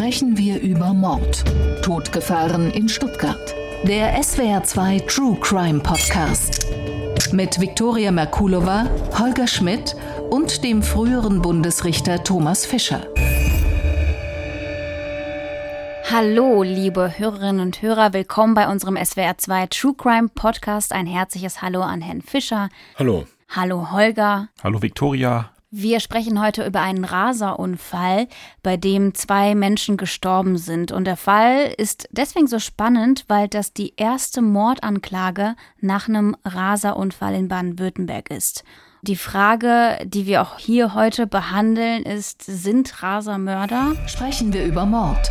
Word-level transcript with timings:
sprechen 0.00 0.38
wir 0.38 0.58
über 0.62 0.94
Mord, 0.94 1.44
Todgefahren 1.82 2.70
in 2.70 2.88
Stuttgart. 2.88 3.54
Der 3.84 4.18
SWR2 4.18 5.06
True 5.06 5.36
Crime 5.38 5.80
Podcast. 5.80 6.66
Mit 7.32 7.60
Viktoria 7.60 8.10
Merkulova, 8.10 8.88
Holger 9.18 9.46
Schmidt 9.46 9.94
und 10.30 10.64
dem 10.64 10.82
früheren 10.82 11.42
Bundesrichter 11.42 12.24
Thomas 12.24 12.64
Fischer. 12.64 13.06
Hallo, 16.10 16.62
liebe 16.62 17.18
Hörerinnen 17.18 17.60
und 17.60 17.82
Hörer, 17.82 18.14
willkommen 18.14 18.54
bei 18.54 18.68
unserem 18.68 18.96
SWR2 18.96 19.68
True 19.68 19.94
Crime 19.98 20.30
Podcast. 20.34 20.94
Ein 20.94 21.06
herzliches 21.06 21.60
Hallo 21.60 21.82
an 21.82 22.00
Herrn 22.00 22.22
Fischer. 22.22 22.70
Hallo. 22.98 23.26
Hallo, 23.50 23.90
Holger. 23.90 24.48
Hallo, 24.64 24.80
Viktoria. 24.80 25.50
Wir 25.72 26.00
sprechen 26.00 26.42
heute 26.42 26.66
über 26.66 26.80
einen 26.80 27.04
Raserunfall, 27.04 28.26
bei 28.60 28.76
dem 28.76 29.14
zwei 29.14 29.54
Menschen 29.54 29.96
gestorben 29.96 30.58
sind. 30.58 30.90
Und 30.90 31.04
der 31.04 31.16
Fall 31.16 31.72
ist 31.76 32.08
deswegen 32.10 32.48
so 32.48 32.58
spannend, 32.58 33.24
weil 33.28 33.46
das 33.46 33.72
die 33.72 33.94
erste 33.96 34.42
Mordanklage 34.42 35.54
nach 35.80 36.08
einem 36.08 36.36
Raserunfall 36.44 37.36
in 37.36 37.46
Baden-Württemberg 37.46 38.30
ist. 38.30 38.64
Die 39.02 39.14
Frage, 39.14 39.98
die 40.04 40.26
wir 40.26 40.42
auch 40.42 40.58
hier 40.58 40.92
heute 40.94 41.28
behandeln, 41.28 42.02
ist, 42.02 42.42
sind 42.42 43.00
Raser 43.00 43.38
Mörder? 43.38 43.94
Sprechen 44.08 44.52
wir 44.52 44.64
über 44.64 44.84
Mord. 44.84 45.30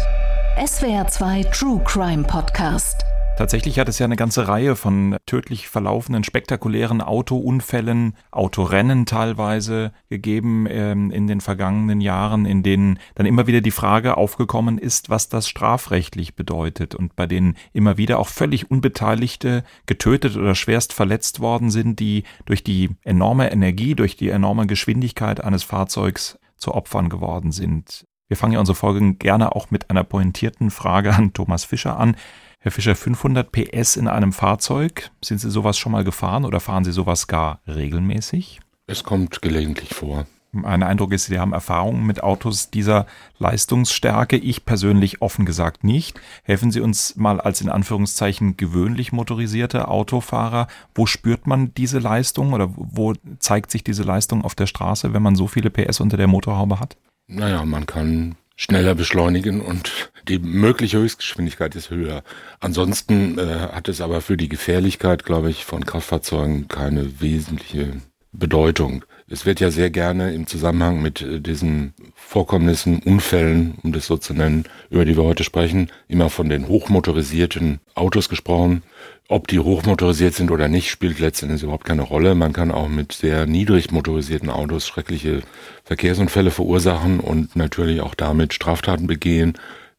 SWR 0.65 1.05
2 1.05 1.43
True 1.51 1.81
Crime 1.83 2.23
Podcast. 2.23 3.03
Tatsächlich 3.39 3.79
hat 3.79 3.87
es 3.87 3.99
ja 3.99 4.03
eine 4.03 4.17
ganze 4.17 4.49
Reihe 4.49 4.75
von 4.75 5.15
tödlich 5.25 5.69
verlaufenden, 5.69 6.25
spektakulären 6.25 7.01
Autounfällen, 7.01 8.17
Autorennen 8.31 9.05
teilweise 9.05 9.93
gegeben 10.09 10.67
ähm, 10.69 11.09
in 11.09 11.25
den 11.25 11.39
vergangenen 11.39 12.01
Jahren, 12.01 12.45
in 12.45 12.63
denen 12.63 12.99
dann 13.15 13.25
immer 13.25 13.47
wieder 13.47 13.61
die 13.61 13.71
Frage 13.71 14.17
aufgekommen 14.17 14.77
ist, 14.77 15.09
was 15.09 15.29
das 15.29 15.47
strafrechtlich 15.47 16.35
bedeutet 16.35 16.95
und 16.95 17.15
bei 17.15 17.27
denen 17.27 17.55
immer 17.71 17.95
wieder 17.95 18.19
auch 18.19 18.27
völlig 18.27 18.69
Unbeteiligte 18.69 19.63
getötet 19.85 20.35
oder 20.35 20.53
schwerst 20.53 20.91
verletzt 20.91 21.39
worden 21.39 21.71
sind, 21.71 22.01
die 22.01 22.23
durch 22.43 22.61
die 22.65 22.89
enorme 23.05 23.53
Energie, 23.53 23.95
durch 23.95 24.17
die 24.17 24.27
enorme 24.27 24.67
Geschwindigkeit 24.67 25.41
eines 25.41 25.63
Fahrzeugs 25.63 26.37
zu 26.57 26.75
Opfern 26.75 27.07
geworden 27.07 27.53
sind. 27.53 28.05
Wir 28.27 28.35
fangen 28.35 28.51
ja 28.51 28.59
unsere 28.59 28.75
Folgen 28.75 29.17
gerne 29.17 29.55
auch 29.55 29.71
mit 29.71 29.89
einer 29.89 30.03
pointierten 30.03 30.71
Frage 30.71 31.13
an 31.15 31.31
Thomas 31.31 31.63
Fischer 31.63 31.97
an. 31.97 32.17
Herr 32.61 32.71
Fischer, 32.71 32.95
500 32.95 33.53
PS 33.53 33.95
in 33.95 34.09
einem 34.09 34.33
Fahrzeug, 34.33 35.11
sind 35.23 35.39
Sie 35.39 35.49
sowas 35.49 35.77
schon 35.77 35.93
mal 35.93 36.03
gefahren 36.03 36.43
oder 36.43 36.59
fahren 36.59 36.83
Sie 36.83 36.91
sowas 36.91 37.27
gar 37.27 37.61
regelmäßig? 37.65 38.59
Es 38.85 39.05
kommt 39.05 39.41
gelegentlich 39.41 39.93
vor. 39.93 40.25
Mein 40.51 40.83
Eindruck 40.83 41.13
ist, 41.13 41.27
Sie 41.27 41.39
haben 41.39 41.53
Erfahrungen 41.53 42.05
mit 42.05 42.21
Autos 42.21 42.69
dieser 42.69 43.05
Leistungsstärke. 43.37 44.35
Ich 44.35 44.65
persönlich 44.65 45.21
offen 45.21 45.45
gesagt 45.45 45.85
nicht. 45.85 46.19
Helfen 46.43 46.71
Sie 46.71 46.81
uns 46.81 47.15
mal 47.15 47.39
als 47.39 47.61
in 47.61 47.69
Anführungszeichen 47.69 48.57
gewöhnlich 48.57 49.13
motorisierte 49.13 49.87
Autofahrer. 49.87 50.67
Wo 50.93 51.05
spürt 51.05 51.47
man 51.47 51.73
diese 51.75 51.99
Leistung 51.99 52.51
oder 52.51 52.73
wo 52.75 53.13
zeigt 53.37 53.71
sich 53.71 53.85
diese 53.85 54.03
Leistung 54.03 54.43
auf 54.43 54.55
der 54.55 54.67
Straße, 54.67 55.13
wenn 55.13 55.23
man 55.23 55.35
so 55.37 55.47
viele 55.47 55.69
PS 55.69 56.01
unter 56.01 56.17
der 56.17 56.27
Motorhaube 56.27 56.81
hat? 56.81 56.97
Naja, 57.27 57.63
man 57.63 57.85
kann 57.85 58.35
schneller 58.59 58.93
beschleunigen 58.93 59.61
und 59.61 60.11
die 60.27 60.37
mögliche 60.37 60.97
Höchstgeschwindigkeit 60.97 61.75
ist 61.75 61.91
höher. 61.91 62.23
Ansonsten 62.59 63.39
äh, 63.39 63.69
hat 63.71 63.87
es 63.87 64.01
aber 64.01 64.19
für 64.19 64.35
die 64.35 64.49
Gefährlichkeit, 64.49 65.23
glaube 65.23 65.49
ich, 65.49 65.63
von 65.63 65.85
Kraftfahrzeugen 65.85 66.67
keine 66.67 67.21
wesentliche 67.21 67.93
Bedeutung. 68.31 69.05
Es 69.27 69.45
wird 69.45 69.59
ja 69.59 69.69
sehr 69.69 69.89
gerne 69.89 70.33
im 70.33 70.47
Zusammenhang 70.47 71.01
mit 71.01 71.21
äh, 71.21 71.39
diesen 71.39 71.93
Vorkommnissen, 72.15 72.99
Unfällen, 72.99 73.75
um 73.83 73.91
das 73.91 74.07
so 74.07 74.17
zu 74.17 74.33
nennen, 74.33 74.65
über 74.89 75.05
die 75.05 75.17
wir 75.17 75.23
heute 75.23 75.43
sprechen, 75.43 75.91
immer 76.07 76.29
von 76.29 76.49
den 76.49 76.67
hochmotorisierten 76.67 77.79
Autos 77.95 78.29
gesprochen. 78.29 78.83
Ob 79.27 79.47
die 79.47 79.59
hochmotorisiert 79.59 80.33
sind 80.33 80.49
oder 80.49 80.67
nicht, 80.67 80.89
spielt 80.89 81.19
letztendlich 81.19 81.61
überhaupt 81.61 81.85
keine 81.85 82.01
Rolle. 82.01 82.33
Man 82.33 82.53
kann 82.53 82.71
auch 82.71 82.87
mit 82.87 83.11
sehr 83.11 83.45
niedrig 83.45 83.91
motorisierten 83.91 84.49
Autos 84.49 84.87
schreckliche 84.87 85.41
Verkehrsunfälle 85.83 86.49
verursachen 86.49 87.19
und 87.19 87.55
natürlich 87.55 88.01
auch 88.01 88.15
damit 88.15 88.55
Straftaten 88.55 89.05
begehen. 89.05 89.53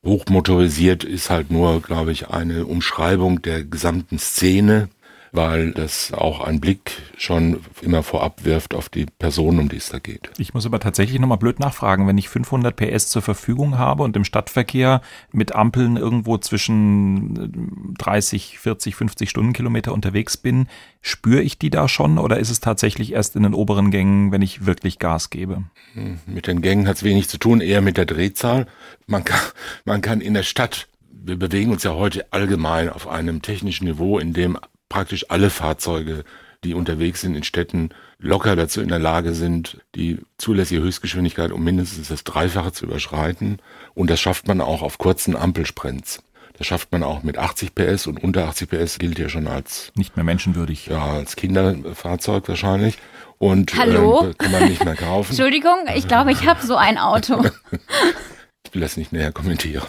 Hochmotorisiert 0.05 1.05
ist 1.05 1.31
halt 1.31 1.53
nur, 1.53 1.81
glaube 1.83 2.11
ich, 2.11 2.29
eine 2.29 2.67
Umschreibung 2.67 3.43
der 3.43 3.63
gesamten 3.63 4.19
Szene 4.19 4.89
weil 5.33 5.73
das 5.73 6.13
auch 6.13 6.41
einen 6.41 6.61
Blick 6.61 7.03
schon 7.17 7.61
immer 7.83 8.03
vorab 8.03 8.45
wirft 8.45 8.75
auf 8.75 8.89
die 8.89 9.07
Person, 9.07 9.59
um 9.59 9.69
die 9.69 9.77
es 9.77 9.91
da 9.91 9.99
geht. 9.99 10.31
Ich 10.39 10.55
muss 10.55 10.67
aber 10.67 10.81
tatsächlich 10.81 11.21
nochmal 11.21 11.39
blöd 11.39 11.61
nachfragen, 11.61 12.07
wenn 12.07 12.19
ich 12.19 12.29
500 12.29 12.75
PS 12.75 13.09
zur 13.09 13.23
Verfügung 13.23 13.79
habe 13.79 14.03
und 14.03 14.17
im 14.17 14.25
Stadtverkehr 14.25 15.01
mit 15.33 15.55
Ampeln 15.55 15.97
irgendwo 15.97 16.39
zwischen 16.39 17.95
30, 17.99 18.59
40, 18.59 18.97
50 18.97 19.31
Stundenkilometer 19.31 19.93
unterwegs 19.93 20.37
bin, 20.37 20.67
spüre 21.01 21.43
ich 21.43 21.59
die 21.59 21.71
da 21.71 21.89
schon 21.89 22.19
oder 22.19 22.39
ist 22.39 22.51
es 22.51 22.61
tatsächlich 22.61 23.13
erst 23.13 23.37
in 23.37 23.43
den 23.45 23.55
oberen 23.55 23.91
Gängen, 23.91 24.33
wenn 24.33 24.43
ich 24.43 24.67
wirklich 24.67 24.99
Gas 24.99 25.31
gebe? 25.31 25.65
Hm, 25.95 26.19
mit 26.27 26.47
den 26.47 26.61
Gängen 26.61 26.89
hat 26.89 26.97
es 26.97 27.03
wenig 27.05 27.29
zu 27.29 27.39
tun, 27.39 27.61
eher 27.61 27.81
mit 27.81 27.97
der 27.97 28.07
Drehzahl. 28.07 28.67
Man 29.07 29.25
kann, 29.25 29.41
man 29.85 30.01
kann 30.01 30.21
in 30.21 30.35
der 30.35 30.43
Stadt 30.43 30.89
wir 31.23 31.39
bewegen 31.39 31.71
uns 31.71 31.83
ja 31.83 31.95
heute 31.95 32.33
allgemein 32.33 32.89
auf 32.89 33.07
einem 33.07 33.43
technischen 33.43 33.87
Niveau, 33.87 34.19
in 34.19 34.33
dem 34.33 34.59
praktisch 34.91 35.31
alle 35.31 35.49
Fahrzeuge, 35.49 36.25
die 36.63 36.75
unterwegs 36.75 37.23
sind 37.23 37.35
in 37.35 37.45
Städten, 37.45 37.89
locker 38.19 38.55
dazu 38.55 38.83
in 38.83 38.89
der 38.89 38.99
Lage 38.99 39.33
sind, 39.33 39.79
die 39.95 40.19
zulässige 40.37 40.83
Höchstgeschwindigkeit 40.83 41.53
um 41.53 41.65
mindestens 41.65 42.09
das 42.09 42.25
Dreifache 42.25 42.73
zu 42.73 42.85
überschreiten. 42.85 43.61
Und 43.95 44.11
das 44.11 44.21
schafft 44.21 44.47
man 44.47 44.61
auch 44.61 44.83
auf 44.83 44.99
kurzen 44.99 45.35
Ampelsprints. 45.37 46.23
Das 46.59 46.67
schafft 46.67 46.93
man 46.93 47.03
auch 47.03 47.23
mit 47.23 47.39
80 47.39 47.75
PS 47.75 48.07
und 48.07 48.23
unter 48.23 48.47
80 48.47 48.69
PS 48.69 48.99
gilt 48.99 49.19
ja 49.19 49.31
schon 49.31 49.47
als 49.47 49.93
nicht 49.95 50.17
mehr 50.17 50.25
menschenwürdig. 50.25 50.89
Ja, 50.89 51.07
als 51.07 51.35
Kinderfahrzeug 51.37 52.47
wahrscheinlich. 52.49 52.99
Und 53.39 53.75
Hallo? 53.79 54.29
Äh, 54.29 54.35
kann 54.35 54.53
man 54.53 54.69
nicht 54.69 54.85
mehr 54.85 54.97
kaufen. 54.97 55.31
Entschuldigung, 55.31 55.79
ich 55.95 56.07
glaube, 56.07 56.33
ich 56.33 56.47
habe 56.47 56.67
so 56.67 56.77
ein 56.77 56.99
Auto. 56.99 57.43
ich 58.67 58.75
will 58.75 58.83
das 58.83 58.99
nicht 58.99 59.13
näher 59.13 59.33
kommentieren. 59.33 59.87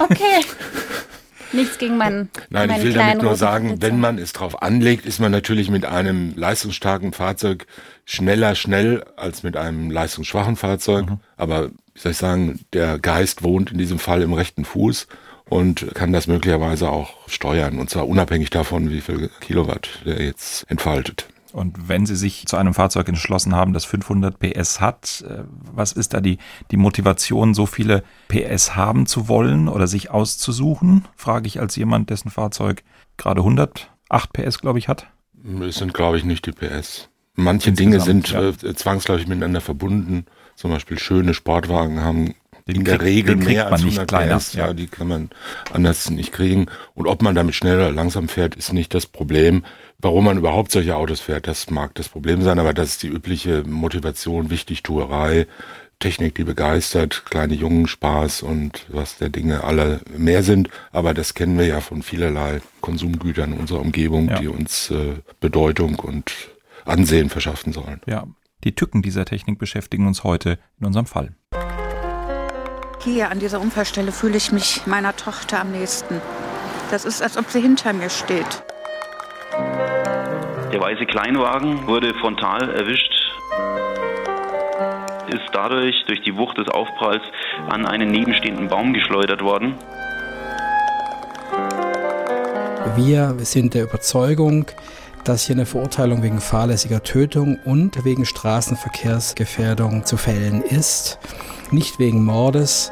Okay. 0.00 0.40
Nichts 1.52 1.78
gegen 1.78 1.96
meinen. 1.96 2.30
Nein, 2.48 2.70
ich 2.70 2.82
will 2.82 2.92
damit 2.92 3.22
nur 3.22 3.36
sagen, 3.36 3.80
wenn 3.80 3.98
man 3.98 4.18
es 4.18 4.32
drauf 4.32 4.62
anlegt, 4.62 5.06
ist 5.06 5.20
man 5.20 5.32
natürlich 5.32 5.70
mit 5.70 5.84
einem 5.84 6.34
leistungsstarken 6.36 7.12
Fahrzeug 7.12 7.66
schneller 8.04 8.54
schnell 8.54 9.04
als 9.16 9.42
mit 9.42 9.56
einem 9.56 9.90
leistungsschwachen 9.90 10.56
Fahrzeug. 10.56 11.10
Mhm. 11.10 11.20
Aber 11.36 11.70
wie 11.94 11.98
soll 11.98 12.12
ich 12.12 12.18
sagen, 12.18 12.60
der 12.72 12.98
Geist 12.98 13.42
wohnt 13.42 13.72
in 13.72 13.78
diesem 13.78 13.98
Fall 13.98 14.22
im 14.22 14.32
rechten 14.32 14.64
Fuß 14.64 15.06
und 15.48 15.94
kann 15.94 16.12
das 16.12 16.26
möglicherweise 16.26 16.88
auch 16.88 17.28
steuern. 17.28 17.78
Und 17.78 17.90
zwar 17.90 18.08
unabhängig 18.08 18.50
davon, 18.50 18.90
wie 18.90 19.00
viel 19.00 19.30
Kilowatt 19.40 19.88
der 20.06 20.22
jetzt 20.22 20.64
entfaltet. 20.70 21.26
Und 21.52 21.88
wenn 21.88 22.06
Sie 22.06 22.16
sich 22.16 22.46
zu 22.46 22.56
einem 22.56 22.74
Fahrzeug 22.74 23.08
entschlossen 23.08 23.54
haben, 23.54 23.72
das 23.72 23.84
500 23.84 24.38
PS 24.38 24.80
hat, 24.80 25.24
äh, 25.28 25.44
was 25.72 25.92
ist 25.92 26.14
da 26.14 26.20
die, 26.20 26.38
die 26.70 26.76
Motivation, 26.76 27.54
so 27.54 27.66
viele 27.66 28.02
PS 28.28 28.76
haben 28.76 29.06
zu 29.06 29.28
wollen 29.28 29.68
oder 29.68 29.86
sich 29.86 30.10
auszusuchen? 30.10 31.06
Frage 31.16 31.46
ich 31.46 31.60
als 31.60 31.76
jemand, 31.76 32.10
dessen 32.10 32.30
Fahrzeug 32.30 32.82
gerade 33.16 33.40
108 33.40 34.32
PS, 34.32 34.60
glaube 34.60 34.78
ich, 34.78 34.88
hat. 34.88 35.06
Es 35.62 35.76
sind, 35.76 35.94
glaube 35.94 36.18
ich, 36.18 36.24
nicht 36.24 36.46
die 36.46 36.52
PS. 36.52 37.08
Manche 37.34 37.72
Dinge 37.72 38.00
sind 38.00 38.30
ja. 38.30 38.48
äh, 38.48 38.74
zwangsläufig 38.74 39.26
miteinander 39.26 39.60
verbunden. 39.60 40.26
Zum 40.56 40.70
Beispiel 40.70 40.98
schöne 40.98 41.32
Sportwagen 41.32 42.00
haben 42.00 42.34
den 42.72 42.80
in 42.80 42.84
der 42.84 42.98
krieg, 42.98 43.26
Regel 43.26 43.36
mehr 43.36 43.70
als 43.70 43.82
100 43.82 44.08
kleiner, 44.08 44.38
PS. 44.38 44.54
Ja. 44.54 44.66
ja, 44.68 44.72
die 44.74 44.86
kann 44.86 45.08
man 45.08 45.30
anders 45.72 46.10
nicht 46.10 46.32
kriegen. 46.32 46.66
Und 46.94 47.06
ob 47.06 47.22
man 47.22 47.34
damit 47.34 47.54
schnell 47.54 47.76
oder 47.76 47.92
langsam 47.92 48.28
fährt, 48.28 48.54
ist 48.54 48.72
nicht 48.72 48.94
das 48.94 49.06
Problem. 49.06 49.64
Warum 49.98 50.24
man 50.24 50.38
überhaupt 50.38 50.72
solche 50.72 50.96
Autos 50.96 51.20
fährt, 51.20 51.46
das 51.46 51.70
mag 51.70 51.94
das 51.94 52.08
Problem 52.08 52.42
sein, 52.42 52.58
aber 52.58 52.72
das 52.72 52.90
ist 52.90 53.02
die 53.02 53.08
übliche 53.08 53.64
Motivation, 53.64 54.50
Wichtigtuerei, 54.50 55.46
Technik, 55.98 56.34
die 56.34 56.44
begeistert, 56.44 57.26
kleine 57.26 57.54
Jungen 57.54 57.86
Spaß 57.86 58.42
und 58.42 58.86
was 58.88 59.18
der 59.18 59.28
Dinge 59.28 59.64
alle 59.64 60.00
mehr 60.16 60.42
sind. 60.42 60.70
Aber 60.92 61.12
das 61.12 61.34
kennen 61.34 61.58
wir 61.58 61.66
ja 61.66 61.80
von 61.80 62.02
vielerlei 62.02 62.62
Konsumgütern 62.80 63.52
in 63.52 63.58
unserer 63.58 63.80
Umgebung, 63.80 64.30
ja. 64.30 64.38
die 64.38 64.48
uns 64.48 64.90
äh, 64.90 65.16
Bedeutung 65.40 65.96
und 65.96 66.32
Ansehen 66.86 67.28
verschaffen 67.28 67.74
sollen. 67.74 68.00
Ja, 68.06 68.26
die 68.64 68.74
Tücken 68.74 69.02
dieser 69.02 69.26
Technik 69.26 69.58
beschäftigen 69.58 70.06
uns 70.06 70.24
heute 70.24 70.58
in 70.80 70.86
unserem 70.86 71.06
Fall. 71.06 71.34
Hier 73.02 73.30
an 73.30 73.38
dieser 73.38 73.62
Unfallstelle 73.62 74.12
fühle 74.12 74.36
ich 74.36 74.52
mich 74.52 74.86
meiner 74.86 75.16
Tochter 75.16 75.60
am 75.60 75.72
nächsten. 75.72 76.20
Das 76.90 77.06
ist, 77.06 77.22
als 77.22 77.38
ob 77.38 77.48
sie 77.48 77.60
hinter 77.60 77.94
mir 77.94 78.10
steht. 78.10 78.62
Der 80.70 80.80
weiße 80.80 81.06
Kleinwagen 81.06 81.86
wurde 81.86 82.12
frontal 82.20 82.68
erwischt, 82.70 83.10
ist 85.28 85.48
dadurch 85.54 85.94
durch 86.08 86.20
die 86.22 86.36
Wucht 86.36 86.58
des 86.58 86.68
Aufpralls 86.68 87.22
an 87.70 87.86
einen 87.86 88.10
nebenstehenden 88.10 88.68
Baum 88.68 88.92
geschleudert 88.92 89.42
worden. 89.42 89.74
Wir 92.96 93.34
sind 93.38 93.72
der 93.72 93.84
Überzeugung, 93.84 94.66
dass 95.24 95.46
hier 95.46 95.56
eine 95.56 95.64
Verurteilung 95.64 96.22
wegen 96.22 96.40
fahrlässiger 96.40 97.02
Tötung 97.02 97.58
und 97.64 98.04
wegen 98.04 98.26
Straßenverkehrsgefährdung 98.26 100.04
zu 100.04 100.18
fällen 100.18 100.62
ist, 100.62 101.18
nicht 101.72 101.98
wegen 101.98 102.24
Mordes. 102.24 102.90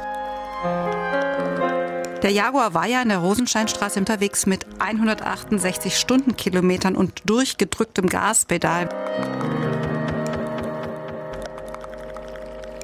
Der 2.21 2.31
Jaguar 2.31 2.73
war 2.73 2.85
ja 2.85 3.01
in 3.01 3.09
der 3.09 3.19
Rosensteinstraße 3.19 3.99
unterwegs 3.99 4.45
mit 4.45 4.65
168 4.79 5.97
Stundenkilometern 5.97 6.95
und 6.95 7.21
durchgedrücktem 7.25 8.07
Gaspedal. 8.07 8.89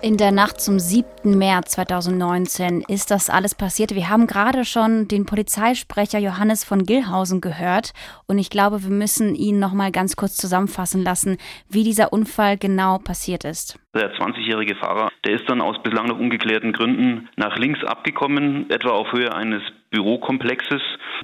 In 0.06 0.18
der 0.18 0.32
Nacht 0.32 0.62
zum 0.62 0.78
7. 0.78 1.36
März 1.36 1.72
2019 1.72 2.84
ist 2.88 3.10
das 3.10 3.32
alles 3.32 3.56
passiert. 3.56 3.96
Wir 3.96 4.08
haben 4.08 4.28
gerade 4.28 4.64
schon 4.64 5.08
den 5.08 5.26
Polizeisprecher 5.26 6.20
Johannes 6.20 6.64
von 6.64 6.84
Gillhausen 6.84 7.42
gehört 7.42 7.92
und 8.28 8.38
ich 8.38 8.52
glaube, 8.52 8.84
wir 8.84 8.92
müssen 8.92 9.34
ihn 9.34 9.58
noch 9.58 9.74
mal 9.74 9.92
ganz 9.92 10.16
kurz 10.16 10.38
zusammenfassen 10.38 11.02
lassen, 11.02 11.38
wie 11.70 11.84
dieser 11.84 12.14
Unfall 12.14 12.56
genau 12.56 13.00
passiert 13.00 13.46
ist. 13.46 13.80
Der 13.96 14.14
20-jährige 14.14 14.76
Fahrer, 14.76 15.10
der 15.26 15.38
ist 15.40 15.50
dann 15.50 15.60
aus 15.60 15.82
bislang 15.82 16.06
noch 16.06 16.20
ungeklärten 16.20 16.72
Gründen 16.72 17.28
nach 17.36 17.58
links 17.58 17.84
abgekommen, 17.84 18.70
etwa 18.70 18.90
auf 18.90 19.12
Höhe 19.12 19.34
eines 19.34 19.64
Bürokomplexes, 19.92 20.82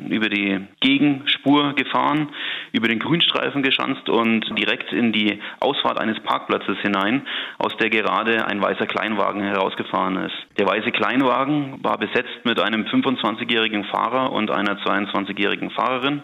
über 0.08 0.30
die 0.30 0.60
Gegenspur 0.80 1.74
gefahren, 1.74 2.30
über 2.72 2.88
den 2.88 3.00
Grünstreifen 3.00 3.64
geschanzt 3.64 4.08
und 4.10 4.46
direkt 4.58 4.94
in 4.94 5.12
die 5.12 5.40
Ausfahrt 5.60 6.00
eines 6.00 6.20
Parkplatzes 6.22 6.78
hinein, 6.80 7.28
aus 7.58 7.76
der 7.78 7.90
gerade 7.90 8.46
ein 8.48 8.62
weißer 8.62 8.88
Kleinwagen 8.88 9.42
herausgefahren 9.42 10.18
ist. 10.18 10.36
Der 10.58 10.68
weiße 10.68 10.92
Kleinwagen 10.92 11.84
war 11.84 11.98
besetzt 11.98 12.46
mit 12.46 12.60
einem 12.60 12.86
25-jährigen 12.86 13.84
Fahrer 13.86 14.32
und 14.32 14.52
einer 14.52 14.78
22-jährigen 14.78 15.72
Fahrerin. 15.72 16.24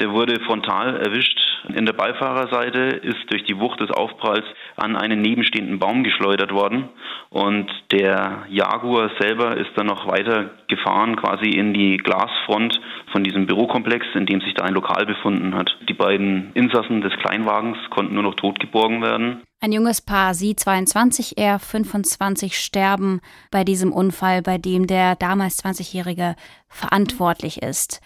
Der 0.00 0.10
wurde 0.10 0.40
frontal 0.40 0.96
erwischt 0.96 1.45
in 1.74 1.86
der 1.86 1.92
Beifahrerseite, 1.92 2.78
ist 3.02 3.30
durch 3.30 3.44
die 3.44 3.58
Wucht 3.58 3.80
des 3.80 3.90
Aufpralls 3.90 4.44
an 4.76 4.96
einen 4.96 5.22
nebenstehenden 5.22 5.78
Baum 5.78 6.04
geschleudert 6.04 6.52
worden 6.52 6.88
und 7.30 7.70
der 7.90 8.46
Jaguar 8.48 9.10
selber 9.20 9.56
ist 9.56 9.70
dann 9.76 9.86
noch 9.86 10.06
weiter 10.06 10.50
gefahren, 10.68 11.16
quasi 11.16 11.50
in 11.50 11.74
die 11.74 11.96
Glasfront 11.96 12.80
von 13.12 13.24
diesem 13.24 13.46
Bürokomplex, 13.46 14.06
in 14.14 14.26
dem 14.26 14.40
sich 14.40 14.54
da 14.54 14.64
ein 14.64 14.74
Lokal 14.74 15.06
befunden 15.06 15.54
hat. 15.54 15.76
Die 15.88 15.94
beiden 15.94 16.52
Insassen 16.54 17.00
des 17.00 17.12
Kleinwagens 17.18 17.78
konnten 17.90 18.14
nur 18.14 18.22
noch 18.22 18.34
tot 18.34 18.60
geborgen 18.60 19.02
werden. 19.02 19.42
Ein 19.60 19.72
junges 19.72 20.00
Paar, 20.00 20.34
sie 20.34 20.54
22, 20.54 21.38
er 21.38 21.58
25, 21.58 22.56
sterben 22.58 23.20
bei 23.50 23.64
diesem 23.64 23.92
Unfall, 23.92 24.42
bei 24.42 24.58
dem 24.58 24.86
der 24.86 25.16
damals 25.16 25.64
20-Jährige 25.64 26.36
verantwortlich 26.68 27.62
ist. 27.62 28.00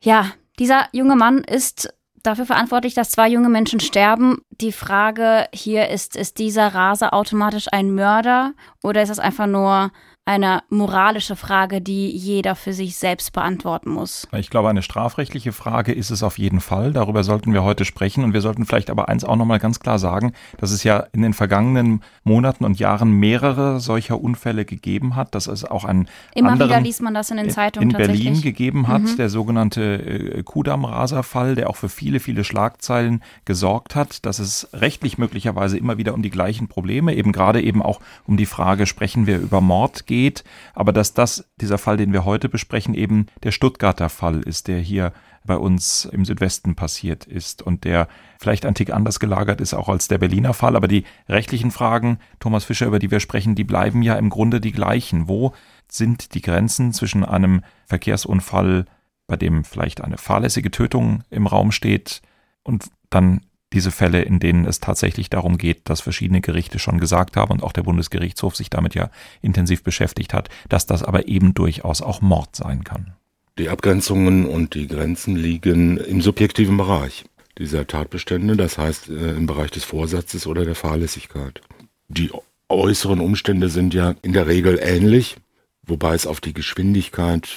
Ja, 0.00 0.26
dieser 0.58 0.86
junge 0.92 1.16
Mann 1.16 1.38
ist 1.38 1.92
dafür 2.22 2.46
verantwortlich, 2.46 2.94
dass 2.94 3.10
zwei 3.10 3.28
junge 3.28 3.48
Menschen 3.48 3.80
sterben. 3.80 4.42
Die 4.50 4.72
Frage 4.72 5.46
hier 5.52 5.88
ist, 5.88 6.16
ist 6.16 6.38
dieser 6.38 6.74
Raser 6.74 7.14
automatisch 7.14 7.66
ein 7.70 7.94
Mörder 7.94 8.54
oder 8.82 9.02
ist 9.02 9.10
es 9.10 9.18
einfach 9.18 9.46
nur 9.46 9.90
eine 10.24 10.62
moralische 10.68 11.34
Frage, 11.34 11.80
die 11.80 12.08
jeder 12.08 12.54
für 12.54 12.72
sich 12.72 12.94
selbst 12.96 13.32
beantworten 13.32 13.90
muss. 13.90 14.28
Ich 14.32 14.50
glaube, 14.50 14.68
eine 14.68 14.82
strafrechtliche 14.82 15.50
Frage 15.50 15.92
ist 15.92 16.10
es 16.10 16.22
auf 16.22 16.38
jeden 16.38 16.60
Fall. 16.60 16.92
Darüber 16.92 17.24
sollten 17.24 17.52
wir 17.52 17.64
heute 17.64 17.84
sprechen. 17.84 18.22
Und 18.22 18.32
wir 18.32 18.40
sollten 18.40 18.64
vielleicht 18.64 18.88
aber 18.88 19.08
eins 19.08 19.24
auch 19.24 19.34
nochmal 19.34 19.58
ganz 19.58 19.80
klar 19.80 19.98
sagen, 19.98 20.32
dass 20.58 20.70
es 20.70 20.84
ja 20.84 20.98
in 21.12 21.22
den 21.22 21.32
vergangenen 21.32 22.04
Monaten 22.22 22.64
und 22.64 22.78
Jahren 22.78 23.10
mehrere 23.10 23.80
solcher 23.80 24.20
Unfälle 24.20 24.64
gegeben 24.64 25.16
hat, 25.16 25.34
dass 25.34 25.48
es 25.48 25.64
auch 25.64 25.84
einen 25.84 26.08
Immer 26.36 26.52
anderen 26.52 26.70
wieder 26.70 26.80
liest 26.80 27.02
man 27.02 27.14
das 27.14 27.30
in 27.32 27.38
den 27.38 27.50
Zeitungen 27.50 27.90
in 27.90 27.96
Berlin 27.96 28.40
gegeben 28.42 28.86
hat, 28.86 29.02
Mhm. 29.02 29.16
der 29.16 29.28
sogenannte 29.28 29.82
äh, 29.82 30.42
Kudamm-Raser-Fall, 30.44 31.56
der 31.56 31.68
auch 31.68 31.76
für 31.76 31.88
viele, 31.88 32.20
viele 32.20 32.44
Schlagzeilen 32.44 33.24
gesorgt 33.44 33.96
hat, 33.96 34.24
dass 34.24 34.38
es 34.38 34.68
rechtlich 34.72 35.18
möglicherweise 35.18 35.78
immer 35.78 35.98
wieder 35.98 36.14
um 36.14 36.22
die 36.22 36.30
gleichen 36.30 36.68
Probleme, 36.68 37.14
eben 37.16 37.32
gerade 37.32 37.60
eben 37.60 37.82
auch 37.82 37.98
um 38.24 38.36
die 38.36 38.46
Frage, 38.46 38.86
sprechen 38.86 39.26
wir 39.26 39.38
über 39.40 39.60
Mord 39.60 40.06
geht, 40.12 40.44
aber 40.74 40.92
dass 40.92 41.14
das, 41.14 41.50
dieser 41.58 41.78
Fall, 41.78 41.96
den 41.96 42.12
wir 42.12 42.26
heute 42.26 42.50
besprechen, 42.50 42.92
eben 42.92 43.28
der 43.44 43.50
Stuttgarter 43.50 44.10
Fall 44.10 44.42
ist, 44.42 44.68
der 44.68 44.78
hier 44.78 45.14
bei 45.42 45.56
uns 45.56 46.04
im 46.04 46.26
Südwesten 46.26 46.74
passiert 46.74 47.24
ist 47.24 47.62
und 47.62 47.84
der 47.84 48.08
vielleicht 48.38 48.66
ein 48.66 48.74
Tick 48.74 48.92
anders 48.92 49.20
gelagert 49.20 49.62
ist 49.62 49.72
auch 49.72 49.88
als 49.88 50.06
der 50.06 50.18
Berliner 50.18 50.52
Fall. 50.52 50.76
Aber 50.76 50.86
die 50.86 51.04
rechtlichen 51.30 51.70
Fragen, 51.70 52.18
Thomas 52.40 52.64
Fischer, 52.64 52.86
über 52.86 52.98
die 52.98 53.10
wir 53.10 53.20
sprechen, 53.20 53.54
die 53.54 53.64
bleiben 53.64 54.02
ja 54.02 54.16
im 54.16 54.28
Grunde 54.28 54.60
die 54.60 54.72
gleichen. 54.72 55.28
Wo 55.28 55.54
sind 55.90 56.34
die 56.34 56.42
Grenzen 56.42 56.92
zwischen 56.92 57.24
einem 57.24 57.62
Verkehrsunfall, 57.86 58.84
bei 59.26 59.36
dem 59.36 59.64
vielleicht 59.64 60.02
eine 60.02 60.18
fahrlässige 60.18 60.70
Tötung 60.70 61.24
im 61.30 61.46
Raum 61.46 61.72
steht 61.72 62.20
und 62.62 62.90
dann 63.08 63.40
diese 63.72 63.90
Fälle, 63.90 64.22
in 64.22 64.38
denen 64.38 64.66
es 64.66 64.80
tatsächlich 64.80 65.30
darum 65.30 65.58
geht, 65.58 65.88
dass 65.88 66.00
verschiedene 66.00 66.40
Gerichte 66.40 66.78
schon 66.78 66.98
gesagt 66.98 67.36
haben 67.36 67.52
und 67.52 67.62
auch 67.62 67.72
der 67.72 67.82
Bundesgerichtshof 67.82 68.56
sich 68.56 68.70
damit 68.70 68.94
ja 68.94 69.10
intensiv 69.40 69.82
beschäftigt 69.82 70.34
hat, 70.34 70.48
dass 70.68 70.86
das 70.86 71.02
aber 71.02 71.28
eben 71.28 71.54
durchaus 71.54 72.02
auch 72.02 72.20
Mord 72.20 72.54
sein 72.56 72.84
kann. 72.84 73.12
Die 73.58 73.68
Abgrenzungen 73.68 74.46
und 74.46 74.74
die 74.74 74.86
Grenzen 74.86 75.36
liegen 75.36 75.98
im 75.98 76.22
subjektiven 76.22 76.76
Bereich 76.76 77.24
dieser 77.58 77.86
Tatbestände, 77.86 78.56
das 78.56 78.78
heißt 78.78 79.10
äh, 79.10 79.32
im 79.32 79.46
Bereich 79.46 79.70
des 79.70 79.84
Vorsatzes 79.84 80.46
oder 80.46 80.64
der 80.64 80.74
Fahrlässigkeit. 80.74 81.60
Die 82.08 82.30
äußeren 82.68 83.20
Umstände 83.20 83.68
sind 83.68 83.92
ja 83.92 84.14
in 84.22 84.32
der 84.32 84.46
Regel 84.46 84.78
ähnlich, 84.82 85.36
wobei 85.82 86.14
es 86.14 86.26
auf 86.26 86.40
die 86.40 86.54
Geschwindigkeit 86.54 87.48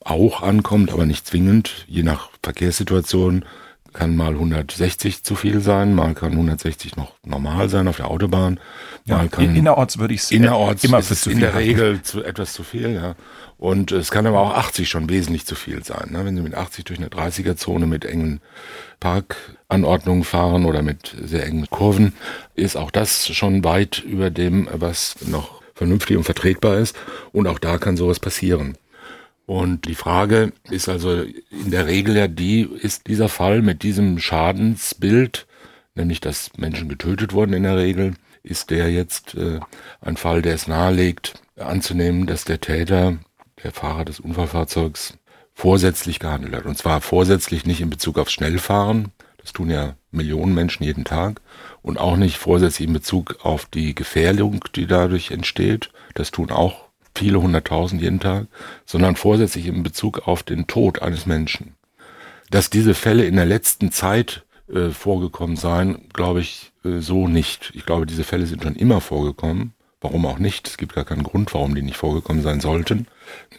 auch 0.00 0.42
ankommt, 0.42 0.90
aber 0.90 1.04
nicht 1.04 1.26
zwingend. 1.26 1.84
Je 1.88 2.02
nach 2.02 2.30
Verkehrssituation 2.42 3.44
kann 3.94 4.16
mal 4.16 4.32
160 4.32 5.22
zu 5.22 5.36
viel 5.36 5.60
sein, 5.60 5.94
mal 5.94 6.14
kann 6.14 6.32
160 6.32 6.96
noch 6.96 7.12
normal 7.24 7.70
sein 7.70 7.88
auf 7.88 7.96
der 7.96 8.10
Autobahn, 8.10 8.60
mal 9.06 9.28
kann 9.28 9.44
in, 9.44 9.56
innerorts 9.56 9.98
würde 9.98 10.12
ich 10.12 10.20
es 10.20 10.30
Innerorts 10.30 10.84
immer 10.84 10.98
ist 10.98 11.10
es 11.10 11.22
zu 11.22 11.30
in 11.30 11.40
der. 11.40 11.54
Regel 11.54 12.02
zu, 12.02 12.22
etwas 12.22 12.52
zu 12.52 12.62
viel, 12.62 12.92
ja. 12.92 13.14
Und 13.56 13.92
es 13.92 14.10
kann 14.10 14.26
aber 14.26 14.40
auch 14.40 14.52
80 14.54 14.88
schon 14.88 15.08
wesentlich 15.08 15.46
zu 15.46 15.54
viel 15.54 15.84
sein. 15.84 16.10
Ne? 16.10 16.24
Wenn 16.24 16.36
Sie 16.36 16.42
mit 16.42 16.54
80 16.54 16.84
durch 16.84 16.98
eine 16.98 17.08
30er-Zone 17.08 17.86
mit 17.86 18.04
engen 18.04 18.40
Parkanordnungen 19.00 20.24
fahren 20.24 20.64
oder 20.66 20.82
mit 20.82 21.16
sehr 21.22 21.46
engen 21.46 21.70
Kurven, 21.70 22.12
ist 22.54 22.76
auch 22.76 22.90
das 22.90 23.28
schon 23.28 23.64
weit 23.64 24.00
über 24.00 24.30
dem, 24.30 24.68
was 24.72 25.16
noch 25.24 25.62
vernünftig 25.74 26.16
und 26.16 26.24
vertretbar 26.24 26.78
ist. 26.78 26.96
Und 27.32 27.46
auch 27.46 27.58
da 27.58 27.78
kann 27.78 27.96
sowas 27.96 28.20
passieren. 28.20 28.76
Und 29.46 29.86
die 29.86 29.94
Frage 29.94 30.52
ist 30.70 30.88
also 30.88 31.22
in 31.22 31.70
der 31.70 31.86
Regel 31.86 32.16
ja 32.16 32.28
die, 32.28 32.62
ist 32.62 33.06
dieser 33.08 33.28
Fall 33.28 33.60
mit 33.60 33.82
diesem 33.82 34.18
Schadensbild, 34.18 35.46
nämlich 35.94 36.20
dass 36.20 36.50
Menschen 36.56 36.88
getötet 36.88 37.32
wurden 37.32 37.52
in 37.52 37.64
der 37.64 37.76
Regel, 37.76 38.14
ist 38.42 38.70
der 38.70 38.90
jetzt 38.90 39.34
äh, 39.34 39.60
ein 40.00 40.16
Fall, 40.16 40.42
der 40.42 40.54
es 40.54 40.66
nahelegt, 40.66 41.34
anzunehmen, 41.56 42.26
dass 42.26 42.44
der 42.44 42.60
Täter, 42.60 43.18
der 43.62 43.72
Fahrer 43.72 44.04
des 44.04 44.20
Unfallfahrzeugs, 44.20 45.18
vorsätzlich 45.54 46.18
gehandelt 46.18 46.54
hat. 46.54 46.64
Und 46.64 46.76
zwar 46.76 47.00
vorsätzlich 47.00 47.64
nicht 47.64 47.80
in 47.80 47.90
Bezug 47.90 48.18
auf 48.18 48.28
Schnellfahren, 48.28 49.12
das 49.38 49.52
tun 49.52 49.70
ja 49.70 49.94
Millionen 50.10 50.54
Menschen 50.54 50.84
jeden 50.84 51.04
Tag, 51.04 51.40
und 51.82 51.98
auch 51.98 52.16
nicht 52.16 52.38
vorsätzlich 52.38 52.88
in 52.88 52.94
Bezug 52.94 53.44
auf 53.44 53.66
die 53.66 53.94
Gefährdung, 53.94 54.64
die 54.74 54.86
dadurch 54.86 55.30
entsteht, 55.30 55.90
das 56.14 56.30
tun 56.30 56.50
auch 56.50 56.83
viele 57.16 57.40
hunderttausend 57.40 58.02
jeden 58.02 58.20
Tag, 58.20 58.46
sondern 58.84 59.16
vorsätzlich 59.16 59.66
in 59.66 59.82
Bezug 59.82 60.26
auf 60.26 60.42
den 60.42 60.66
Tod 60.66 61.02
eines 61.02 61.26
Menschen. 61.26 61.74
Dass 62.50 62.70
diese 62.70 62.94
Fälle 62.94 63.24
in 63.24 63.36
der 63.36 63.46
letzten 63.46 63.90
Zeit 63.90 64.44
äh, 64.72 64.90
vorgekommen 64.90 65.56
seien, 65.56 66.08
glaube 66.12 66.40
ich 66.40 66.72
äh, 66.84 66.98
so 66.98 67.28
nicht. 67.28 67.72
Ich 67.74 67.86
glaube, 67.86 68.06
diese 68.06 68.24
Fälle 68.24 68.46
sind 68.46 68.62
schon 68.62 68.76
immer 68.76 69.00
vorgekommen. 69.00 69.74
Warum 70.00 70.26
auch 70.26 70.38
nicht? 70.38 70.68
Es 70.68 70.76
gibt 70.76 70.94
gar 70.94 71.04
keinen 71.04 71.22
Grund, 71.22 71.54
warum 71.54 71.74
die 71.74 71.82
nicht 71.82 71.96
vorgekommen 71.96 72.42
sein 72.42 72.60
sollten. 72.60 73.06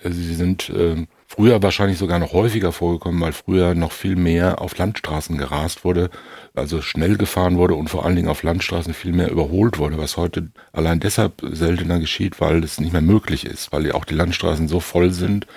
Äh, 0.03 0.11
Sie 0.11 0.35
sind 0.35 0.69
äh, 0.69 1.07
früher 1.27 1.61
wahrscheinlich 1.63 1.97
sogar 1.97 2.19
noch 2.19 2.33
häufiger 2.33 2.71
vorgekommen, 2.71 3.21
weil 3.21 3.33
früher 3.33 3.75
noch 3.75 3.91
viel 3.91 4.15
mehr 4.15 4.61
auf 4.61 4.77
Landstraßen 4.77 5.37
gerast 5.37 5.83
wurde, 5.83 6.09
also 6.55 6.81
schnell 6.81 7.17
gefahren 7.17 7.57
wurde 7.57 7.75
und 7.75 7.89
vor 7.89 8.05
allen 8.05 8.15
Dingen 8.15 8.29
auf 8.29 8.43
Landstraßen 8.43 8.93
viel 8.93 9.13
mehr 9.13 9.31
überholt 9.31 9.77
wurde, 9.77 9.97
was 9.97 10.17
heute 10.17 10.49
allein 10.73 10.99
deshalb 10.99 11.33
seltener 11.51 11.99
geschieht, 11.99 12.39
weil 12.41 12.63
es 12.63 12.79
nicht 12.79 12.93
mehr 12.93 13.01
möglich 13.01 13.45
ist, 13.45 13.71
weil 13.71 13.85
ja 13.85 13.93
auch 13.93 14.05
die 14.05 14.13
Landstraßen 14.13 14.67
so 14.67 14.79
voll 14.79 15.11
sind, 15.11 15.47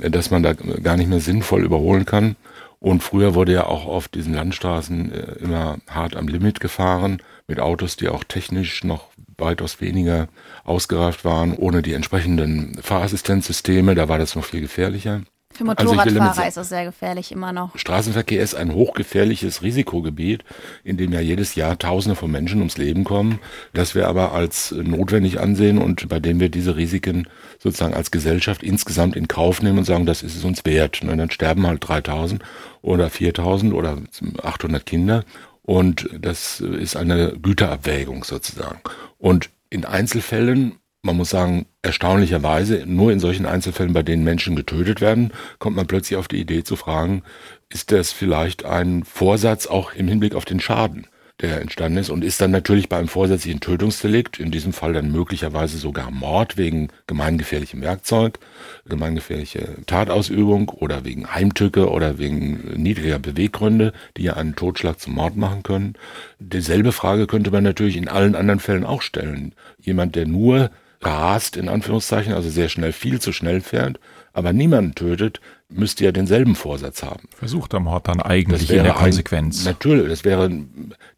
äh, 0.00 0.10
dass 0.10 0.30
man 0.30 0.42
da 0.42 0.52
gar 0.54 0.96
nicht 0.96 1.08
mehr 1.08 1.20
sinnvoll 1.20 1.64
überholen 1.64 2.04
kann. 2.04 2.36
Und 2.80 3.02
früher 3.02 3.34
wurde 3.34 3.52
ja 3.52 3.66
auch 3.66 3.86
auf 3.86 4.08
diesen 4.08 4.34
Landstraßen 4.34 5.12
äh, 5.12 5.32
immer 5.40 5.78
hart 5.88 6.16
am 6.16 6.28
Limit 6.28 6.60
gefahren, 6.60 7.20
mit 7.48 7.60
Autos, 7.60 7.96
die 7.96 8.08
auch 8.08 8.24
technisch 8.24 8.84
noch 8.84 9.08
weitaus 9.36 9.80
weniger 9.80 10.28
ausgereift 10.64 11.24
waren, 11.24 11.54
ohne 11.54 11.82
die 11.82 11.94
entsprechenden 11.94 12.78
Fahrassistenzsysteme, 12.82 13.94
da 13.94 14.08
war 14.08 14.18
das 14.18 14.34
noch 14.34 14.44
viel 14.44 14.60
gefährlicher. 14.60 15.22
Für 15.58 15.68
Also 15.76 15.92
Motorradfahrer 15.92 16.34
sagen- 16.34 16.48
ist 16.48 16.56
es 16.56 16.68
sehr 16.68 16.84
gefährlich 16.84 17.32
immer 17.32 17.52
noch. 17.52 17.76
Straßenverkehr 17.76 18.40
ist 18.42 18.54
ein 18.54 18.72
hochgefährliches 18.72 19.62
Risikogebiet, 19.62 20.44
in 20.84 20.96
dem 20.96 21.12
ja 21.12 21.20
jedes 21.20 21.56
Jahr 21.56 21.78
Tausende 21.78 22.14
von 22.14 22.30
Menschen 22.30 22.58
ums 22.60 22.78
Leben 22.78 23.02
kommen, 23.04 23.40
das 23.74 23.94
wir 23.96 24.06
aber 24.08 24.32
als 24.32 24.70
notwendig 24.72 25.40
ansehen 25.40 25.78
und 25.78 26.08
bei 26.08 26.20
dem 26.20 26.38
wir 26.38 26.48
diese 26.48 26.76
Risiken 26.76 27.26
sozusagen 27.58 27.94
als 27.94 28.10
Gesellschaft 28.12 28.62
insgesamt 28.62 29.16
in 29.16 29.26
Kauf 29.26 29.60
nehmen 29.60 29.78
und 29.78 29.84
sagen, 29.84 30.06
das 30.06 30.22
ist 30.22 30.36
es 30.36 30.44
uns 30.44 30.64
wert. 30.64 31.02
Und 31.02 31.18
dann 31.18 31.30
sterben 31.30 31.66
halt 31.66 31.86
3000 31.86 32.40
oder 32.80 33.10
4000 33.10 33.74
oder 33.74 33.98
800 34.42 34.86
Kinder 34.86 35.24
und 35.62 36.08
das 36.18 36.60
ist 36.60 36.96
eine 36.96 37.34
Güterabwägung 37.42 38.22
sozusagen. 38.24 38.80
Und 39.18 39.50
in 39.70 39.84
Einzelfällen 39.84 40.76
man 41.08 41.16
muss 41.16 41.30
sagen, 41.30 41.66
erstaunlicherweise, 41.82 42.84
nur 42.86 43.12
in 43.12 43.18
solchen 43.18 43.46
Einzelfällen, 43.46 43.94
bei 43.94 44.02
denen 44.02 44.24
Menschen 44.24 44.56
getötet 44.56 45.00
werden, 45.00 45.32
kommt 45.58 45.74
man 45.74 45.86
plötzlich 45.86 46.18
auf 46.18 46.28
die 46.28 46.40
Idee 46.40 46.64
zu 46.64 46.76
fragen, 46.76 47.22
ist 47.70 47.92
das 47.92 48.12
vielleicht 48.12 48.64
ein 48.66 49.04
Vorsatz 49.04 49.66
auch 49.66 49.94
im 49.94 50.06
Hinblick 50.06 50.34
auf 50.34 50.44
den 50.44 50.60
Schaden? 50.60 51.06
der 51.40 51.60
entstanden 51.60 51.98
ist 51.98 52.10
und 52.10 52.24
ist 52.24 52.40
dann 52.40 52.50
natürlich 52.50 52.88
bei 52.88 52.96
einem 52.96 53.06
vorsätzlichen 53.06 53.60
Tötungsdelikt, 53.60 54.40
in 54.40 54.50
diesem 54.50 54.72
Fall 54.72 54.92
dann 54.92 55.12
möglicherweise 55.12 55.78
sogar 55.78 56.10
Mord 56.10 56.56
wegen 56.56 56.88
gemeingefährlichem 57.06 57.80
Werkzeug, 57.80 58.40
gemeingefährliche 58.88 59.76
Tatausübung 59.86 60.68
oder 60.68 61.04
wegen 61.04 61.32
Heimtücke 61.32 61.90
oder 61.90 62.18
wegen 62.18 62.72
niedriger 62.74 63.20
Beweggründe, 63.20 63.92
die 64.16 64.24
ja 64.24 64.34
einen 64.34 64.56
Totschlag 64.56 64.98
zum 64.98 65.14
Mord 65.14 65.36
machen 65.36 65.62
können. 65.62 65.94
Dieselbe 66.40 66.90
Frage 66.90 67.28
könnte 67.28 67.52
man 67.52 67.62
natürlich 67.62 67.96
in 67.96 68.08
allen 68.08 68.34
anderen 68.34 68.60
Fällen 68.60 68.84
auch 68.84 69.02
stellen. 69.02 69.54
Jemand, 69.80 70.16
der 70.16 70.26
nur 70.26 70.70
rast, 71.00 71.56
in 71.56 71.68
Anführungszeichen, 71.68 72.32
also 72.32 72.50
sehr 72.50 72.68
schnell, 72.68 72.92
viel 72.92 73.20
zu 73.20 73.32
schnell 73.32 73.60
fährt, 73.60 74.00
aber 74.32 74.52
niemanden 74.52 74.94
tötet, 74.94 75.40
müsste 75.68 76.04
ja 76.04 76.12
denselben 76.12 76.54
Vorsatz 76.54 77.02
haben. 77.02 77.28
Versuchter 77.36 77.80
Mord 77.80 78.08
dann 78.08 78.20
eigentlich 78.20 78.70
in 78.70 78.84
der 78.84 78.94
Konsequenz. 78.94 79.60
Ein, 79.60 79.72
natürlich, 79.72 80.08
das 80.08 80.24
wäre 80.24 80.50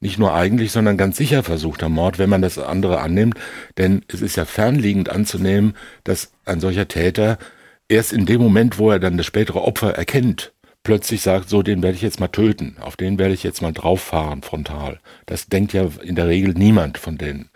nicht 0.00 0.18
nur 0.18 0.34
eigentlich, 0.34 0.72
sondern 0.72 0.96
ganz 0.96 1.16
sicher 1.16 1.42
versuchter 1.42 1.88
Mord, 1.88 2.18
wenn 2.18 2.30
man 2.30 2.42
das 2.42 2.58
andere 2.58 3.00
annimmt. 3.00 3.38
Denn 3.78 4.02
es 4.08 4.22
ist 4.22 4.36
ja 4.36 4.44
fernliegend 4.44 5.08
anzunehmen, 5.08 5.74
dass 6.04 6.32
ein 6.44 6.60
solcher 6.60 6.88
Täter 6.88 7.38
erst 7.88 8.12
in 8.12 8.26
dem 8.26 8.40
Moment, 8.40 8.78
wo 8.78 8.90
er 8.90 8.98
dann 8.98 9.16
das 9.16 9.26
spätere 9.26 9.62
Opfer 9.62 9.94
erkennt, 9.94 10.52
plötzlich 10.82 11.20
sagt, 11.20 11.48
so, 11.48 11.62
den 11.62 11.82
werde 11.82 11.96
ich 11.96 12.02
jetzt 12.02 12.20
mal 12.20 12.28
töten, 12.28 12.76
auf 12.80 12.96
den 12.96 13.18
werde 13.18 13.34
ich 13.34 13.42
jetzt 13.42 13.60
mal 13.60 13.72
drauffahren, 13.72 14.42
frontal. 14.42 14.98
Das 15.26 15.46
denkt 15.46 15.72
ja 15.72 15.88
in 16.02 16.16
der 16.16 16.26
Regel 16.26 16.54
niemand 16.54 16.98
von 16.98 17.18
denen. 17.18 17.49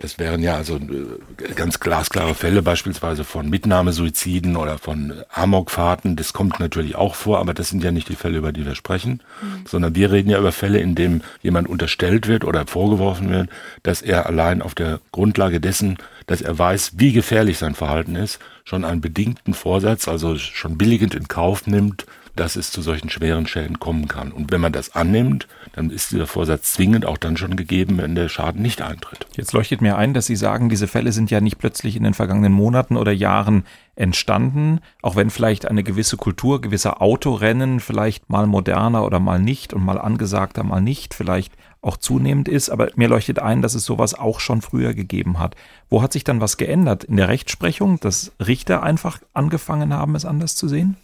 Das 0.00 0.18
wären 0.18 0.42
ja 0.42 0.56
also 0.56 0.76
äh, 0.76 1.52
ganz 1.54 1.78
glasklare 1.78 2.34
Fälle 2.34 2.62
beispielsweise 2.62 3.22
von 3.22 3.48
Mitnahmesuiziden 3.48 4.56
oder 4.56 4.78
von 4.78 5.12
Amokfahrten. 5.30 6.16
Das 6.16 6.32
kommt 6.32 6.58
natürlich 6.58 6.96
auch 6.96 7.14
vor, 7.14 7.38
aber 7.38 7.54
das 7.54 7.68
sind 7.68 7.84
ja 7.84 7.92
nicht 7.92 8.08
die 8.08 8.16
Fälle, 8.16 8.38
über 8.38 8.52
die 8.52 8.64
wir 8.64 8.74
sprechen, 8.74 9.22
mhm. 9.42 9.66
sondern 9.66 9.94
wir 9.94 10.10
reden 10.10 10.30
ja 10.30 10.38
über 10.38 10.52
Fälle, 10.52 10.80
in 10.80 10.94
denen 10.94 11.22
jemand 11.42 11.68
unterstellt 11.68 12.26
wird 12.26 12.44
oder 12.44 12.66
vorgeworfen 12.66 13.30
wird, 13.30 13.50
dass 13.82 14.00
er 14.00 14.26
allein 14.26 14.62
auf 14.62 14.74
der 14.74 15.00
Grundlage 15.12 15.60
dessen, 15.60 15.98
dass 16.26 16.40
er 16.40 16.58
weiß, 16.58 16.92
wie 16.96 17.12
gefährlich 17.12 17.58
sein 17.58 17.74
Verhalten 17.74 18.16
ist, 18.16 18.38
schon 18.64 18.84
einen 18.84 19.02
bedingten 19.02 19.52
Vorsatz, 19.52 20.08
also 20.08 20.36
schon 20.36 20.78
billigend 20.78 21.14
in 21.14 21.28
Kauf 21.28 21.66
nimmt, 21.66 22.06
dass 22.40 22.56
es 22.56 22.72
zu 22.72 22.80
solchen 22.80 23.10
schweren 23.10 23.46
Schäden 23.46 23.78
kommen 23.78 24.08
kann. 24.08 24.32
Und 24.32 24.50
wenn 24.50 24.62
man 24.62 24.72
das 24.72 24.96
annimmt, 24.96 25.46
dann 25.74 25.90
ist 25.90 26.10
dieser 26.10 26.26
Vorsatz 26.26 26.72
zwingend 26.72 27.04
auch 27.04 27.18
dann 27.18 27.36
schon 27.36 27.54
gegeben, 27.54 27.98
wenn 27.98 28.14
der 28.14 28.30
Schaden 28.30 28.62
nicht 28.62 28.80
eintritt. 28.80 29.26
Jetzt 29.36 29.52
leuchtet 29.52 29.82
mir 29.82 29.98
ein, 29.98 30.14
dass 30.14 30.24
Sie 30.24 30.36
sagen, 30.36 30.70
diese 30.70 30.88
Fälle 30.88 31.12
sind 31.12 31.30
ja 31.30 31.42
nicht 31.42 31.58
plötzlich 31.58 31.96
in 31.96 32.02
den 32.02 32.14
vergangenen 32.14 32.54
Monaten 32.54 32.96
oder 32.96 33.12
Jahren 33.12 33.64
entstanden, 33.94 34.80
auch 35.02 35.16
wenn 35.16 35.28
vielleicht 35.28 35.66
eine 35.66 35.82
gewisse 35.82 36.16
Kultur, 36.16 36.62
gewisser 36.62 37.02
Autorennen 37.02 37.78
vielleicht 37.78 38.30
mal 38.30 38.46
moderner 38.46 39.04
oder 39.04 39.20
mal 39.20 39.38
nicht 39.38 39.74
und 39.74 39.84
mal 39.84 39.98
angesagter, 39.98 40.64
mal 40.64 40.80
nicht, 40.80 41.12
vielleicht 41.12 41.52
auch 41.82 41.98
zunehmend 41.98 42.48
ist, 42.48 42.70
aber 42.70 42.88
mir 42.96 43.08
leuchtet 43.08 43.38
ein, 43.38 43.60
dass 43.60 43.74
es 43.74 43.84
sowas 43.84 44.14
auch 44.14 44.40
schon 44.40 44.62
früher 44.62 44.94
gegeben 44.94 45.38
hat. 45.38 45.56
Wo 45.90 46.00
hat 46.00 46.14
sich 46.14 46.24
dann 46.24 46.40
was 46.40 46.56
geändert? 46.56 47.04
In 47.04 47.18
der 47.18 47.28
Rechtsprechung, 47.28 48.00
dass 48.00 48.32
Richter 48.40 48.82
einfach 48.82 49.18
angefangen 49.34 49.92
haben, 49.92 50.14
es 50.14 50.24
anders 50.24 50.56
zu 50.56 50.66
sehen? 50.66 50.96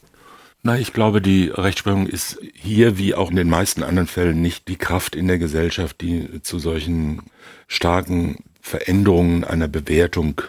Na, 0.66 0.76
ich 0.76 0.92
glaube, 0.92 1.22
die 1.22 1.46
Rechtsprechung 1.46 2.08
ist 2.08 2.40
hier 2.52 2.98
wie 2.98 3.14
auch 3.14 3.30
in 3.30 3.36
den 3.36 3.48
meisten 3.48 3.84
anderen 3.84 4.08
Fällen 4.08 4.42
nicht 4.42 4.66
die 4.66 4.74
Kraft 4.74 5.14
in 5.14 5.28
der 5.28 5.38
Gesellschaft, 5.38 6.00
die 6.00 6.42
zu 6.42 6.58
solchen 6.58 7.22
starken 7.68 8.42
Veränderungen 8.60 9.44
einer 9.44 9.68
Bewertung 9.68 10.42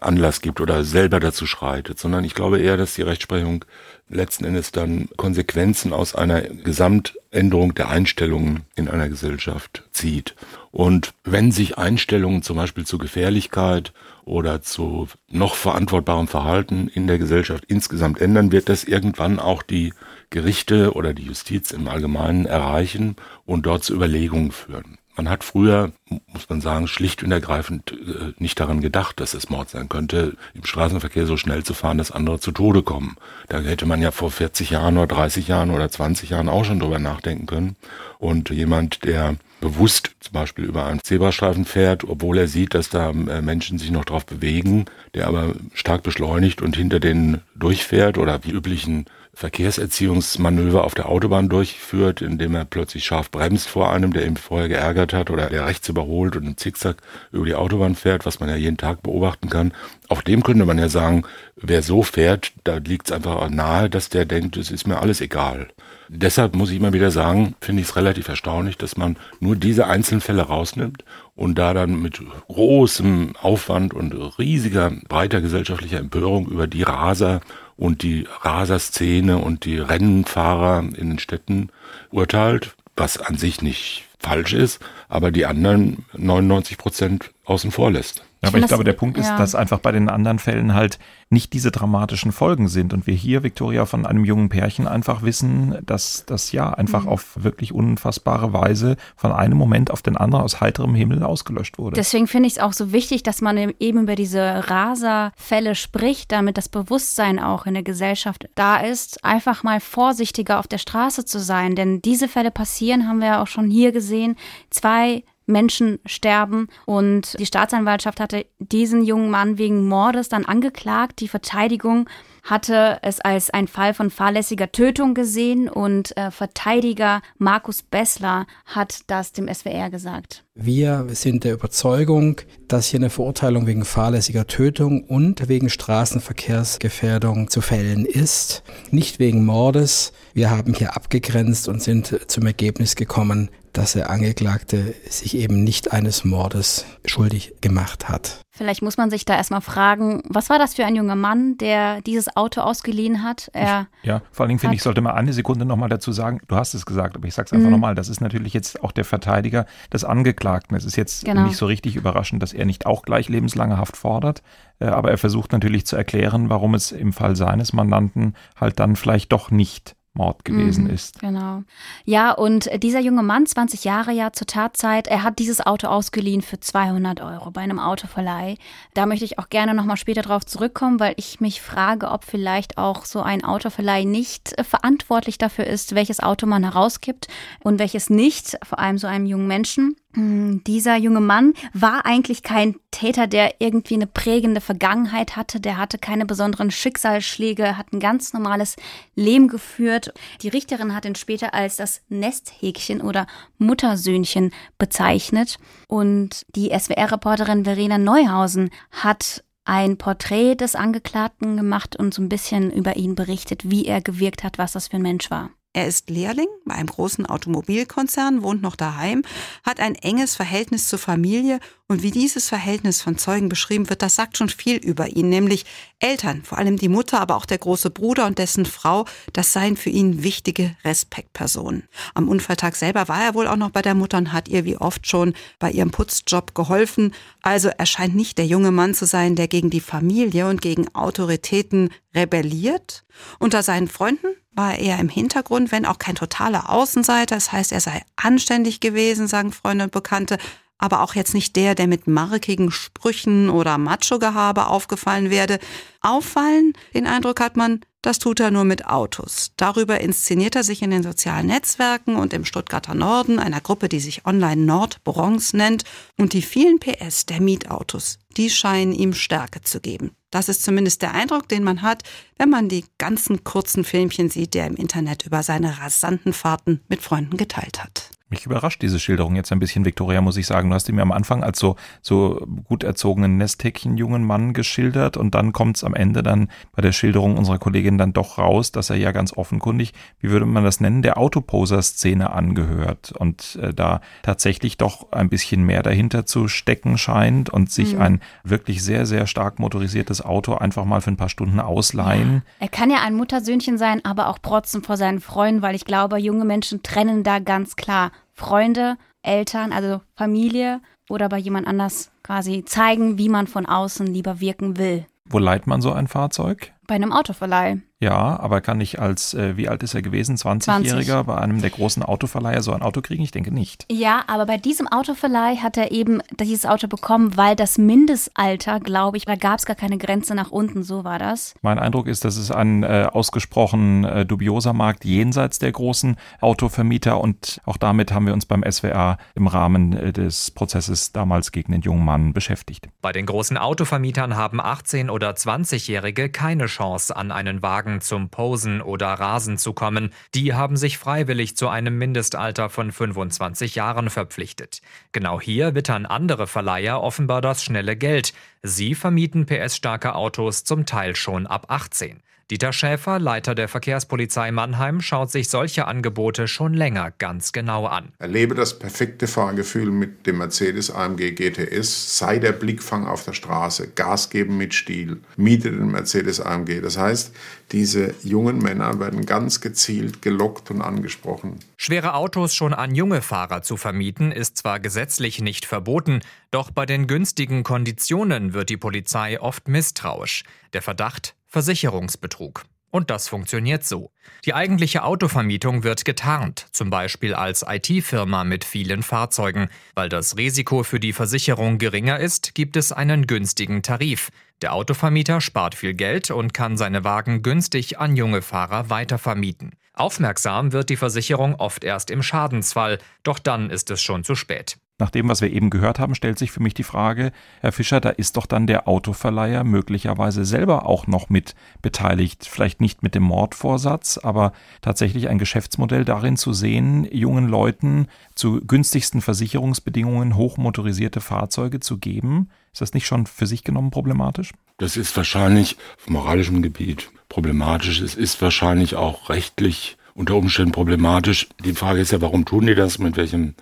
Anlass 0.00 0.40
gibt 0.40 0.60
oder 0.60 0.84
selber 0.84 1.20
dazu 1.20 1.46
schreitet, 1.46 1.98
sondern 1.98 2.24
ich 2.24 2.34
glaube 2.34 2.60
eher, 2.60 2.76
dass 2.76 2.94
die 2.94 3.02
Rechtsprechung 3.02 3.64
letzten 4.08 4.44
Endes 4.44 4.72
dann 4.72 5.08
Konsequenzen 5.16 5.92
aus 5.92 6.14
einer 6.14 6.42
Gesamtänderung 6.42 7.74
der 7.74 7.88
Einstellungen 7.88 8.62
in 8.74 8.88
einer 8.88 9.08
Gesellschaft 9.08 9.84
zieht. 9.92 10.34
Und 10.72 11.14
wenn 11.24 11.52
sich 11.52 11.78
Einstellungen 11.78 12.42
zum 12.42 12.56
Beispiel 12.56 12.84
zu 12.84 12.98
Gefährlichkeit 12.98 13.92
oder 14.24 14.62
zu 14.62 15.08
noch 15.28 15.54
verantwortbarem 15.54 16.28
Verhalten 16.28 16.88
in 16.88 17.06
der 17.06 17.18
Gesellschaft 17.18 17.64
insgesamt 17.66 18.20
ändern, 18.20 18.52
wird 18.52 18.68
das 18.68 18.84
irgendwann 18.84 19.38
auch 19.38 19.62
die 19.62 19.92
Gerichte 20.30 20.94
oder 20.94 21.14
die 21.14 21.24
Justiz 21.24 21.70
im 21.70 21.88
Allgemeinen 21.88 22.46
erreichen 22.46 23.16
und 23.46 23.66
dort 23.66 23.84
zu 23.84 23.94
Überlegungen 23.94 24.52
führen. 24.52 24.99
Man 25.20 25.28
hat 25.28 25.44
früher, 25.44 25.92
muss 26.32 26.48
man 26.48 26.62
sagen, 26.62 26.88
schlicht 26.88 27.22
und 27.22 27.30
ergreifend 27.30 27.92
äh, 27.92 28.32
nicht 28.38 28.58
daran 28.58 28.80
gedacht, 28.80 29.20
dass 29.20 29.34
es 29.34 29.50
Mord 29.50 29.68
sein 29.68 29.90
könnte, 29.90 30.34
im 30.54 30.64
Straßenverkehr 30.64 31.26
so 31.26 31.36
schnell 31.36 31.62
zu 31.62 31.74
fahren, 31.74 31.98
dass 31.98 32.10
andere 32.10 32.40
zu 32.40 32.52
Tode 32.52 32.82
kommen. 32.82 33.18
Da 33.50 33.60
hätte 33.60 33.84
man 33.84 34.00
ja 34.00 34.12
vor 34.12 34.30
40 34.30 34.70
Jahren 34.70 34.96
oder 34.96 35.08
30 35.08 35.46
Jahren 35.46 35.72
oder 35.72 35.90
20 35.90 36.30
Jahren 36.30 36.48
auch 36.48 36.64
schon 36.64 36.80
drüber 36.80 36.98
nachdenken 36.98 37.44
können. 37.44 37.76
Und 38.18 38.48
jemand, 38.48 39.04
der 39.04 39.36
bewusst 39.60 40.12
zum 40.20 40.32
Beispiel 40.32 40.64
über 40.64 40.86
einen 40.86 41.02
Zebrastreifen 41.04 41.66
fährt, 41.66 42.04
obwohl 42.04 42.38
er 42.38 42.48
sieht, 42.48 42.72
dass 42.72 42.88
da 42.88 43.10
äh, 43.10 43.42
Menschen 43.42 43.78
sich 43.78 43.90
noch 43.90 44.06
drauf 44.06 44.24
bewegen, 44.24 44.86
der 45.12 45.26
aber 45.26 45.54
stark 45.74 46.02
beschleunigt 46.02 46.62
und 46.62 46.78
hinter 46.78 46.98
denen 46.98 47.42
durchfährt 47.54 48.16
oder 48.16 48.38
die 48.38 48.52
üblichen 48.52 49.04
Verkehrserziehungsmanöver 49.32 50.84
auf 50.84 50.94
der 50.94 51.08
Autobahn 51.08 51.48
durchführt, 51.48 52.20
indem 52.20 52.54
er 52.54 52.64
plötzlich 52.64 53.04
scharf 53.04 53.30
bremst 53.30 53.68
vor 53.68 53.92
einem, 53.92 54.12
der 54.12 54.26
ihm 54.26 54.36
vorher 54.36 54.68
geärgert 54.68 55.12
hat 55.12 55.30
oder 55.30 55.48
der 55.48 55.66
rechts 55.66 55.88
überholt 55.88 56.36
und 56.36 56.44
im 56.44 56.56
Zickzack 56.56 56.96
über 57.32 57.46
die 57.46 57.54
Autobahn 57.54 57.94
fährt, 57.94 58.26
was 58.26 58.40
man 58.40 58.48
ja 58.48 58.56
jeden 58.56 58.76
Tag 58.76 59.02
beobachten 59.02 59.48
kann. 59.48 59.72
Auf 60.08 60.22
dem 60.22 60.42
könnte 60.42 60.66
man 60.66 60.78
ja 60.78 60.88
sagen, 60.88 61.22
wer 61.56 61.82
so 61.82 62.02
fährt, 62.02 62.52
da 62.64 62.78
liegt 62.78 63.06
es 63.06 63.12
einfach 63.12 63.48
nahe, 63.48 63.88
dass 63.88 64.08
der 64.08 64.24
denkt, 64.24 64.56
es 64.56 64.70
ist 64.70 64.86
mir 64.86 65.00
alles 65.00 65.20
egal. 65.20 65.68
Deshalb 66.08 66.56
muss 66.56 66.70
ich 66.70 66.76
immer 66.76 66.92
wieder 66.92 67.12
sagen, 67.12 67.54
finde 67.60 67.82
ich 67.82 67.88
es 67.88 67.94
relativ 67.94 68.26
erstaunlich, 68.26 68.76
dass 68.76 68.96
man 68.96 69.16
nur 69.38 69.54
diese 69.54 69.86
einzelnen 69.86 70.20
Fälle 70.20 70.42
rausnimmt 70.42 71.04
und 71.36 71.56
da 71.56 71.72
dann 71.72 72.02
mit 72.02 72.20
großem 72.48 73.36
Aufwand 73.40 73.94
und 73.94 74.12
riesiger, 74.38 74.90
breiter 75.08 75.40
gesellschaftlicher 75.40 75.98
Empörung 75.98 76.48
über 76.48 76.66
die 76.66 76.82
Raser 76.82 77.40
und 77.80 78.02
die 78.02 78.26
Raserszene 78.42 79.38
und 79.38 79.64
die 79.64 79.78
Rennfahrer 79.78 80.80
in 80.80 81.08
den 81.08 81.18
Städten 81.18 81.70
urteilt, 82.10 82.76
was 82.94 83.16
an 83.18 83.38
sich 83.38 83.62
nicht 83.62 84.04
falsch 84.18 84.52
ist, 84.52 84.80
aber 85.08 85.30
die 85.30 85.46
anderen 85.46 86.04
99 86.12 86.76
Prozent 86.76 87.30
außen 87.46 87.70
vor 87.70 87.90
lässt. 87.90 88.22
Ja, 88.42 88.48
aber 88.48 88.58
ich, 88.58 88.66
glaube, 88.66 88.84
der 88.84 88.94
Punkt 88.94 89.18
ist, 89.18 89.28
ja. 89.28 89.36
dass 89.36 89.54
einfach 89.54 89.80
bei 89.80 89.92
den 89.92 90.08
anderen 90.08 90.38
Fällen 90.38 90.72
halt 90.72 90.98
nicht 91.28 91.52
diese 91.52 91.70
dramatischen 91.70 92.32
Folgen 92.32 92.68
sind 92.68 92.94
und 92.94 93.06
wir 93.06 93.14
hier, 93.14 93.42
Victoria, 93.42 93.84
von 93.84 94.06
einem 94.06 94.24
jungen 94.24 94.48
Pärchen 94.48 94.88
einfach 94.88 95.22
wissen, 95.22 95.76
dass 95.84 96.24
das 96.24 96.50
ja 96.50 96.70
einfach 96.70 97.02
mhm. 97.02 97.08
auf 97.10 97.32
wirklich 97.36 97.74
unfassbare 97.74 98.54
Weise 98.54 98.96
von 99.14 99.30
einem 99.30 99.58
Moment 99.58 99.90
auf 99.90 100.00
den 100.00 100.16
anderen 100.16 100.42
aus 100.42 100.60
heiterem 100.62 100.94
Himmel 100.94 101.22
ausgelöscht 101.22 101.78
wurde. 101.78 101.96
Deswegen 101.96 102.26
finde 102.26 102.46
ich 102.46 102.54
es 102.54 102.58
auch 102.58 102.72
so 102.72 102.92
wichtig, 102.92 103.22
dass 103.22 103.42
man 103.42 103.58
eben 103.78 104.00
über 104.00 104.16
diese 104.16 104.70
Raserfälle 104.70 105.74
spricht, 105.74 106.32
damit 106.32 106.56
das 106.56 106.70
Bewusstsein 106.70 107.38
auch 107.38 107.66
in 107.66 107.74
der 107.74 107.82
Gesellschaft 107.82 108.48
da 108.54 108.78
ist, 108.78 109.22
einfach 109.22 109.62
mal 109.62 109.80
vorsichtiger 109.80 110.58
auf 110.58 110.66
der 110.66 110.78
Straße 110.78 111.26
zu 111.26 111.40
sein. 111.40 111.74
Denn 111.74 112.00
diese 112.00 112.26
Fälle 112.26 112.50
passieren, 112.50 113.06
haben 113.06 113.18
wir 113.18 113.28
ja 113.28 113.42
auch 113.42 113.48
schon 113.48 113.70
hier 113.70 113.92
gesehen. 113.92 114.36
Zwei 114.70 115.24
Menschen 115.50 115.98
sterben. 116.06 116.68
Und 116.86 117.38
die 117.38 117.46
Staatsanwaltschaft 117.46 118.20
hatte 118.20 118.46
diesen 118.58 119.04
jungen 119.04 119.30
Mann 119.30 119.58
wegen 119.58 119.88
Mordes 119.88 120.28
dann 120.28 120.44
angeklagt. 120.44 121.20
Die 121.20 121.28
Verteidigung 121.28 122.08
hatte 122.42 122.98
es 123.02 123.20
als 123.20 123.50
ein 123.50 123.68
Fall 123.68 123.94
von 123.94 124.10
fahrlässiger 124.10 124.72
Tötung 124.72 125.14
gesehen 125.14 125.68
und 125.68 126.16
äh, 126.16 126.30
Verteidiger 126.30 127.22
Markus 127.38 127.82
Bessler 127.82 128.46
hat 128.66 129.00
das 129.08 129.32
dem 129.32 129.52
SWR 129.52 129.90
gesagt. 129.90 130.44
Wir 130.54 131.06
sind 131.12 131.44
der 131.44 131.54
Überzeugung, 131.54 132.40
dass 132.68 132.88
hier 132.88 133.00
eine 133.00 133.08
Verurteilung 133.08 133.66
wegen 133.66 133.84
fahrlässiger 133.84 134.46
Tötung 134.46 135.04
und 135.04 135.48
wegen 135.48 135.70
Straßenverkehrsgefährdung 135.70 137.48
zu 137.48 137.60
fällen 137.60 138.04
ist, 138.04 138.62
nicht 138.90 139.18
wegen 139.18 139.44
Mordes. 139.44 140.12
Wir 140.34 140.50
haben 140.50 140.74
hier 140.74 140.96
abgegrenzt 140.96 141.68
und 141.68 141.82
sind 141.82 142.30
zum 142.30 142.46
Ergebnis 142.46 142.94
gekommen, 142.94 143.50
dass 143.72 143.92
der 143.92 144.10
Angeklagte 144.10 144.94
sich 145.08 145.36
eben 145.36 145.64
nicht 145.64 145.92
eines 145.92 146.24
Mordes 146.24 146.84
schuldig 147.04 147.54
gemacht 147.60 148.08
hat. 148.08 148.40
Vielleicht 148.60 148.82
muss 148.82 148.98
man 148.98 149.08
sich 149.08 149.24
da 149.24 149.36
erstmal 149.36 149.62
fragen, 149.62 150.22
was 150.28 150.50
war 150.50 150.58
das 150.58 150.74
für 150.74 150.84
ein 150.84 150.94
junger 150.94 151.16
Mann, 151.16 151.56
der 151.56 152.02
dieses 152.02 152.36
Auto 152.36 152.60
ausgeliehen 152.60 153.22
hat? 153.22 153.48
Er 153.54 153.86
ich, 154.02 154.08
ja, 154.08 154.20
vor 154.32 154.44
allen 154.44 154.50
Dingen 154.50 154.58
finde 154.58 154.76
ich, 154.76 154.82
sollte 154.82 155.00
man 155.00 155.14
eine 155.14 155.32
Sekunde 155.32 155.64
nochmal 155.64 155.88
dazu 155.88 156.12
sagen, 156.12 156.42
du 156.46 156.56
hast 156.56 156.74
es 156.74 156.84
gesagt, 156.84 157.16
aber 157.16 157.26
ich 157.26 157.32
sage 157.32 157.46
es 157.46 157.54
einfach 157.54 157.68
mhm. 157.68 157.72
nochmal, 157.72 157.94
das 157.94 158.10
ist 158.10 158.20
natürlich 158.20 158.52
jetzt 158.52 158.84
auch 158.84 158.92
der 158.92 159.06
Verteidiger 159.06 159.64
des 159.90 160.04
Angeklagten. 160.04 160.76
Es 160.76 160.84
ist 160.84 160.96
jetzt 160.96 161.24
genau. 161.24 161.44
nicht 161.44 161.56
so 161.56 161.64
richtig 161.64 161.96
überraschend, 161.96 162.42
dass 162.42 162.52
er 162.52 162.66
nicht 162.66 162.84
auch 162.84 163.00
gleich 163.00 163.30
lebenslange 163.30 163.78
Haft 163.78 163.96
fordert, 163.96 164.42
äh, 164.78 164.88
aber 164.88 165.10
er 165.10 165.16
versucht 165.16 165.52
natürlich 165.52 165.86
zu 165.86 165.96
erklären, 165.96 166.50
warum 166.50 166.74
es 166.74 166.92
im 166.92 167.14
Fall 167.14 167.36
seines 167.36 167.72
Mandanten 167.72 168.34
halt 168.60 168.78
dann 168.78 168.94
vielleicht 168.94 169.32
doch 169.32 169.50
nicht 169.50 169.96
Mord 170.12 170.44
gewesen 170.44 170.84
mhm, 170.84 170.90
ist. 170.90 171.20
Genau. 171.20 171.62
Ja, 172.04 172.32
und 172.32 172.68
dieser 172.82 173.00
junge 173.00 173.22
Mann, 173.22 173.46
20 173.46 173.84
Jahre 173.84 174.12
ja 174.12 174.32
zur 174.32 174.46
Tatzeit, 174.46 175.06
er 175.06 175.22
hat 175.22 175.38
dieses 175.38 175.64
Auto 175.64 175.86
ausgeliehen 175.86 176.42
für 176.42 176.58
200 176.58 177.20
Euro 177.20 177.52
bei 177.52 177.60
einem 177.60 177.78
Autoverleih. 177.78 178.56
Da 178.94 179.06
möchte 179.06 179.24
ich 179.24 179.38
auch 179.38 179.48
gerne 179.50 179.72
nochmal 179.72 179.96
später 179.96 180.22
drauf 180.22 180.44
zurückkommen, 180.44 180.98
weil 180.98 181.14
ich 181.16 181.40
mich 181.40 181.62
frage, 181.62 182.10
ob 182.10 182.24
vielleicht 182.24 182.76
auch 182.76 183.04
so 183.04 183.22
ein 183.22 183.44
Autoverleih 183.44 184.04
nicht 184.04 184.58
äh, 184.58 184.64
verantwortlich 184.64 185.38
dafür 185.38 185.66
ist, 185.66 185.94
welches 185.94 186.20
Auto 186.20 186.46
man 186.46 186.64
herausgibt 186.64 187.28
und 187.62 187.78
welches 187.78 188.10
nicht, 188.10 188.58
vor 188.64 188.80
allem 188.80 188.98
so 188.98 189.06
einem 189.06 189.26
jungen 189.26 189.46
Menschen. 189.46 189.96
Hm, 190.14 190.64
dieser 190.64 190.96
junge 190.96 191.20
Mann 191.20 191.54
war 191.72 192.04
eigentlich 192.04 192.42
kein 192.42 192.74
Täter, 192.90 193.28
der 193.28 193.60
irgendwie 193.60 193.94
eine 193.94 194.08
prägende 194.08 194.60
Vergangenheit 194.60 195.36
hatte. 195.36 195.60
Der 195.60 195.76
hatte 195.76 195.98
keine 195.98 196.26
besonderen 196.26 196.72
Schicksalsschläge, 196.72 197.78
hat 197.78 197.92
ein 197.92 198.00
ganz 198.00 198.32
normales 198.32 198.74
Leben 199.14 199.46
geführt. 199.46 200.12
Die 200.42 200.48
Richterin 200.48 200.94
hat 200.94 201.04
ihn 201.04 201.14
später 201.14 201.54
als 201.54 201.76
das 201.76 202.02
Nesthäkchen 202.08 203.00
oder 203.00 203.28
Muttersöhnchen 203.58 204.52
bezeichnet. 204.78 205.58
Und 205.86 206.44
die 206.56 206.76
SWR-Reporterin 206.76 207.64
Verena 207.64 207.98
Neuhausen 207.98 208.70
hat 208.90 209.44
ein 209.64 209.96
Porträt 209.96 210.56
des 210.56 210.74
Angeklagten 210.74 211.56
gemacht 211.56 211.94
und 211.94 212.12
so 212.12 212.20
ein 212.20 212.28
bisschen 212.28 212.72
über 212.72 212.96
ihn 212.96 213.14
berichtet, 213.14 213.70
wie 213.70 213.86
er 213.86 214.00
gewirkt 214.00 214.42
hat, 214.42 214.58
was 214.58 214.72
das 214.72 214.88
für 214.88 214.96
ein 214.96 215.02
Mensch 215.02 215.30
war. 215.30 215.50
Er 215.72 215.86
ist 215.86 216.10
Lehrling 216.10 216.48
bei 216.64 216.74
einem 216.74 216.88
großen 216.88 217.26
Automobilkonzern, 217.26 218.42
wohnt 218.42 218.60
noch 218.60 218.74
daheim, 218.74 219.22
hat 219.62 219.78
ein 219.78 219.94
enges 219.94 220.34
Verhältnis 220.34 220.88
zur 220.88 220.98
Familie 220.98 221.60
und 221.86 222.02
wie 222.02 222.10
dieses 222.10 222.48
Verhältnis 222.48 223.02
von 223.02 223.18
Zeugen 223.18 223.48
beschrieben 223.48 223.88
wird, 223.88 224.02
das 224.02 224.16
sagt 224.16 224.36
schon 224.36 224.48
viel 224.48 224.78
über 224.78 225.08
ihn, 225.08 225.28
nämlich 225.28 225.64
Eltern, 226.00 226.42
vor 226.42 226.58
allem 226.58 226.76
die 226.76 226.88
Mutter, 226.88 227.20
aber 227.20 227.36
auch 227.36 227.46
der 227.46 227.58
große 227.58 227.90
Bruder 227.90 228.26
und 228.26 228.38
dessen 228.38 228.66
Frau, 228.66 229.04
das 229.32 229.52
seien 229.52 229.76
für 229.76 229.90
ihn 229.90 230.24
wichtige 230.24 230.76
Respektpersonen. 230.84 231.84
Am 232.14 232.28
Unfalltag 232.28 232.74
selber 232.74 233.06
war 233.06 233.22
er 233.22 233.34
wohl 233.34 233.46
auch 233.46 233.56
noch 233.56 233.70
bei 233.70 233.82
der 233.82 233.94
Mutter 233.94 234.18
und 234.18 234.32
hat 234.32 234.48
ihr 234.48 234.64
wie 234.64 234.76
oft 234.76 235.06
schon 235.06 235.34
bei 235.60 235.70
ihrem 235.70 235.92
Putzjob 235.92 236.52
geholfen. 236.52 237.14
Also 237.42 237.68
er 237.68 237.86
scheint 237.86 238.16
nicht 238.16 238.38
der 238.38 238.46
junge 238.46 238.72
Mann 238.72 238.94
zu 238.94 239.06
sein, 239.06 239.36
der 239.36 239.46
gegen 239.46 239.70
die 239.70 239.80
Familie 239.80 240.48
und 240.48 240.62
gegen 240.62 240.92
Autoritäten 240.96 241.90
rebelliert. 242.12 243.04
Unter 243.38 243.62
seinen 243.62 243.86
Freunden 243.86 244.28
war 244.52 244.72
er 244.72 244.78
eher 244.78 244.98
im 244.98 245.08
Hintergrund, 245.08 245.72
wenn 245.72 245.86
auch 245.86 245.98
kein 245.98 246.14
totaler 246.14 246.70
Außenseiter. 246.70 247.36
Das 247.36 247.52
heißt, 247.52 247.72
er 247.72 247.80
sei 247.80 248.02
anständig 248.16 248.80
gewesen, 248.80 249.26
sagen 249.28 249.52
Freunde 249.52 249.84
und 249.84 249.92
Bekannte, 249.92 250.38
aber 250.78 251.02
auch 251.02 251.14
jetzt 251.14 251.34
nicht 251.34 251.56
der, 251.56 251.74
der 251.74 251.86
mit 251.86 252.06
markigen 252.06 252.70
Sprüchen 252.70 253.50
oder 253.50 253.78
Macho-Gehabe 253.78 254.66
aufgefallen 254.66 255.30
werde. 255.30 255.58
Auffallen, 256.00 256.72
den 256.94 257.06
Eindruck 257.06 257.40
hat 257.40 257.56
man, 257.56 257.80
das 258.02 258.18
tut 258.18 258.40
er 258.40 258.50
nur 258.50 258.64
mit 258.64 258.86
Autos. 258.86 259.52
Darüber 259.56 260.00
inszeniert 260.00 260.56
er 260.56 260.64
sich 260.64 260.80
in 260.80 260.90
den 260.90 261.02
sozialen 261.02 261.46
Netzwerken 261.46 262.16
und 262.16 262.32
im 262.32 262.44
Stuttgarter 262.44 262.94
Norden, 262.94 263.38
einer 263.38 263.60
Gruppe, 263.60 263.88
die 263.88 264.00
sich 264.00 264.24
Online 264.24 264.62
Nord 264.62 265.04
Bronx 265.04 265.52
nennt. 265.52 265.84
Und 266.16 266.32
die 266.32 266.42
vielen 266.42 266.78
PS 266.80 267.26
der 267.26 267.40
Mietautos, 267.40 268.18
die 268.36 268.48
scheinen 268.48 268.92
ihm 268.92 269.12
Stärke 269.12 269.60
zu 269.60 269.80
geben. 269.80 270.12
Das 270.30 270.48
ist 270.48 270.62
zumindest 270.62 271.02
der 271.02 271.12
Eindruck, 271.12 271.48
den 271.48 271.62
man 271.62 271.82
hat, 271.82 272.02
wenn 272.38 272.48
man 272.48 272.68
die 272.68 272.84
ganzen 272.98 273.44
kurzen 273.44 273.84
Filmchen 273.84 274.30
sieht, 274.30 274.54
die 274.54 274.58
er 274.58 274.66
im 274.66 274.76
Internet 274.76 275.26
über 275.26 275.42
seine 275.42 275.80
rasanten 275.80 276.32
Fahrten 276.32 276.80
mit 276.88 277.02
Freunden 277.02 277.36
geteilt 277.36 277.82
hat. 277.82 278.10
Mich 278.30 278.46
überrascht 278.46 278.80
diese 278.80 279.00
Schilderung 279.00 279.34
jetzt 279.34 279.50
ein 279.50 279.58
bisschen, 279.58 279.84
Victoria, 279.84 280.20
muss 280.20 280.36
ich 280.36 280.46
sagen. 280.46 280.70
Du 280.70 280.74
hast 280.76 280.88
ihn 280.88 280.94
mir 280.94 281.02
am 281.02 281.10
Anfang 281.10 281.42
als 281.42 281.58
so, 281.58 281.74
so 282.00 282.46
gut 282.64 282.84
erzogenen 282.84 283.36
Nesthäkchen 283.38 283.96
jungen 283.96 284.24
Mann 284.24 284.52
geschildert 284.52 285.16
und 285.16 285.34
dann 285.34 285.52
kommt 285.52 285.78
es 285.78 285.84
am 285.84 285.94
Ende 285.94 286.22
dann 286.22 286.48
bei 286.72 286.80
der 286.80 286.92
Schilderung 286.92 287.36
unserer 287.36 287.58
Kollegin 287.58 287.98
dann 287.98 288.12
doch 288.12 288.38
raus, 288.38 288.70
dass 288.70 288.88
er 288.88 288.96
ja 288.96 289.10
ganz 289.10 289.36
offenkundig, 289.36 289.94
wie 290.20 290.30
würde 290.30 290.46
man 290.46 290.62
das 290.62 290.80
nennen, 290.80 291.02
der 291.02 291.18
Autoposer-Szene 291.18 292.30
angehört 292.30 293.12
und 293.18 293.58
äh, 293.60 293.74
da 293.74 294.00
tatsächlich 294.22 294.76
doch 294.76 295.10
ein 295.10 295.28
bisschen 295.28 295.64
mehr 295.64 295.82
dahinter 295.82 296.24
zu 296.24 296.46
stecken 296.46 296.98
scheint 296.98 297.50
und 297.50 297.72
sich 297.72 297.94
mhm. 297.94 298.00
ein 298.00 298.20
wirklich 298.44 298.84
sehr, 298.84 299.06
sehr 299.06 299.26
stark 299.26 299.58
motorisiertes 299.58 300.24
Auto 300.24 300.54
einfach 300.54 300.84
mal 300.84 301.00
für 301.00 301.10
ein 301.10 301.16
paar 301.16 301.28
Stunden 301.28 301.58
ausleihen. 301.58 302.34
Ja. 302.60 302.66
Er 302.66 302.68
kann 302.68 302.90
ja 302.90 302.98
ein 303.02 303.14
Muttersöhnchen 303.14 303.76
sein, 303.76 304.04
aber 304.04 304.28
auch 304.28 304.40
protzen 304.40 304.84
vor 304.84 304.96
seinen 304.96 305.20
Freunden, 305.20 305.62
weil 305.62 305.74
ich 305.74 305.84
glaube, 305.84 306.18
junge 306.18 306.44
Menschen 306.44 306.84
trennen 306.84 307.24
da 307.24 307.40
ganz 307.40 307.74
klar 307.74 308.12
Freunde, 308.40 308.96
Eltern, 309.22 309.70
also 309.70 310.00
Familie 310.16 310.80
oder 311.10 311.28
bei 311.28 311.36
jemand 311.36 311.66
anders 311.66 312.10
quasi 312.22 312.64
zeigen, 312.64 313.18
wie 313.18 313.28
man 313.28 313.46
von 313.46 313.66
außen 313.66 314.06
lieber 314.06 314.40
wirken 314.40 314.78
will. 314.78 315.04
Wo 315.26 315.38
leiht 315.38 315.66
man 315.66 315.82
so 315.82 315.92
ein 315.92 316.08
Fahrzeug? 316.08 316.72
Bei 316.90 316.96
einem 316.96 317.12
Autoverleih. 317.12 317.78
Ja, 318.02 318.40
aber 318.40 318.62
kann 318.62 318.80
ich 318.80 318.98
als, 318.98 319.34
äh, 319.34 319.58
wie 319.58 319.68
alt 319.68 319.82
ist 319.82 319.94
er 319.94 320.00
gewesen, 320.00 320.36
20-Jähriger 320.36 321.22
20. 321.22 321.26
bei 321.26 321.36
einem 321.36 321.60
der 321.60 321.68
großen 321.68 322.02
Autoverleiher 322.02 322.62
so 322.62 322.72
ein 322.72 322.80
Auto 322.80 323.02
kriegen? 323.02 323.22
Ich 323.22 323.30
denke 323.30 323.52
nicht. 323.52 323.84
Ja, 323.92 324.24
aber 324.26 324.46
bei 324.46 324.56
diesem 324.56 324.88
Autoverleih 324.88 325.58
hat 325.58 325.76
er 325.76 325.92
eben 325.92 326.22
dieses 326.40 326.64
Auto 326.64 326.88
bekommen, 326.88 327.36
weil 327.36 327.56
das 327.56 327.76
Mindestalter, 327.76 328.80
glaube 328.80 329.18
ich, 329.18 329.26
da 329.26 329.36
gab 329.36 329.58
es 329.58 329.66
gar 329.66 329.76
keine 329.76 329.98
Grenze 329.98 330.34
nach 330.34 330.50
unten, 330.50 330.82
so 330.82 331.04
war 331.04 331.18
das. 331.18 331.54
Mein 331.60 331.78
Eindruck 331.78 332.06
ist, 332.08 332.24
dass 332.24 332.38
es 332.38 332.50
ein 332.50 332.84
äh, 332.84 333.06
ausgesprochen 333.12 334.04
äh, 334.04 334.24
dubioser 334.24 334.72
Markt 334.72 335.04
jenseits 335.04 335.58
der 335.58 335.70
großen 335.70 336.16
Autovermieter 336.40 337.20
und 337.20 337.60
auch 337.66 337.76
damit 337.76 338.12
haben 338.12 338.24
wir 338.24 338.32
uns 338.32 338.46
beim 338.46 338.64
SWR 338.68 339.18
im 339.34 339.46
Rahmen 339.46 339.92
äh, 339.92 340.12
des 340.14 340.50
Prozesses 340.52 341.12
damals 341.12 341.52
gegen 341.52 341.70
den 341.72 341.82
jungen 341.82 342.06
Mann 342.06 342.32
beschäftigt. 342.32 342.88
Bei 343.02 343.12
den 343.12 343.26
großen 343.26 343.58
Autovermietern 343.58 344.36
haben 344.36 344.58
18- 344.58 345.10
oder 345.10 345.32
20-Jährige 345.32 346.30
keine 346.30 346.64
Chance 346.64 346.79
an 347.10 347.30
einen 347.32 347.62
Wagen 347.62 347.70
Wagen 347.90 348.00
zum 348.00 348.30
Posen 348.30 348.82
oder 348.82 349.06
Rasen 349.06 349.56
zu 349.56 349.72
kommen, 349.72 350.12
die 350.34 350.54
haben 350.54 350.76
sich 350.76 350.98
freiwillig 350.98 351.56
zu 351.56 351.68
einem 351.68 351.96
Mindestalter 351.96 352.68
von 352.68 352.92
25 352.92 353.74
Jahren 353.74 354.10
verpflichtet. 354.10 354.82
Genau 355.12 355.40
hier 355.40 355.74
wittern 355.74 356.04
andere 356.04 356.46
Verleiher 356.46 357.00
offenbar 357.00 357.40
das 357.40 357.64
schnelle 357.64 357.96
Geld. 357.96 358.34
Sie 358.62 358.94
vermieten 358.94 359.46
PS-starke 359.46 360.14
Autos 360.14 360.64
zum 360.64 360.84
Teil 360.84 361.16
schon 361.16 361.46
ab 361.46 361.66
18. 361.68 362.22
Dieter 362.50 362.72
Schäfer, 362.72 363.20
Leiter 363.20 363.54
der 363.54 363.68
Verkehrspolizei 363.68 364.50
Mannheim, 364.50 365.00
schaut 365.00 365.30
sich 365.30 365.48
solche 365.48 365.86
Angebote 365.86 366.48
schon 366.48 366.74
länger 366.74 367.12
ganz 367.18 367.52
genau 367.52 367.86
an. 367.86 368.08
Erlebe 368.18 368.56
das 368.56 368.76
perfekte 368.76 369.28
Fahrgefühl 369.28 369.92
mit 369.92 370.26
dem 370.26 370.38
Mercedes 370.38 370.90
AMG 370.90 371.30
GTS, 371.36 372.18
sei 372.18 372.40
der 372.40 372.50
Blickfang 372.50 373.06
auf 373.06 373.24
der 373.24 373.34
Straße, 373.34 373.92
Gas 373.94 374.30
geben 374.30 374.56
mit 374.56 374.74
Stil, 374.74 375.20
miete 375.36 375.70
den 375.70 375.92
Mercedes 375.92 376.40
AMG. 376.40 376.80
Das 376.80 376.98
heißt, 376.98 377.32
diese 377.70 378.16
jungen 378.24 378.58
Männer 378.58 378.98
werden 378.98 379.26
ganz 379.26 379.60
gezielt 379.60 380.20
gelockt 380.20 380.72
und 380.72 380.82
angesprochen. 380.82 381.60
Schwere 381.76 382.14
Autos 382.14 382.52
schon 382.52 382.74
an 382.74 382.96
junge 382.96 383.22
Fahrer 383.22 383.62
zu 383.62 383.76
vermieten, 383.76 384.32
ist 384.32 384.56
zwar 384.56 384.80
gesetzlich 384.80 385.40
nicht 385.40 385.66
verboten, 385.66 386.18
doch 386.50 386.72
bei 386.72 386.84
den 386.84 387.06
günstigen 387.06 387.62
Konditionen 387.62 388.54
wird 388.54 388.70
die 388.70 388.76
Polizei 388.76 389.40
oft 389.40 389.68
misstrauisch. 389.68 390.42
Der 390.72 390.82
Verdacht 390.82 391.36
Versicherungsbetrug. 391.50 392.64
Und 392.92 393.10
das 393.10 393.28
funktioniert 393.28 393.84
so. 393.84 394.10
Die 394.44 394.54
eigentliche 394.54 395.04
Autovermietung 395.04 395.84
wird 395.84 396.04
getarnt, 396.04 396.66
zum 396.72 396.90
Beispiel 396.90 397.34
als 397.34 397.64
IT-Firma 397.68 398.42
mit 398.42 398.64
vielen 398.64 399.02
Fahrzeugen. 399.02 399.68
Weil 399.94 400.08
das 400.08 400.36
Risiko 400.36 400.82
für 400.82 400.98
die 400.98 401.12
Versicherung 401.12 401.78
geringer 401.78 402.18
ist, 402.18 402.54
gibt 402.54 402.76
es 402.76 402.90
einen 402.90 403.26
günstigen 403.28 403.82
Tarif. 403.82 404.30
Der 404.62 404.74
Autovermieter 404.74 405.40
spart 405.40 405.74
viel 405.76 405.94
Geld 405.94 406.30
und 406.30 406.52
kann 406.52 406.76
seine 406.76 407.04
Wagen 407.04 407.42
günstig 407.42 407.98
an 407.98 408.16
junge 408.16 408.42
Fahrer 408.42 408.90
weitervermieten. 408.90 409.72
Aufmerksam 409.94 410.72
wird 410.72 410.88
die 410.88 410.96
Versicherung 410.96 411.54
oft 411.56 411.84
erst 411.84 412.10
im 412.10 412.22
Schadensfall, 412.22 412.98
doch 413.22 413.38
dann 413.38 413.70
ist 413.70 413.90
es 413.90 414.02
schon 414.02 414.24
zu 414.24 414.34
spät. 414.34 414.78
Nach 415.00 415.10
dem, 415.10 415.30
was 415.30 415.40
wir 415.40 415.50
eben 415.50 415.70
gehört 415.70 415.98
haben, 415.98 416.14
stellt 416.14 416.38
sich 416.38 416.52
für 416.52 416.62
mich 416.62 416.74
die 416.74 416.82
Frage, 416.82 417.32
Herr 417.62 417.72
Fischer, 417.72 418.00
da 418.00 418.10
ist 418.10 418.36
doch 418.36 418.44
dann 418.44 418.66
der 418.66 418.86
Autoverleiher 418.86 419.64
möglicherweise 419.64 420.44
selber 420.44 420.86
auch 420.86 421.06
noch 421.06 421.30
mit 421.30 421.54
beteiligt. 421.80 422.46
Vielleicht 422.46 422.82
nicht 422.82 423.02
mit 423.02 423.14
dem 423.14 423.22
Mordvorsatz, 423.22 424.18
aber 424.18 424.52
tatsächlich 424.82 425.28
ein 425.28 425.38
Geschäftsmodell 425.38 426.04
darin 426.04 426.36
zu 426.36 426.52
sehen, 426.52 427.08
jungen 427.10 427.48
Leuten 427.48 428.08
zu 428.34 428.60
günstigsten 428.60 429.22
Versicherungsbedingungen 429.22 430.36
hochmotorisierte 430.36 431.22
Fahrzeuge 431.22 431.80
zu 431.80 431.96
geben. 431.96 432.50
Ist 432.74 432.82
das 432.82 432.92
nicht 432.92 433.06
schon 433.06 433.24
für 433.24 433.46
sich 433.46 433.64
genommen 433.64 433.90
problematisch? 433.90 434.52
Das 434.76 434.98
ist 434.98 435.16
wahrscheinlich 435.16 435.78
auf 435.98 436.10
moralischem 436.10 436.60
Gebiet 436.60 437.10
problematisch. 437.30 438.02
Es 438.02 438.14
ist 438.14 438.42
wahrscheinlich 438.42 438.96
auch 438.96 439.30
rechtlich 439.30 439.96
unter 440.20 440.36
Umständen 440.36 440.72
problematisch. 440.72 441.48
Die 441.64 441.72
Frage 441.72 442.00
ist 442.00 442.12
ja, 442.12 442.20
warum 442.20 442.44
tun 442.44 442.66
die 442.66 442.74
das? 442.74 442.98
Mit 442.98 443.16
welchem 443.16 443.54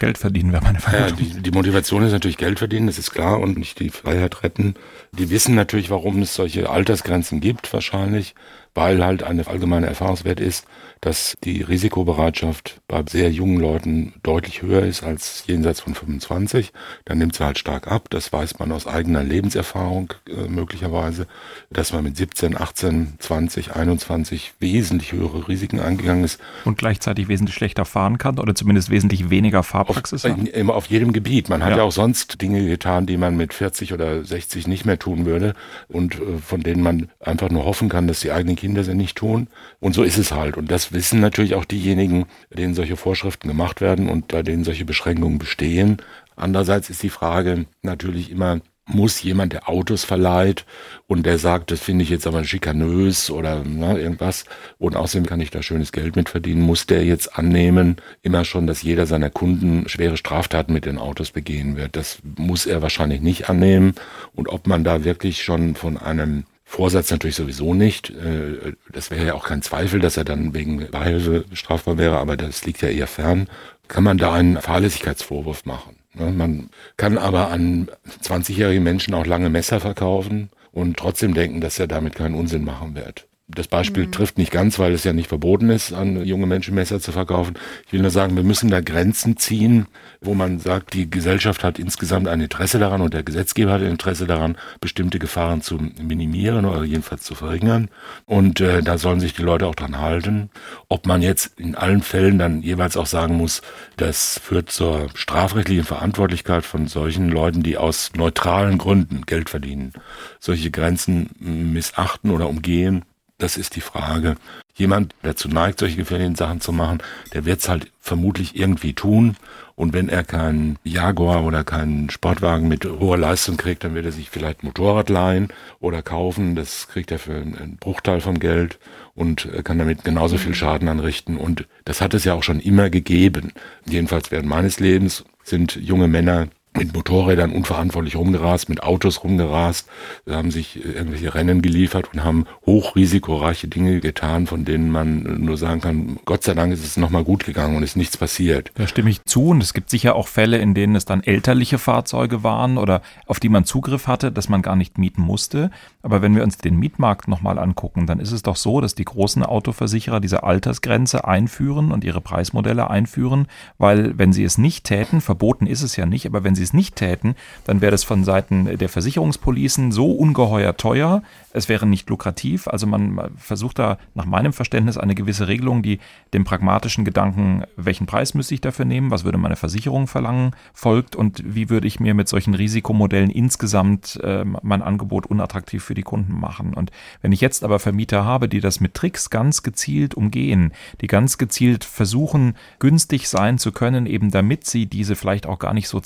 Geld 0.00 0.18
verdienen 0.18 0.52
wäre 0.52 0.64
meine 0.64 0.80
Frage. 0.80 0.98
Ja, 0.98 1.10
die, 1.10 1.42
die 1.42 1.50
Motivation 1.50 2.02
ist 2.02 2.12
natürlich 2.12 2.38
Geld 2.38 2.58
verdienen, 2.58 2.86
das 2.86 2.98
ist 2.98 3.12
klar, 3.12 3.38
und 3.38 3.58
nicht 3.58 3.78
die 3.78 3.90
Freiheit 3.90 4.42
retten. 4.42 4.74
Die 5.12 5.30
wissen 5.30 5.54
natürlich, 5.54 5.90
warum 5.90 6.22
es 6.22 6.34
solche 6.34 6.70
Altersgrenzen 6.70 7.40
gibt, 7.40 7.72
wahrscheinlich, 7.72 8.34
weil 8.76 9.04
halt 9.04 9.22
eine 9.22 9.46
allgemeine 9.46 9.86
Erfahrungswert 9.86 10.38
ist, 10.38 10.66
dass 11.00 11.34
die 11.44 11.62
Risikobereitschaft 11.62 12.80
bei 12.88 13.02
sehr 13.08 13.30
jungen 13.30 13.58
Leuten 13.58 14.14
deutlich 14.22 14.62
höher 14.62 14.82
ist 14.82 15.02
als 15.02 15.44
jenseits 15.46 15.80
von 15.80 15.94
25. 15.94 16.72
Dann 17.04 17.18
nimmt 17.18 17.36
sie 17.36 17.44
halt 17.44 17.58
stark 17.58 17.90
ab. 17.90 18.08
Das 18.10 18.32
weiß 18.32 18.58
man 18.58 18.72
aus 18.72 18.86
eigener 18.86 19.22
Lebenserfahrung 19.22 20.12
äh, 20.28 20.48
möglicherweise, 20.48 21.26
dass 21.70 21.92
man 21.92 22.04
mit 22.04 22.16
17, 22.16 22.60
18, 22.60 23.14
20, 23.18 23.76
21 23.76 24.54
wesentlich 24.58 25.12
höhere 25.12 25.48
Risiken 25.48 25.80
eingegangen 25.80 26.24
ist. 26.24 26.40
Und 26.64 26.76
gleichzeitig 26.76 27.28
wesentlich 27.28 27.54
schlechter 27.54 27.84
fahren 27.84 28.18
kann 28.18 28.38
oder 28.38 28.54
zumindest 28.54 28.90
wesentlich 28.90 29.30
weniger 29.30 29.62
Fahrpraxis 29.62 30.24
auf, 30.24 30.32
hat? 30.32 30.48
Immer 30.48 30.74
auf 30.74 30.86
jedem 30.86 31.12
Gebiet. 31.12 31.48
Man 31.48 31.62
hat 31.62 31.70
ja. 31.70 31.78
ja 31.78 31.82
auch 31.84 31.92
sonst 31.92 32.42
Dinge 32.42 32.66
getan, 32.66 33.06
die 33.06 33.16
man 33.16 33.36
mit 33.36 33.54
40 33.54 33.92
oder 33.92 34.24
60 34.24 34.66
nicht 34.66 34.84
mehr 34.84 34.98
tun 34.98 35.24
würde 35.24 35.54
und 35.88 36.16
äh, 36.16 36.38
von 36.44 36.62
denen 36.62 36.82
man 36.82 37.08
einfach 37.20 37.48
nur 37.50 37.64
hoffen 37.64 37.88
kann, 37.88 38.06
dass 38.06 38.20
die 38.20 38.32
eigenen 38.32 38.56
Kinder 38.56 38.65
sie 38.74 38.94
nicht 38.94 39.16
tun. 39.16 39.48
Und 39.80 39.94
so 39.94 40.02
ist 40.02 40.18
es 40.18 40.32
halt. 40.32 40.56
Und 40.56 40.70
das 40.70 40.92
wissen 40.92 41.20
natürlich 41.20 41.54
auch 41.54 41.64
diejenigen, 41.64 42.26
denen 42.50 42.74
solche 42.74 42.96
Vorschriften 42.96 43.48
gemacht 43.48 43.80
werden 43.80 44.08
und 44.08 44.28
bei 44.28 44.42
denen 44.42 44.64
solche 44.64 44.84
Beschränkungen 44.84 45.38
bestehen. 45.38 45.98
Andererseits 46.36 46.90
ist 46.90 47.02
die 47.02 47.10
Frage 47.10 47.66
natürlich 47.82 48.30
immer, 48.30 48.60
muss 48.86 49.22
jemand, 49.22 49.52
der 49.52 49.68
Autos 49.68 50.04
verleiht 50.04 50.64
und 51.08 51.26
der 51.26 51.38
sagt, 51.38 51.70
das 51.72 51.80
finde 51.80 52.04
ich 52.04 52.10
jetzt 52.10 52.26
aber 52.26 52.44
schikanös 52.44 53.30
oder 53.30 53.62
na, 53.66 53.98
irgendwas 53.98 54.44
und 54.78 54.94
außerdem 54.94 55.26
kann 55.26 55.40
ich 55.40 55.50
da 55.50 55.62
schönes 55.62 55.90
Geld 55.90 56.14
mit 56.14 56.28
verdienen, 56.28 56.60
muss 56.62 56.86
der 56.86 57.04
jetzt 57.04 57.36
annehmen, 57.36 57.96
immer 58.22 58.44
schon, 58.44 58.66
dass 58.66 58.82
jeder 58.82 59.06
seiner 59.06 59.30
Kunden 59.30 59.88
schwere 59.88 60.16
Straftaten 60.16 60.72
mit 60.72 60.84
den 60.84 60.98
Autos 60.98 61.32
begehen 61.32 61.76
wird. 61.76 61.96
Das 61.96 62.18
muss 62.36 62.66
er 62.66 62.80
wahrscheinlich 62.80 63.20
nicht 63.20 63.50
annehmen 63.50 63.94
und 64.34 64.48
ob 64.48 64.68
man 64.68 64.84
da 64.84 65.02
wirklich 65.02 65.42
schon 65.42 65.74
von 65.74 65.96
einem 65.96 66.44
Vorsatz 66.68 67.12
natürlich 67.12 67.36
sowieso 67.36 67.74
nicht. 67.74 68.10
Äh, 68.10 68.72
das 68.92 69.10
wäre 69.10 69.24
ja 69.24 69.34
auch 69.34 69.44
kein 69.44 69.62
Zweifel, 69.62 70.00
dass 70.00 70.16
er 70.16 70.24
dann 70.24 70.52
wegen 70.52 70.90
Beihilfe 70.90 71.44
strafbar 71.52 71.96
wäre, 71.96 72.18
aber 72.18 72.36
das 72.36 72.66
liegt 72.66 72.82
ja 72.82 72.88
eher 72.88 73.06
fern. 73.06 73.48
Kann 73.86 74.02
man 74.02 74.18
da 74.18 74.34
einen 74.34 74.60
Fahrlässigkeitsvorwurf 74.60 75.64
machen? 75.64 75.96
Ne? 76.14 76.32
Man 76.32 76.70
kann 76.96 77.18
aber 77.18 77.50
an 77.50 77.88
20-jährigen 78.22 78.82
Menschen 78.82 79.14
auch 79.14 79.24
lange 79.24 79.48
Messer 79.48 79.78
verkaufen 79.78 80.50
und 80.72 80.96
trotzdem 80.96 81.34
denken, 81.34 81.60
dass 81.60 81.78
er 81.78 81.86
damit 81.86 82.16
keinen 82.16 82.34
Unsinn 82.34 82.64
machen 82.64 82.96
wird. 82.96 83.28
Das 83.48 83.68
Beispiel 83.68 84.06
mhm. 84.06 84.12
trifft 84.12 84.38
nicht 84.38 84.50
ganz, 84.50 84.80
weil 84.80 84.92
es 84.92 85.04
ja 85.04 85.12
nicht 85.12 85.28
verboten 85.28 85.70
ist, 85.70 85.92
an 85.92 86.24
junge 86.24 86.46
Menschen 86.46 86.74
Messer 86.74 86.98
zu 86.98 87.12
verkaufen. 87.12 87.54
Ich 87.86 87.92
will 87.92 88.00
nur 88.00 88.10
sagen, 88.10 88.34
wir 88.34 88.42
müssen 88.42 88.70
da 88.70 88.80
Grenzen 88.80 89.36
ziehen, 89.36 89.86
wo 90.20 90.34
man 90.34 90.58
sagt, 90.58 90.94
die 90.94 91.08
Gesellschaft 91.08 91.62
hat 91.62 91.78
insgesamt 91.78 92.26
ein 92.26 92.40
Interesse 92.40 92.80
daran 92.80 93.02
und 93.02 93.14
der 93.14 93.22
Gesetzgeber 93.22 93.70
hat 93.70 93.82
ein 93.82 93.92
Interesse 93.92 94.26
daran, 94.26 94.56
bestimmte 94.80 95.20
Gefahren 95.20 95.62
zu 95.62 95.78
minimieren 95.78 96.64
oder 96.64 96.82
jedenfalls 96.82 97.22
zu 97.22 97.36
verringern. 97.36 97.88
Und 98.24 98.60
äh, 98.60 98.82
da 98.82 98.98
sollen 98.98 99.20
sich 99.20 99.34
die 99.34 99.42
Leute 99.42 99.68
auch 99.68 99.76
dran 99.76 100.00
halten. 100.00 100.50
Ob 100.88 101.06
man 101.06 101.22
jetzt 101.22 101.60
in 101.60 101.76
allen 101.76 102.02
Fällen 102.02 102.40
dann 102.40 102.62
jeweils 102.62 102.96
auch 102.96 103.06
sagen 103.06 103.36
muss, 103.36 103.62
das 103.96 104.40
führt 104.42 104.70
zur 104.70 105.08
strafrechtlichen 105.14 105.84
Verantwortlichkeit 105.84 106.64
von 106.64 106.88
solchen 106.88 107.28
Leuten, 107.28 107.62
die 107.62 107.76
aus 107.78 108.10
neutralen 108.16 108.76
Gründen 108.76 109.24
Geld 109.24 109.50
verdienen, 109.50 109.92
solche 110.40 110.72
Grenzen 110.72 111.30
missachten 111.38 112.32
oder 112.32 112.48
umgehen 112.48 113.04
das 113.38 113.56
ist 113.56 113.76
die 113.76 113.80
Frage. 113.80 114.36
Jemand, 114.74 115.14
der 115.22 115.32
dazu 115.32 115.48
neigt, 115.48 115.80
solche 115.80 115.96
gefährlichen 115.96 116.36
Sachen 116.36 116.60
zu 116.60 116.72
machen, 116.72 117.02
der 117.32 117.44
wird 117.44 117.60
es 117.60 117.68
halt 117.68 117.90
vermutlich 118.00 118.56
irgendwie 118.56 118.92
tun. 118.92 119.36
Und 119.74 119.92
wenn 119.92 120.08
er 120.08 120.24
keinen 120.24 120.78
Jaguar 120.84 121.44
oder 121.44 121.62
keinen 121.62 122.08
Sportwagen 122.08 122.68
mit 122.68 122.86
hoher 122.86 123.18
Leistung 123.18 123.58
kriegt, 123.58 123.84
dann 123.84 123.94
wird 123.94 124.06
er 124.06 124.12
sich 124.12 124.30
vielleicht 124.30 124.62
Motorrad 124.62 125.10
leihen 125.10 125.48
oder 125.80 126.02
kaufen. 126.02 126.54
Das 126.54 126.88
kriegt 126.88 127.10
er 127.10 127.18
für 127.18 127.34
einen 127.34 127.76
Bruchteil 127.78 128.20
vom 128.20 128.38
Geld 128.38 128.78
und 129.14 129.48
kann 129.64 129.78
damit 129.78 130.04
genauso 130.04 130.38
viel 130.38 130.54
Schaden 130.54 130.88
anrichten. 130.88 131.36
Und 131.36 131.66
das 131.84 132.00
hat 132.00 132.14
es 132.14 132.24
ja 132.24 132.34
auch 132.34 132.42
schon 132.42 132.60
immer 132.60 132.88
gegeben. 132.88 133.52
Jedenfalls 133.86 134.30
während 134.30 134.48
meines 134.48 134.80
Lebens 134.80 135.24
sind 135.42 135.76
junge 135.76 136.08
Männer 136.08 136.48
mit 136.76 136.94
Motorrädern 136.94 137.52
unverantwortlich 137.52 138.16
rumgerast, 138.16 138.68
mit 138.68 138.82
Autos 138.82 139.24
rumgerast, 139.24 139.88
haben 140.28 140.50
sich 140.50 140.84
irgendwelche 140.84 141.34
Rennen 141.34 141.62
geliefert 141.62 142.10
und 142.12 142.24
haben 142.24 142.44
hochrisikoreiche 142.64 143.68
Dinge 143.68 144.00
getan, 144.00 144.46
von 144.46 144.64
denen 144.64 144.90
man 144.90 145.40
nur 145.40 145.56
sagen 145.56 145.80
kann, 145.80 146.18
Gott 146.24 146.44
sei 146.44 146.54
Dank 146.54 146.72
ist 146.72 146.84
es 146.84 146.96
nochmal 146.96 147.24
gut 147.24 147.44
gegangen 147.44 147.76
und 147.76 147.82
ist 147.82 147.96
nichts 147.96 148.16
passiert. 148.16 148.70
Da 148.74 148.86
stimme 148.86 149.10
ich 149.10 149.24
zu 149.24 149.48
und 149.48 149.62
es 149.62 149.74
gibt 149.74 149.90
sicher 149.90 150.14
auch 150.14 150.28
Fälle, 150.28 150.58
in 150.58 150.74
denen 150.74 150.96
es 150.96 151.04
dann 151.04 151.22
elterliche 151.22 151.78
Fahrzeuge 151.78 152.42
waren 152.42 152.78
oder 152.78 153.02
auf 153.26 153.40
die 153.40 153.48
man 153.48 153.64
Zugriff 153.64 154.06
hatte, 154.06 154.30
dass 154.32 154.48
man 154.48 154.62
gar 154.62 154.76
nicht 154.76 154.98
mieten 154.98 155.22
musste. 155.22 155.70
Aber 156.02 156.22
wenn 156.22 156.36
wir 156.36 156.42
uns 156.42 156.58
den 156.58 156.78
Mietmarkt 156.78 157.28
nochmal 157.28 157.58
angucken, 157.58 158.06
dann 158.06 158.20
ist 158.20 158.32
es 158.32 158.42
doch 158.42 158.56
so, 158.56 158.80
dass 158.80 158.94
die 158.94 159.04
großen 159.04 159.42
Autoversicherer 159.42 160.20
diese 160.20 160.42
Altersgrenze 160.42 161.26
einführen 161.26 161.90
und 161.90 162.04
ihre 162.04 162.20
Preismodelle 162.20 162.90
einführen, 162.90 163.46
weil 163.78 164.18
wenn 164.18 164.32
sie 164.32 164.44
es 164.44 164.58
nicht 164.58 164.84
täten, 164.84 165.20
verboten 165.20 165.66
ist 165.66 165.82
es 165.82 165.96
ja 165.96 166.06
nicht, 166.06 166.26
aber 166.26 166.44
wenn 166.44 166.54
sie 166.54 166.65
es 166.66 166.74
nicht 166.74 166.96
täten, 166.96 167.34
dann 167.64 167.80
wäre 167.80 167.90
das 167.90 168.04
von 168.04 168.24
Seiten 168.24 168.78
der 168.78 168.88
Versicherungspolicen 168.88 169.92
so 169.92 170.10
ungeheuer 170.12 170.76
teuer, 170.76 171.22
es 171.56 171.70
wäre 171.70 171.86
nicht 171.86 172.10
lukrativ. 172.10 172.68
Also 172.68 172.86
man 172.86 173.30
versucht 173.38 173.78
da 173.78 173.98
nach 174.14 174.26
meinem 174.26 174.52
Verständnis 174.52 174.98
eine 174.98 175.14
gewisse 175.14 175.48
Regelung, 175.48 175.82
die 175.82 176.00
dem 176.34 176.44
pragmatischen 176.44 177.04
Gedanken, 177.04 177.64
welchen 177.76 178.06
Preis 178.06 178.34
müsste 178.34 178.54
ich 178.54 178.60
dafür 178.60 178.84
nehmen, 178.84 179.10
was 179.10 179.24
würde 179.24 179.38
meine 179.38 179.56
Versicherung 179.56 180.06
verlangen, 180.06 180.50
folgt 180.74 181.16
und 181.16 181.42
wie 181.44 181.70
würde 181.70 181.86
ich 181.86 181.98
mir 181.98 182.12
mit 182.12 182.28
solchen 182.28 182.54
Risikomodellen 182.54 183.30
insgesamt 183.30 184.20
äh, 184.22 184.44
mein 184.44 184.82
Angebot 184.82 185.26
unattraktiv 185.26 185.82
für 185.82 185.94
die 185.94 186.02
Kunden 186.02 186.38
machen. 186.38 186.74
Und 186.74 186.90
wenn 187.22 187.32
ich 187.32 187.40
jetzt 187.40 187.64
aber 187.64 187.78
Vermieter 187.78 188.24
habe, 188.24 188.50
die 188.50 188.60
das 188.60 188.80
mit 188.80 188.92
Tricks 188.92 189.30
ganz 189.30 189.62
gezielt 189.62 190.14
umgehen, 190.14 190.72
die 191.00 191.06
ganz 191.06 191.38
gezielt 191.38 191.84
versuchen, 191.84 192.54
günstig 192.78 193.28
sein 193.28 193.56
zu 193.56 193.72
können, 193.72 194.04
eben 194.04 194.30
damit 194.30 194.66
sie 194.66 194.84
diese 194.84 195.16
vielleicht 195.16 195.46
auch 195.46 195.58
gar 195.58 195.72
nicht 195.72 195.88
so 195.88 196.00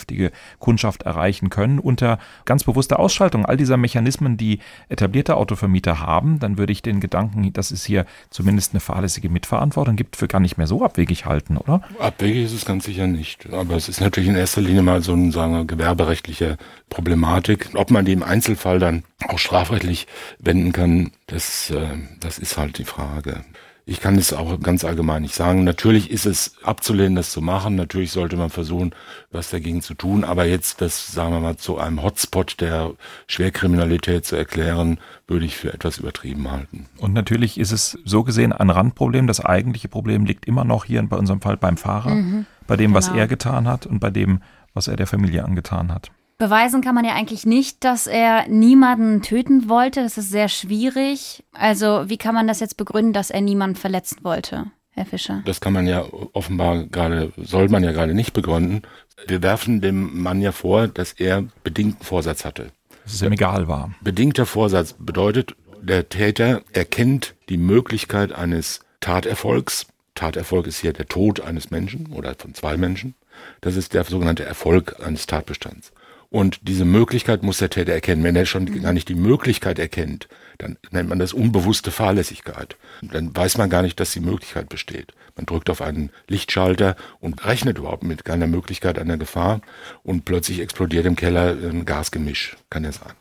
zahlungskräftige 0.00 0.32
Kundschaft 0.58 1.02
erreichen 1.02 1.50
können, 1.50 1.78
unter 1.78 2.18
ganz 2.44 2.64
bewusster 2.64 2.98
Ausschaltung 2.98 3.46
all 3.46 3.56
dieser 3.56 3.76
Mechanismen, 3.76 4.36
die 4.36 4.60
etablierte 4.88 5.36
Autovermieter 5.36 6.00
haben, 6.00 6.38
dann 6.38 6.58
würde 6.58 6.72
ich 6.72 6.82
den 6.82 7.00
Gedanken, 7.00 7.52
dass 7.52 7.70
es 7.70 7.84
hier 7.84 8.06
zumindest 8.30 8.72
eine 8.72 8.80
fahrlässige 8.80 9.28
Mitverantwortung 9.28 9.96
gibt, 9.96 10.16
für 10.16 10.28
gar 10.28 10.40
nicht 10.40 10.58
mehr 10.58 10.66
so 10.66 10.84
abwegig 10.84 11.26
halten, 11.26 11.56
oder? 11.56 11.82
Abwegig 11.98 12.44
ist 12.44 12.52
es 12.52 12.64
ganz 12.64 12.84
sicher 12.84 13.06
nicht. 13.06 13.50
Aber 13.52 13.76
es 13.76 13.88
ist 13.88 14.00
natürlich 14.00 14.28
in 14.28 14.36
erster 14.36 14.60
Linie 14.60 14.82
mal 14.82 15.02
so 15.02 15.12
eine 15.12 15.32
sagen 15.32 15.52
wir, 15.52 15.64
gewerberechtliche 15.64 16.56
Problematik. 16.88 17.70
Ob 17.74 17.90
man 17.90 18.04
die 18.04 18.12
im 18.12 18.22
Einzelfall 18.22 18.78
dann 18.78 19.04
auch 19.28 19.38
strafrechtlich 19.38 20.06
wenden 20.38 20.72
kann, 20.72 21.12
das, 21.26 21.70
äh, 21.70 21.88
das 22.20 22.38
ist 22.38 22.56
halt 22.56 22.78
die 22.78 22.84
Frage. 22.84 23.44
Ich 23.90 24.00
kann 24.00 24.16
es 24.16 24.32
auch 24.32 24.60
ganz 24.60 24.84
allgemein 24.84 25.22
nicht 25.22 25.34
sagen. 25.34 25.64
Natürlich 25.64 26.12
ist 26.12 26.24
es 26.24 26.54
abzulehnen, 26.62 27.16
das 27.16 27.32
zu 27.32 27.40
machen. 27.40 27.74
Natürlich 27.74 28.12
sollte 28.12 28.36
man 28.36 28.48
versuchen, 28.48 28.94
was 29.32 29.50
dagegen 29.50 29.82
zu 29.82 29.94
tun. 29.94 30.22
Aber 30.22 30.44
jetzt 30.44 30.80
das, 30.80 31.08
sagen 31.08 31.32
wir 31.32 31.40
mal, 31.40 31.56
zu 31.56 31.76
einem 31.76 32.00
Hotspot 32.00 32.60
der 32.60 32.92
Schwerkriminalität 33.26 34.24
zu 34.24 34.36
erklären, 34.36 35.00
würde 35.26 35.44
ich 35.44 35.56
für 35.56 35.74
etwas 35.74 35.98
übertrieben 35.98 36.52
halten. 36.52 36.86
Und 36.98 37.14
natürlich 37.14 37.58
ist 37.58 37.72
es 37.72 37.98
so 38.04 38.22
gesehen 38.22 38.52
ein 38.52 38.70
Randproblem. 38.70 39.26
Das 39.26 39.44
eigentliche 39.44 39.88
Problem 39.88 40.24
liegt 40.24 40.46
immer 40.46 40.62
noch 40.62 40.84
hier 40.84 41.02
bei 41.02 41.16
unserem 41.16 41.40
Fall 41.40 41.56
beim 41.56 41.76
Fahrer, 41.76 42.14
mhm, 42.14 42.46
bei 42.68 42.76
dem, 42.76 42.92
genau. 42.92 42.98
was 42.98 43.08
er 43.08 43.26
getan 43.26 43.66
hat 43.66 43.86
und 43.86 43.98
bei 43.98 44.10
dem, 44.10 44.40
was 44.72 44.86
er 44.86 44.94
der 44.94 45.08
Familie 45.08 45.44
angetan 45.44 45.92
hat. 45.92 46.12
Beweisen 46.40 46.80
kann 46.80 46.94
man 46.94 47.04
ja 47.04 47.12
eigentlich 47.12 47.44
nicht, 47.44 47.84
dass 47.84 48.06
er 48.06 48.48
niemanden 48.48 49.20
töten 49.20 49.68
wollte. 49.68 50.02
Das 50.02 50.16
ist 50.16 50.30
sehr 50.30 50.48
schwierig. 50.48 51.44
Also 51.52 52.04
wie 52.08 52.16
kann 52.16 52.34
man 52.34 52.48
das 52.48 52.60
jetzt 52.60 52.78
begründen, 52.78 53.12
dass 53.12 53.28
er 53.28 53.42
niemanden 53.42 53.76
verletzen 53.76 54.20
wollte, 54.22 54.64
Herr 54.92 55.04
Fischer? 55.04 55.42
Das 55.44 55.60
kann 55.60 55.74
man 55.74 55.86
ja 55.86 56.02
offenbar 56.32 56.84
gerade, 56.84 57.30
soll 57.36 57.68
man 57.68 57.84
ja 57.84 57.92
gerade 57.92 58.14
nicht 58.14 58.32
begründen. 58.32 58.80
Wir 59.26 59.42
werfen 59.42 59.82
dem 59.82 60.22
Mann 60.22 60.40
ja 60.40 60.52
vor, 60.52 60.88
dass 60.88 61.12
er 61.12 61.44
bedingten 61.62 62.02
Vorsatz 62.02 62.46
hatte. 62.46 62.72
Dass 63.04 63.12
es 63.12 63.22
ihm 63.22 63.32
egal 63.32 63.68
war. 63.68 63.90
Bedingter 64.00 64.46
Vorsatz 64.46 64.94
bedeutet, 64.98 65.54
der 65.82 66.08
Täter 66.08 66.62
erkennt 66.72 67.34
die 67.50 67.58
Möglichkeit 67.58 68.32
eines 68.32 68.80
Taterfolgs. 69.00 69.88
Taterfolg 70.14 70.66
ist 70.66 70.78
hier 70.78 70.94
der 70.94 71.06
Tod 71.06 71.42
eines 71.42 71.70
Menschen 71.70 72.06
oder 72.14 72.34
von 72.34 72.54
zwei 72.54 72.78
Menschen. 72.78 73.14
Das 73.60 73.76
ist 73.76 73.92
der 73.92 74.04
sogenannte 74.04 74.46
Erfolg 74.46 74.96
eines 75.04 75.26
Tatbestands. 75.26 75.92
Und 76.30 76.60
diese 76.68 76.84
Möglichkeit 76.84 77.42
muss 77.42 77.58
der 77.58 77.70
Täter 77.70 77.92
erkennen. 77.92 78.22
Wenn 78.22 78.36
er 78.36 78.46
schon 78.46 78.64
mhm. 78.64 78.82
gar 78.82 78.92
nicht 78.92 79.08
die 79.08 79.16
Möglichkeit 79.16 79.80
erkennt, 79.80 80.28
dann 80.58 80.78
nennt 80.92 81.08
man 81.08 81.18
das 81.18 81.32
unbewusste 81.32 81.90
Fahrlässigkeit. 81.90 82.76
Dann 83.02 83.34
weiß 83.34 83.58
man 83.58 83.68
gar 83.68 83.82
nicht, 83.82 83.98
dass 83.98 84.12
die 84.12 84.20
Möglichkeit 84.20 84.68
besteht. 84.68 85.12
Man 85.36 85.46
drückt 85.46 85.70
auf 85.70 85.82
einen 85.82 86.10
Lichtschalter 86.28 86.96
und 87.18 87.44
rechnet 87.44 87.78
überhaupt 87.78 88.04
mit 88.04 88.24
keiner 88.24 88.46
Möglichkeit 88.46 88.98
einer 88.98 89.16
Gefahr 89.16 89.60
und 90.04 90.24
plötzlich 90.24 90.60
explodiert 90.60 91.06
im 91.06 91.16
Keller 91.16 91.56
ein 91.62 91.84
Gasgemisch, 91.84 92.56
kann 92.68 92.84
ja 92.84 92.92
sein. 92.92 93.14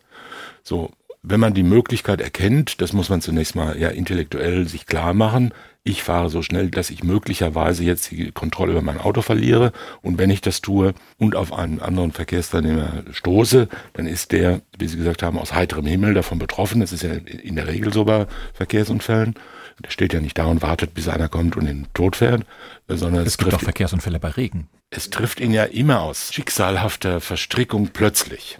So, 0.61 0.91
wenn 1.23 1.39
man 1.39 1.53
die 1.53 1.63
Möglichkeit 1.63 2.21
erkennt, 2.21 2.81
das 2.81 2.93
muss 2.93 3.09
man 3.09 3.21
zunächst 3.21 3.55
mal 3.55 3.79
ja 3.79 3.89
intellektuell 3.89 4.67
sich 4.67 4.85
klar 4.85 5.13
machen, 5.13 5.53
ich 5.83 6.03
fahre 6.03 6.29
so 6.29 6.41
schnell, 6.41 6.69
dass 6.69 6.89
ich 6.89 7.03
möglicherweise 7.03 7.83
jetzt 7.83 8.11
die 8.11 8.31
Kontrolle 8.31 8.73
über 8.73 8.81
mein 8.81 8.99
Auto 8.99 9.21
verliere. 9.21 9.71
Und 10.01 10.17
wenn 10.17 10.29
ich 10.29 10.41
das 10.41 10.61
tue 10.61 10.93
und 11.17 11.35
auf 11.35 11.53
einen 11.53 11.79
anderen 11.79 12.11
Verkehrsteilnehmer 12.11 13.03
stoße, 13.11 13.69
dann 13.93 14.05
ist 14.05 14.31
der, 14.31 14.61
wie 14.77 14.87
Sie 14.87 14.97
gesagt 14.97 15.23
haben, 15.23 15.37
aus 15.37 15.53
heiterem 15.53 15.85
Himmel 15.85 16.13
davon 16.13 16.37
betroffen. 16.37 16.81
Das 16.81 16.91
ist 16.91 17.03
ja 17.03 17.11
in 17.13 17.55
der 17.55 17.67
Regel 17.67 17.93
so 17.93 18.05
bei 18.05 18.27
Verkehrsunfällen. 18.53 19.35
Der 19.83 19.91
steht 19.91 20.13
ja 20.13 20.19
nicht 20.19 20.37
da 20.37 20.45
und 20.45 20.61
wartet, 20.61 20.93
bis 20.93 21.07
einer 21.07 21.29
kommt 21.29 21.55
und 21.55 21.67
ihn 21.67 21.87
tot 21.93 22.17
fährt, 22.17 22.45
sondern 22.89 23.21
es, 23.21 23.29
es 23.29 23.37
gibt 23.37 23.53
auch 23.53 23.61
Verkehrsunfälle 23.61 24.19
bei 24.19 24.29
Regen. 24.29 24.67
Es 24.89 25.09
trifft 25.09 25.39
ihn 25.39 25.51
ja 25.51 25.63
immer 25.63 26.01
aus 26.01 26.33
schicksalhafter 26.33 27.21
Verstrickung 27.21 27.89
plötzlich. 27.93 28.59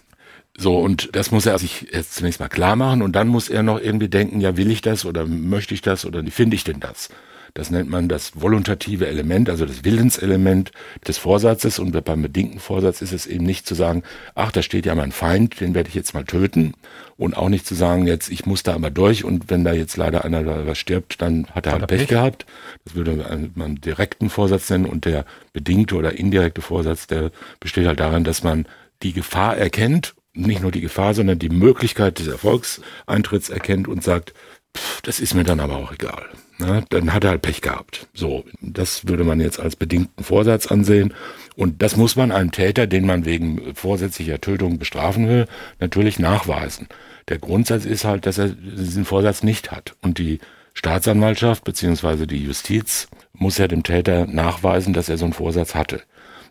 So, 0.57 0.77
und 0.77 1.15
das 1.15 1.31
muss 1.31 1.45
er 1.45 1.57
sich 1.57 1.87
jetzt 1.93 2.15
zunächst 2.15 2.39
mal 2.39 2.49
klar 2.49 2.75
machen 2.75 3.01
und 3.01 3.13
dann 3.15 3.27
muss 3.27 3.49
er 3.49 3.63
noch 3.63 3.79
irgendwie 3.79 4.09
denken, 4.09 4.41
ja, 4.41 4.57
will 4.57 4.71
ich 4.71 4.81
das 4.81 5.05
oder 5.05 5.25
möchte 5.25 5.73
ich 5.73 5.81
das 5.81 6.05
oder 6.05 6.25
wie 6.25 6.31
finde 6.31 6.55
ich 6.55 6.65
denn 6.65 6.79
das? 6.79 7.09
Das 7.53 7.71
nennt 7.71 7.89
man 7.89 8.07
das 8.09 8.31
voluntative 8.35 9.07
Element, 9.07 9.49
also 9.49 9.65
das 9.65 9.83
Willenselement 9.83 10.71
des 11.07 11.17
Vorsatzes. 11.17 11.79
Und 11.79 11.91
beim 12.05 12.21
bedingten 12.21 12.59
Vorsatz 12.59 13.01
ist 13.01 13.11
es 13.11 13.25
eben 13.25 13.45
nicht 13.45 13.65
zu 13.65 13.75
sagen, 13.75 14.03
ach, 14.35 14.51
da 14.51 14.61
steht 14.61 14.85
ja 14.85 14.95
mein 14.95 15.11
Feind, 15.11 15.59
den 15.59 15.73
werde 15.73 15.89
ich 15.89 15.95
jetzt 15.95 16.13
mal 16.13 16.23
töten. 16.23 16.73
Und 17.17 17.35
auch 17.35 17.49
nicht 17.49 17.65
zu 17.65 17.75
sagen, 17.75 18.05
jetzt, 18.07 18.29
ich 18.29 18.45
muss 18.45 18.63
da 18.63 18.75
aber 18.75 18.91
durch 18.91 19.23
und 19.23 19.49
wenn 19.49 19.63
da 19.63 19.73
jetzt 19.73 19.97
leider 19.97 20.25
einer 20.25 20.43
da 20.43 20.67
was 20.67 20.77
stirbt, 20.77 21.21
dann 21.21 21.47
hat 21.47 21.65
er 21.65 21.73
halt 21.73 21.87
Pech, 21.87 22.01
Pech 22.01 22.07
gehabt. 22.09 22.45
Das 22.85 22.95
würde 22.95 23.49
man 23.55 23.75
direkten 23.75 24.29
Vorsatz 24.29 24.69
nennen. 24.69 24.85
Und 24.85 25.05
der 25.05 25.25
bedingte 25.51 25.95
oder 25.95 26.13
indirekte 26.17 26.61
Vorsatz, 26.61 27.07
der 27.07 27.31
besteht 27.59 27.87
halt 27.87 27.99
darin, 27.99 28.23
dass 28.23 28.43
man 28.43 28.67
die 29.01 29.13
Gefahr 29.13 29.57
erkennt 29.57 30.13
nicht 30.33 30.61
nur 30.61 30.71
die 30.71 30.81
Gefahr, 30.81 31.13
sondern 31.13 31.39
die 31.39 31.49
Möglichkeit 31.49 32.19
des 32.19 32.27
Erfolgseintritts 32.27 33.49
erkennt 33.49 33.87
und 33.87 34.03
sagt, 34.03 34.33
pff, 34.77 35.01
das 35.01 35.19
ist 35.19 35.33
mir 35.33 35.43
dann 35.43 35.59
aber 35.59 35.77
auch 35.77 35.91
egal. 35.91 36.25
Na, 36.57 36.83
dann 36.89 37.13
hat 37.13 37.23
er 37.23 37.31
halt 37.31 37.41
Pech 37.41 37.61
gehabt. 37.61 38.07
So, 38.13 38.43
das 38.59 39.07
würde 39.07 39.23
man 39.23 39.39
jetzt 39.39 39.59
als 39.61 39.77
bedingten 39.77 40.23
Vorsatz 40.23 40.67
ansehen. 40.67 41.13
Und 41.55 41.81
das 41.81 41.95
muss 41.95 42.17
man 42.17 42.31
einem 42.31 42.51
Täter, 42.51 42.85
den 42.85 43.05
man 43.05 43.23
wegen 43.23 43.73
vorsätzlicher 43.75 44.41
Tötung 44.41 44.77
bestrafen 44.77 45.27
will, 45.29 45.47
natürlich 45.79 46.19
nachweisen. 46.19 46.87
Der 47.29 47.39
Grundsatz 47.39 47.85
ist 47.85 48.03
halt, 48.03 48.25
dass 48.25 48.37
er 48.37 48.49
diesen 48.49 49.05
Vorsatz 49.05 49.41
nicht 49.41 49.71
hat. 49.71 49.95
Und 50.01 50.17
die 50.17 50.39
Staatsanwaltschaft 50.73 51.63
bzw. 51.63 52.25
die 52.25 52.43
Justiz 52.43 53.07
muss 53.33 53.57
ja 53.57 53.67
dem 53.67 53.83
Täter 53.83 54.25
nachweisen, 54.25 54.93
dass 54.93 55.09
er 55.09 55.17
so 55.17 55.25
einen 55.25 55.33
Vorsatz 55.33 55.75
hatte. 55.75 56.01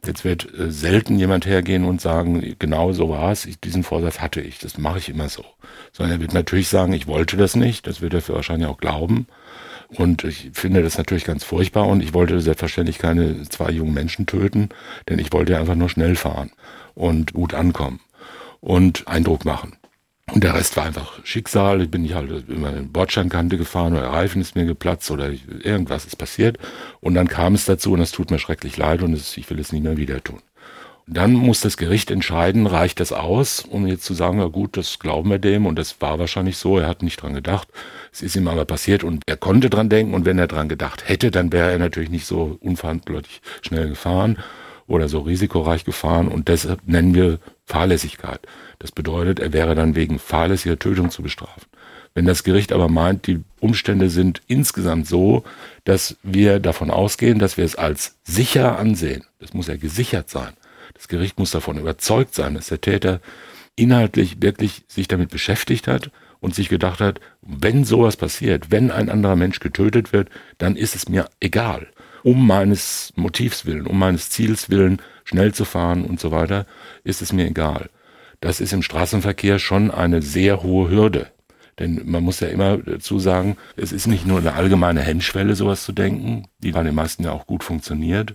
Jetzt 0.07 0.25
wird 0.25 0.53
äh, 0.59 0.71
selten 0.71 1.19
jemand 1.19 1.47
hergehen 1.47 1.85
und 1.85 2.01
sagen, 2.01 2.57
genau 2.59 2.93
so 2.93 3.09
war 3.09 3.33
es, 3.33 3.49
diesen 3.65 3.83
Vorsatz 3.83 4.21
hatte 4.21 4.41
ich, 4.41 4.59
das 4.59 4.79
mache 4.79 4.99
ich 4.99 5.09
immer 5.09 5.29
so. 5.29 5.45
Sondern 5.93 6.19
er 6.19 6.21
wird 6.21 6.35
natürlich 6.35 6.69
sagen, 6.69 6.93
ich 6.93 7.07
wollte 7.07 7.37
das 7.37 7.57
nicht, 7.57 7.87
das 7.87 8.01
wird 8.01 8.15
er 8.15 8.23
für 8.23 8.35
wahrscheinlich 8.35 8.69
auch 8.69 8.79
glauben. 8.79 9.27
Und 9.89 10.25
ich 10.25 10.51
finde 10.53 10.83
das 10.83 10.99
natürlich 10.99 11.25
ganz 11.25 11.45
furchtbar 11.45 11.87
und 11.87 12.03
ich 12.03 12.13
wollte 12.13 12.41
selbstverständlich 12.41 12.99
keine 12.99 13.43
zwei 13.49 13.71
jungen 13.71 13.95
Menschen 13.95 14.27
töten, 14.27 14.69
denn 15.09 15.19
ich 15.19 15.33
wollte 15.33 15.59
einfach 15.59 15.75
nur 15.75 15.89
schnell 15.89 16.15
fahren 16.15 16.51
und 16.95 17.33
gut 17.33 17.55
ankommen 17.55 18.01
und 18.61 19.09
Eindruck 19.09 19.45
machen. 19.47 19.77
Und 20.33 20.45
der 20.45 20.55
Rest 20.55 20.77
war 20.77 20.85
einfach 20.85 21.25
Schicksal. 21.25 21.81
Ich 21.83 21.91
bin 21.91 22.05
ich 22.05 22.15
halt 22.15 22.31
über 22.49 22.69
eine 22.69 22.83
Bordsteinkante 22.83 23.57
gefahren 23.57 23.95
oder 23.95 24.03
der 24.03 24.13
Reifen 24.13 24.41
ist 24.41 24.57
mir 24.57 24.67
geplatzt 24.67 25.11
oder 25.11 25.31
irgendwas 25.63 26.05
ist 26.05 26.17
passiert. 26.17 26.59
Und 27.01 27.15
dann 27.15 27.29
kam 27.29 27.55
es 27.55 27.65
dazu 27.65 27.93
und 27.93 28.01
es 28.01 28.13
tut 28.13 28.31
mir 28.31 28.39
schrecklich 28.39 28.77
leid 28.77 29.03
und 29.03 29.15
es, 29.15 29.37
ich 29.37 29.49
will 29.51 29.59
es 29.59 29.73
nie 29.73 29.81
mehr 29.81 29.97
wieder 29.97 30.23
tun. 30.23 30.41
dann 31.07 31.33
muss 31.33 31.61
das 31.63 31.79
Gericht 31.79 32.11
entscheiden, 32.11 32.67
reicht 32.67 33.01
das 33.01 33.13
aus, 33.13 33.61
um 33.61 33.87
jetzt 33.87 34.05
zu 34.05 34.13
sagen, 34.13 34.41
ja 34.41 34.47
gut, 34.47 34.77
das 34.77 34.99
glauben 34.99 35.31
wir 35.31 35.39
dem 35.39 35.65
und 35.65 35.77
das 35.79 36.01
war 36.03 36.19
wahrscheinlich 36.19 36.59
so, 36.59 36.79
er 36.79 36.87
hat 36.87 37.03
nicht 37.03 37.23
dran 37.23 37.33
gedacht. 37.33 37.69
Es 38.13 38.21
ist 38.23 38.37
ihm 38.37 38.49
aber 38.49 38.67
passiert 38.67 39.05
und 39.05 39.23
er 39.27 39.39
konnte 39.39 39.71
dran 39.71 39.89
denken 39.89 40.13
und 40.15 40.27
wenn 40.27 40.39
er 40.39 40.49
dran 40.49 40.69
gedacht 40.69 41.09
hätte, 41.09 41.31
dann 41.31 41.51
wäre 41.53 41.71
er 41.71 41.79
natürlich 41.79 42.11
nicht 42.11 42.27
so 42.27 42.59
unverantwortlich 42.61 43.41
schnell 43.63 43.89
gefahren 43.89 44.39
oder 44.87 45.09
so 45.09 45.21
risikoreich 45.21 45.85
gefahren 45.85 46.29
und 46.29 46.49
deshalb 46.49 46.87
nennen 46.87 47.15
wir 47.15 47.39
Fahrlässigkeit. 47.69 48.41
Das 48.79 48.93
bedeutet, 48.93 49.39
er 49.39 49.53
wäre 49.53 49.75
dann 49.75 49.95
wegen 49.95 50.19
fahrlässiger 50.19 50.79
Tötung 50.79 51.11
zu 51.11 51.23
bestrafen. 51.23 51.63
Wenn 52.15 52.25
das 52.25 52.43
Gericht 52.43 52.73
aber 52.73 52.89
meint, 52.89 53.27
die 53.27 53.45
Umstände 53.61 54.11
sind 54.11 54.43
insgesamt 54.49 55.07
so, 55.07 55.45
dass 55.85 56.17
wir 56.23 56.59
davon 56.59 56.91
ausgehen, 56.91 57.39
dass 57.39 57.57
wir 57.57 57.65
es 57.65 57.77
als 57.77 58.17
sicher 58.25 58.79
ansehen, 58.79 59.25
das 59.39 59.53
muss 59.53 59.69
ja 59.69 59.77
gesichert 59.77 60.31
sein. 60.31 60.55
Das 60.95 61.09
Gericht 61.09 61.39
muss 61.39 61.51
davon 61.51 61.79
überzeugt 61.79 62.35
sein, 62.35 62.55
dass 62.55 62.69
der 62.69 62.81
Täter 62.81 63.21
inhaltlich 63.77 64.43
wirklich 64.43 64.83
sich 64.89 65.07
damit 65.07 65.31
beschäftigt 65.31 65.87
hat 65.87 66.11
und 66.41 66.55
sich 66.55 66.69
gedacht 66.69 67.01
hat, 67.01 67.21
wenn 67.43 67.85
sowas 67.85 68.17
passiert, 68.17 68.71
wenn 68.71 68.91
ein 68.91 69.11
anderer 69.11 69.37
Mensch 69.37 69.61
getötet 69.61 70.13
wird, 70.13 70.29
dann 70.57 70.77
ist 70.77 70.97
es 70.97 71.09
mir 71.09 71.29
egal. 71.41 71.89
Um 72.25 72.47
meines 72.47 73.13
Motivs 73.15 73.65
willen, 73.65 73.87
um 73.87 73.99
meines 73.99 74.31
Ziels 74.31 74.71
willen, 74.71 75.01
schnell 75.29 75.53
zu 75.55 75.65
fahren 75.65 76.05
und 76.05 76.19
so 76.19 76.31
weiter, 76.31 76.67
ist 77.05 77.23
es 77.23 77.33
mir 77.33 77.47
egal 77.47 77.89
das 78.41 78.61
ist 78.61 78.73
im 78.73 78.83
Straßenverkehr 78.83 79.59
schon 79.59 79.91
eine 79.91 80.23
sehr 80.23 80.63
hohe 80.63 80.91
Hürde. 80.91 81.29
Denn 81.79 82.03
man 82.07 82.25
muss 82.25 82.41
ja 82.41 82.49
immer 82.49 82.79
dazu 82.79 83.21
sagen, 83.21 83.57
es 83.77 83.93
ist 83.93 84.09
nicht 84.09 84.27
nur 84.27 84.39
eine 84.39 84.55
allgemeine 84.55 85.01
Hemmschwelle, 85.01 85.55
sowas 85.55 85.85
zu 85.85 85.93
denken, 85.93 86.49
die 86.59 86.73
bei 86.73 86.83
den 86.83 86.95
meisten 86.95 87.23
ja 87.23 87.31
auch 87.31 87.47
gut 87.47 87.63
funktioniert. 87.63 88.35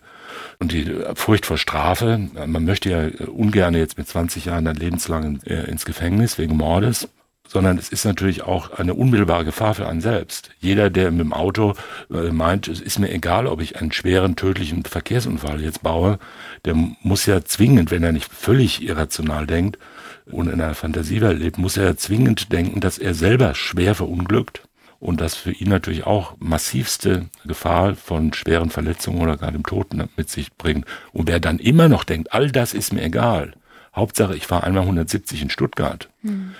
Und 0.60 0.72
die 0.72 0.90
Furcht 1.16 1.46
vor 1.46 1.58
Strafe, 1.58 2.30
man 2.46 2.64
möchte 2.64 2.90
ja 2.90 3.28
ungern 3.28 3.74
jetzt 3.74 3.98
mit 3.98 4.08
20 4.08 4.46
Jahren 4.46 4.64
dann 4.64 4.78
lebenslang 4.78 5.42
ins 5.42 5.84
Gefängnis 5.84 6.38
wegen 6.38 6.56
Mordes 6.56 7.10
sondern 7.54 7.78
es 7.78 7.90
ist 7.90 8.04
natürlich 8.04 8.42
auch 8.42 8.72
eine 8.72 8.96
unmittelbare 8.96 9.46
Gefahr 9.46 9.76
für 9.76 9.88
einen 9.88 10.02
selbst. 10.02 10.50
Jeder, 10.60 10.90
der 10.90 11.12
mit 11.12 11.22
dem 11.22 11.34
Auto 11.34 11.76
äh, 12.12 12.32
meint, 12.32 12.68
es 12.68 12.82
ist 12.82 12.98
mir 12.98 13.12
egal, 13.12 13.46
ob 13.46 13.62
ich 13.62 13.80
einen 13.80 13.92
schweren, 13.92 14.36
tödlichen 14.36 14.84
Verkehrsunfall 14.84 15.62
jetzt 15.62 15.84
baue, 15.84 16.18
der 16.66 16.74
muss 16.74 17.28
ja 17.28 17.46
zwingend, 17.46 17.92
wenn 17.92 18.04
er 18.04 18.12
nicht 18.12 18.34
völlig 18.34 18.82
irrational 18.82 19.46
denkt 19.46 19.78
und 20.26 20.48
in 20.48 20.60
einer 20.60 20.74
Fantasiewelt 20.74 21.40
lebt, 21.40 21.60
muss 21.60 21.78
er 21.78 21.96
zwingend 21.96 22.52
denken, 22.52 22.80
dass 22.80 22.98
er 22.98 23.14
selber 23.14 23.54
schwer 23.54 23.94
verunglückt 23.94 24.64
und 25.00 25.22
das 25.22 25.36
für 25.36 25.52
ihn 25.52 25.70
natürlich 25.70 26.08
auch 26.08 26.34
massivste 26.40 27.28
Gefahr 27.46 27.96
von 27.96 28.34
schweren 28.34 28.72
Verletzungen 28.72 29.22
oder 29.22 29.38
gar 29.38 29.52
dem 29.52 29.64
Toten 29.64 30.10
mit 30.18 30.30
sich 30.30 30.54
bringt. 30.54 30.86
Und 31.12 31.28
wer 31.28 31.40
dann 31.40 31.60
immer 31.60 31.88
noch 31.88 32.04
denkt, 32.04 32.34
all 32.34 32.50
das 32.50 32.74
ist 32.74 32.94
mir 32.94 33.04
egal, 33.04 33.54
Hauptsache 33.96 34.36
ich 34.36 34.48
fahre 34.48 34.64
einmal 34.64 34.84
170 34.84 35.44
in 35.44 35.50
Stuttgart, 35.52 36.10
mhm 36.24 36.56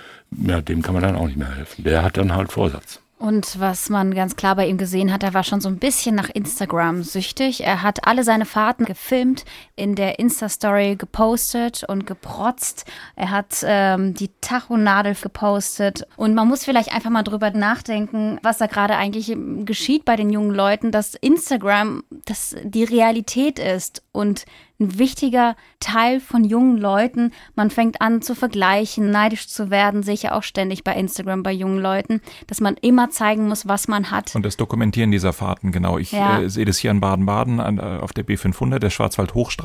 ja, 0.46 0.60
dem 0.60 0.82
kann 0.82 0.94
man 0.94 1.02
dann 1.02 1.16
auch 1.16 1.26
nicht 1.26 1.36
mehr 1.36 1.54
helfen. 1.54 1.84
Der 1.84 2.02
hat 2.02 2.16
dann 2.16 2.34
halt 2.34 2.52
Vorsatz. 2.52 3.00
Und 3.18 3.58
was 3.58 3.88
man 3.88 4.12
ganz 4.12 4.36
klar 4.36 4.56
bei 4.56 4.66
ihm 4.66 4.76
gesehen 4.76 5.12
hat, 5.12 5.22
er 5.22 5.32
war 5.32 5.44
schon 5.44 5.60
so 5.60 5.68
ein 5.68 5.78
bisschen 5.78 6.14
nach 6.14 6.28
Instagram 6.28 7.02
süchtig. 7.02 7.62
Er 7.62 7.82
hat 7.82 8.06
alle 8.06 8.24
seine 8.24 8.44
Fahrten 8.44 8.84
gefilmt, 8.84 9.44
in 9.76 9.94
der 9.94 10.18
Insta-Story 10.18 10.96
gepostet 10.96 11.84
und 11.84 12.06
geprotzt. 12.06 12.84
Er 13.16 13.30
hat 13.30 13.64
ähm, 13.64 14.14
die 14.14 14.30
Tachonadel 14.40 15.16
gepostet. 15.20 16.06
Und 16.16 16.34
man 16.34 16.46
muss 16.48 16.64
vielleicht 16.64 16.92
einfach 16.92 17.10
mal 17.10 17.22
drüber 17.22 17.50
nachdenken, 17.50 18.38
was 18.42 18.58
da 18.58 18.66
gerade 18.66 18.96
eigentlich 18.96 19.36
geschieht 19.64 20.04
bei 20.04 20.16
den 20.16 20.30
jungen 20.30 20.54
Leuten, 20.54 20.92
dass 20.92 21.14
Instagram 21.14 22.04
das 22.24 22.56
die 22.62 22.84
Realität 22.84 23.58
ist 23.58 24.02
und 24.12 24.44
ein 24.80 24.98
wichtiger 24.98 25.54
Teil 25.78 26.18
von 26.20 26.44
jungen 26.44 26.78
Leuten. 26.78 27.32
Man 27.54 27.70
fängt 27.70 28.00
an 28.00 28.22
zu 28.22 28.34
vergleichen, 28.34 29.10
neidisch 29.10 29.48
zu 29.48 29.70
werden, 29.70 30.02
sehe 30.02 30.14
ich 30.14 30.24
ja 30.24 30.32
auch 30.32 30.42
ständig 30.42 30.82
bei 30.82 30.94
Instagram 30.94 31.44
bei 31.44 31.52
jungen 31.52 31.78
Leuten, 31.78 32.20
dass 32.48 32.60
man 32.60 32.76
immer 32.80 33.10
zeigen 33.10 33.46
muss, 33.46 33.68
was 33.68 33.86
man 33.86 34.10
hat. 34.10 34.34
Und 34.34 34.44
das 34.44 34.56
Dokumentieren 34.56 35.12
dieser 35.12 35.32
Fahrten, 35.32 35.70
genau. 35.70 35.98
Ich 35.98 36.10
ja. 36.10 36.40
äh, 36.40 36.50
sehe 36.50 36.64
das 36.64 36.78
hier 36.78 36.90
in 36.90 37.00
Baden-Baden 37.00 37.78
äh, 37.78 37.98
auf 38.00 38.12
der 38.12 38.26
B500, 38.26 38.80
der 38.80 38.90
Schwarzwald-Hochstraße, 38.90 39.63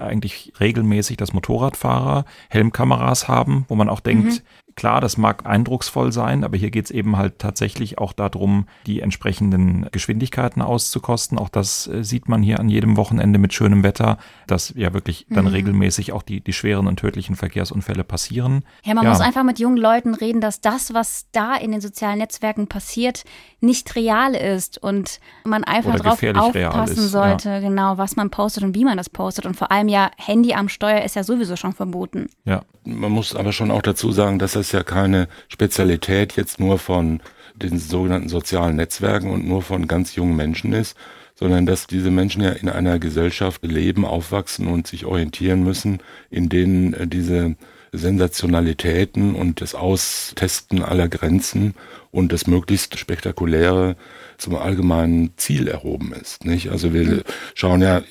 eigentlich 0.00 0.52
regelmäßig, 0.60 1.16
dass 1.16 1.32
Motorradfahrer 1.32 2.24
Helmkameras 2.48 3.28
haben, 3.28 3.64
wo 3.68 3.74
man 3.74 3.88
auch 3.88 4.00
denkt, 4.00 4.26
mhm. 4.26 4.38
Klar, 4.74 5.00
das 5.00 5.16
mag 5.16 5.46
eindrucksvoll 5.46 6.12
sein, 6.12 6.44
aber 6.44 6.56
hier 6.56 6.70
geht 6.70 6.86
es 6.86 6.90
eben 6.90 7.16
halt 7.16 7.38
tatsächlich 7.38 7.98
auch 7.98 8.12
darum, 8.12 8.66
die 8.86 9.00
entsprechenden 9.00 9.86
Geschwindigkeiten 9.92 10.62
auszukosten. 10.62 11.38
Auch 11.38 11.48
das 11.48 11.86
äh, 11.88 12.02
sieht 12.02 12.28
man 12.28 12.42
hier 12.42 12.58
an 12.58 12.68
jedem 12.68 12.96
Wochenende 12.96 13.38
mit 13.38 13.52
schönem 13.52 13.82
Wetter, 13.82 14.18
dass 14.46 14.72
ja 14.76 14.94
wirklich 14.94 15.26
dann 15.28 15.44
mhm. 15.44 15.52
regelmäßig 15.52 16.12
auch 16.12 16.22
die, 16.22 16.40
die 16.40 16.52
schweren 16.52 16.86
und 16.86 16.98
tödlichen 16.98 17.36
Verkehrsunfälle 17.36 18.04
passieren. 18.04 18.64
Ja, 18.84 18.94
man 18.94 19.04
ja. 19.04 19.10
muss 19.10 19.20
einfach 19.20 19.44
mit 19.44 19.58
jungen 19.58 19.76
Leuten 19.76 20.14
reden, 20.14 20.40
dass 20.40 20.60
das, 20.60 20.94
was 20.94 21.26
da 21.32 21.54
in 21.54 21.72
den 21.72 21.80
sozialen 21.80 22.18
Netzwerken 22.18 22.66
passiert, 22.66 23.24
nicht 23.60 23.94
real 23.94 24.34
ist 24.34 24.82
und 24.82 25.20
man 25.44 25.64
einfach 25.64 26.00
darauf 26.00 26.22
aufpassen 26.22 27.08
sollte, 27.08 27.48
ja. 27.48 27.60
genau, 27.60 27.98
was 27.98 28.16
man 28.16 28.30
postet 28.30 28.64
und 28.64 28.74
wie 28.74 28.84
man 28.84 28.96
das 28.96 29.10
postet. 29.10 29.46
Und 29.46 29.54
vor 29.54 29.70
allem 29.70 29.88
ja, 29.88 30.10
Handy 30.16 30.54
am 30.54 30.68
Steuer 30.68 31.02
ist 31.02 31.16
ja 31.16 31.24
sowieso 31.24 31.56
schon 31.56 31.72
verboten. 31.72 32.28
Ja, 32.44 32.62
man 32.84 33.12
muss 33.12 33.34
aber 33.34 33.52
schon 33.52 33.70
auch 33.70 33.82
dazu 33.82 34.12
sagen, 34.12 34.38
dass 34.38 34.52
das 34.52 34.72
ja 34.72 34.82
keine 34.82 35.28
Spezialität 35.48 36.36
jetzt 36.36 36.60
nur 36.60 36.78
von 36.78 37.20
den 37.54 37.78
sogenannten 37.78 38.28
sozialen 38.28 38.76
Netzwerken 38.76 39.30
und 39.30 39.46
nur 39.46 39.62
von 39.62 39.86
ganz 39.86 40.14
jungen 40.14 40.36
Menschen 40.36 40.72
ist, 40.72 40.96
sondern 41.34 41.66
dass 41.66 41.86
diese 41.86 42.10
Menschen 42.10 42.42
ja 42.42 42.50
in 42.50 42.68
einer 42.68 42.98
Gesellschaft 42.98 43.64
leben, 43.64 44.04
aufwachsen 44.04 44.68
und 44.68 44.86
sich 44.86 45.04
orientieren 45.04 45.62
müssen, 45.62 45.98
in 46.30 46.48
denen 46.48 46.94
äh, 46.94 47.06
diese 47.06 47.56
Sensationalitäten 47.92 49.34
und 49.34 49.60
das 49.60 49.74
Austesten 49.74 50.82
aller 50.82 51.08
Grenzen 51.08 51.74
und 52.10 52.32
das 52.32 52.46
möglichst 52.46 52.98
spektakuläre 52.98 53.96
zum 54.38 54.56
allgemeinen 54.56 55.34
Ziel 55.36 55.68
erhoben 55.68 56.14
ist. 56.14 56.44
Nicht? 56.46 56.70
Also 56.70 56.94
wir 56.94 57.22
schauen 57.54 57.82
ja 57.82 58.02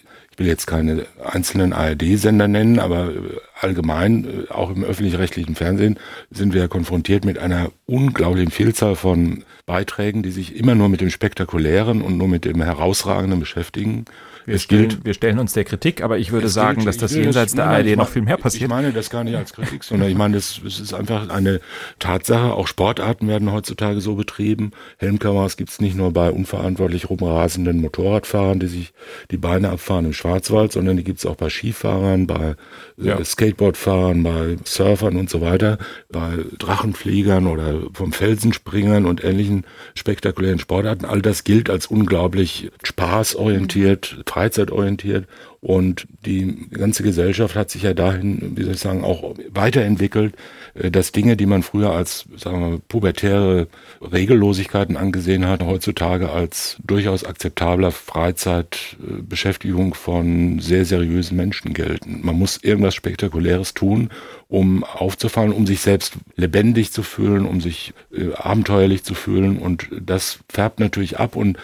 will 0.42 0.48
jetzt 0.48 0.66
keine 0.66 1.06
einzelnen 1.24 1.72
ARD-Sender 1.72 2.48
nennen, 2.48 2.80
aber 2.80 3.10
äh, 3.10 3.38
allgemein, 3.60 4.26
äh, 4.26 4.52
auch 4.52 4.72
im 4.72 4.84
öffentlich-rechtlichen 4.84 5.56
Fernsehen, 5.56 6.00
sind 6.32 6.54
wir 6.54 6.68
konfrontiert 6.68 7.26
mit 7.26 7.38
einer 7.38 7.72
unglaublichen 7.86 8.52
Vielzahl 8.52 8.96
von 8.96 9.44
Beiträgen, 9.68 10.24
die 10.24 10.32
sich 10.32 10.56
immer 10.56 10.74
nur 10.74 10.90
mit 10.90 11.00
dem 11.00 11.12
Spektakulären 11.12 12.02
und 12.02 12.18
nur 12.18 12.28
mit 12.28 12.46
dem 12.46 12.62
Herausragenden 12.62 13.40
beschäftigen. 13.40 14.06
Wir, 14.46 14.60
stellen, 14.60 15.00
wir 15.04 15.14
stellen 15.14 15.40
uns 15.40 15.54
der 15.54 15.64
Kritik, 15.64 16.02
aber 16.02 16.18
ich 16.18 16.32
würde 16.32 16.48
es 16.48 16.54
sagen, 16.54 16.78
gilt, 16.78 16.88
dass 16.88 16.98
das 16.98 17.14
jenseits 17.14 17.54
das, 17.54 17.56
der 17.56 17.66
ARD 17.66 17.96
noch 17.98 18.10
viel 18.10 18.22
mehr 18.22 18.38
passiert. 18.38 18.64
Ich 18.64 18.70
meine 18.70 18.92
das 18.92 19.10
gar 19.10 19.24
nicht 19.24 19.36
als 19.36 19.54
Kritik, 19.54 19.84
sondern 19.84 20.10
ich 20.10 20.18
meine, 20.18 20.36
das, 20.36 20.60
das 20.64 20.80
ist 20.80 20.94
einfach 20.94 21.30
eine 21.30 21.62
Tatsache. 22.00 22.54
Auch 22.54 22.68
Sportarten 22.68 23.28
werden 23.28 23.52
heutzutage 23.52 24.02
so 24.02 24.16
betrieben. 24.16 24.72
Helmkameras 24.98 25.58
gibt 25.58 25.70
es 25.70 25.82
nicht 25.82 25.96
nur 25.96 26.12
bei 26.12 26.32
unverantwortlich 26.32 27.10
rumrasenden 27.10 27.82
Motorradfahrern, 27.82 28.60
die 28.60 28.68
sich 28.68 28.94
die 29.30 29.38
Beine 29.38 29.70
abfahren 29.70 30.06
im 30.06 30.14
Schwarzwald, 30.14 30.72
sondern 30.72 30.98
die 30.98 31.04
gibt 31.04 31.20
es 31.20 31.26
auch 31.26 31.36
bei 31.36 31.50
Skifahrern, 31.50 32.28
bei 32.28 32.56
äh, 33.02 33.08
ja. 33.08 33.24
Skateboardfahrern, 33.24 34.24
bei 34.24 34.58
Surfern 34.64 35.18
und 35.18 35.30
so 35.30 35.42
weiter, 35.42 35.78
bei 36.10 36.38
Drachenfliegern 36.58 37.48
oder 37.48 37.82
vom 37.94 38.14
Felsenspringern 38.14 39.06
und 39.06 39.24
ähnlichen 39.24 39.66
spektakulären 39.96 40.60
Sportarten. 40.60 41.06
All 41.06 41.22
das 41.22 41.44
gilt 41.44 41.70
als 41.70 41.88
unglaublich 41.88 42.72
spaßorientiert, 42.84 44.22
freizeitorientiert 44.32 45.28
und 45.60 46.08
die 46.26 46.70
ganze 46.72 47.04
Gesellschaft 47.04 47.56
hat 47.56 47.70
sich 47.70 47.84
ja 47.84 47.94
dahin, 47.94 48.54
wie 48.56 48.64
soll 48.64 48.74
ich 48.74 48.80
sagen, 48.80 49.04
auch 49.04 49.36
weiterentwickelt, 49.54 50.34
äh, 50.74 50.90
dass 50.90 51.12
Dinge, 51.12 51.38
die 51.38 51.46
man 51.46 51.64
früher 51.64 51.92
als, 51.92 52.26
sagen 52.38 52.62
wir, 52.62 52.80
pubertäre 52.88 53.68
Regellosigkeiten 54.02 54.98
angesehen 54.98 55.46
hat, 55.46 55.64
heutzutage 55.64 56.32
als 56.32 56.78
durchaus 56.84 57.26
akzeptabler 57.26 57.92
Freizeitbeschäftigung 57.92 59.94
von 59.94 60.60
sehr 60.60 60.86
seriösen 60.86 61.38
Menschen 61.38 61.74
gelten. 61.74 62.22
Man 62.24 62.40
muss 62.40 62.58
irgendwas 62.64 62.96
Spektakuläres 62.96 63.74
tun, 63.74 64.10
um 64.48 64.84
aufzufallen, 64.84 65.52
um 65.52 65.68
sich 65.68 65.82
selbst 65.82 66.14
lebendig 66.38 66.92
zu 66.92 67.04
fühlen, 67.04 67.46
um 67.46 67.62
sich 67.62 67.94
äh, 68.12 68.34
abenteuerlich 68.34 69.04
zu 69.04 69.14
fühlen 69.14 69.60
und 69.60 69.90
das 69.92 70.40
färbt 70.50 70.80
natürlich 70.80 71.20
ab 71.20 71.36
und 71.36 71.58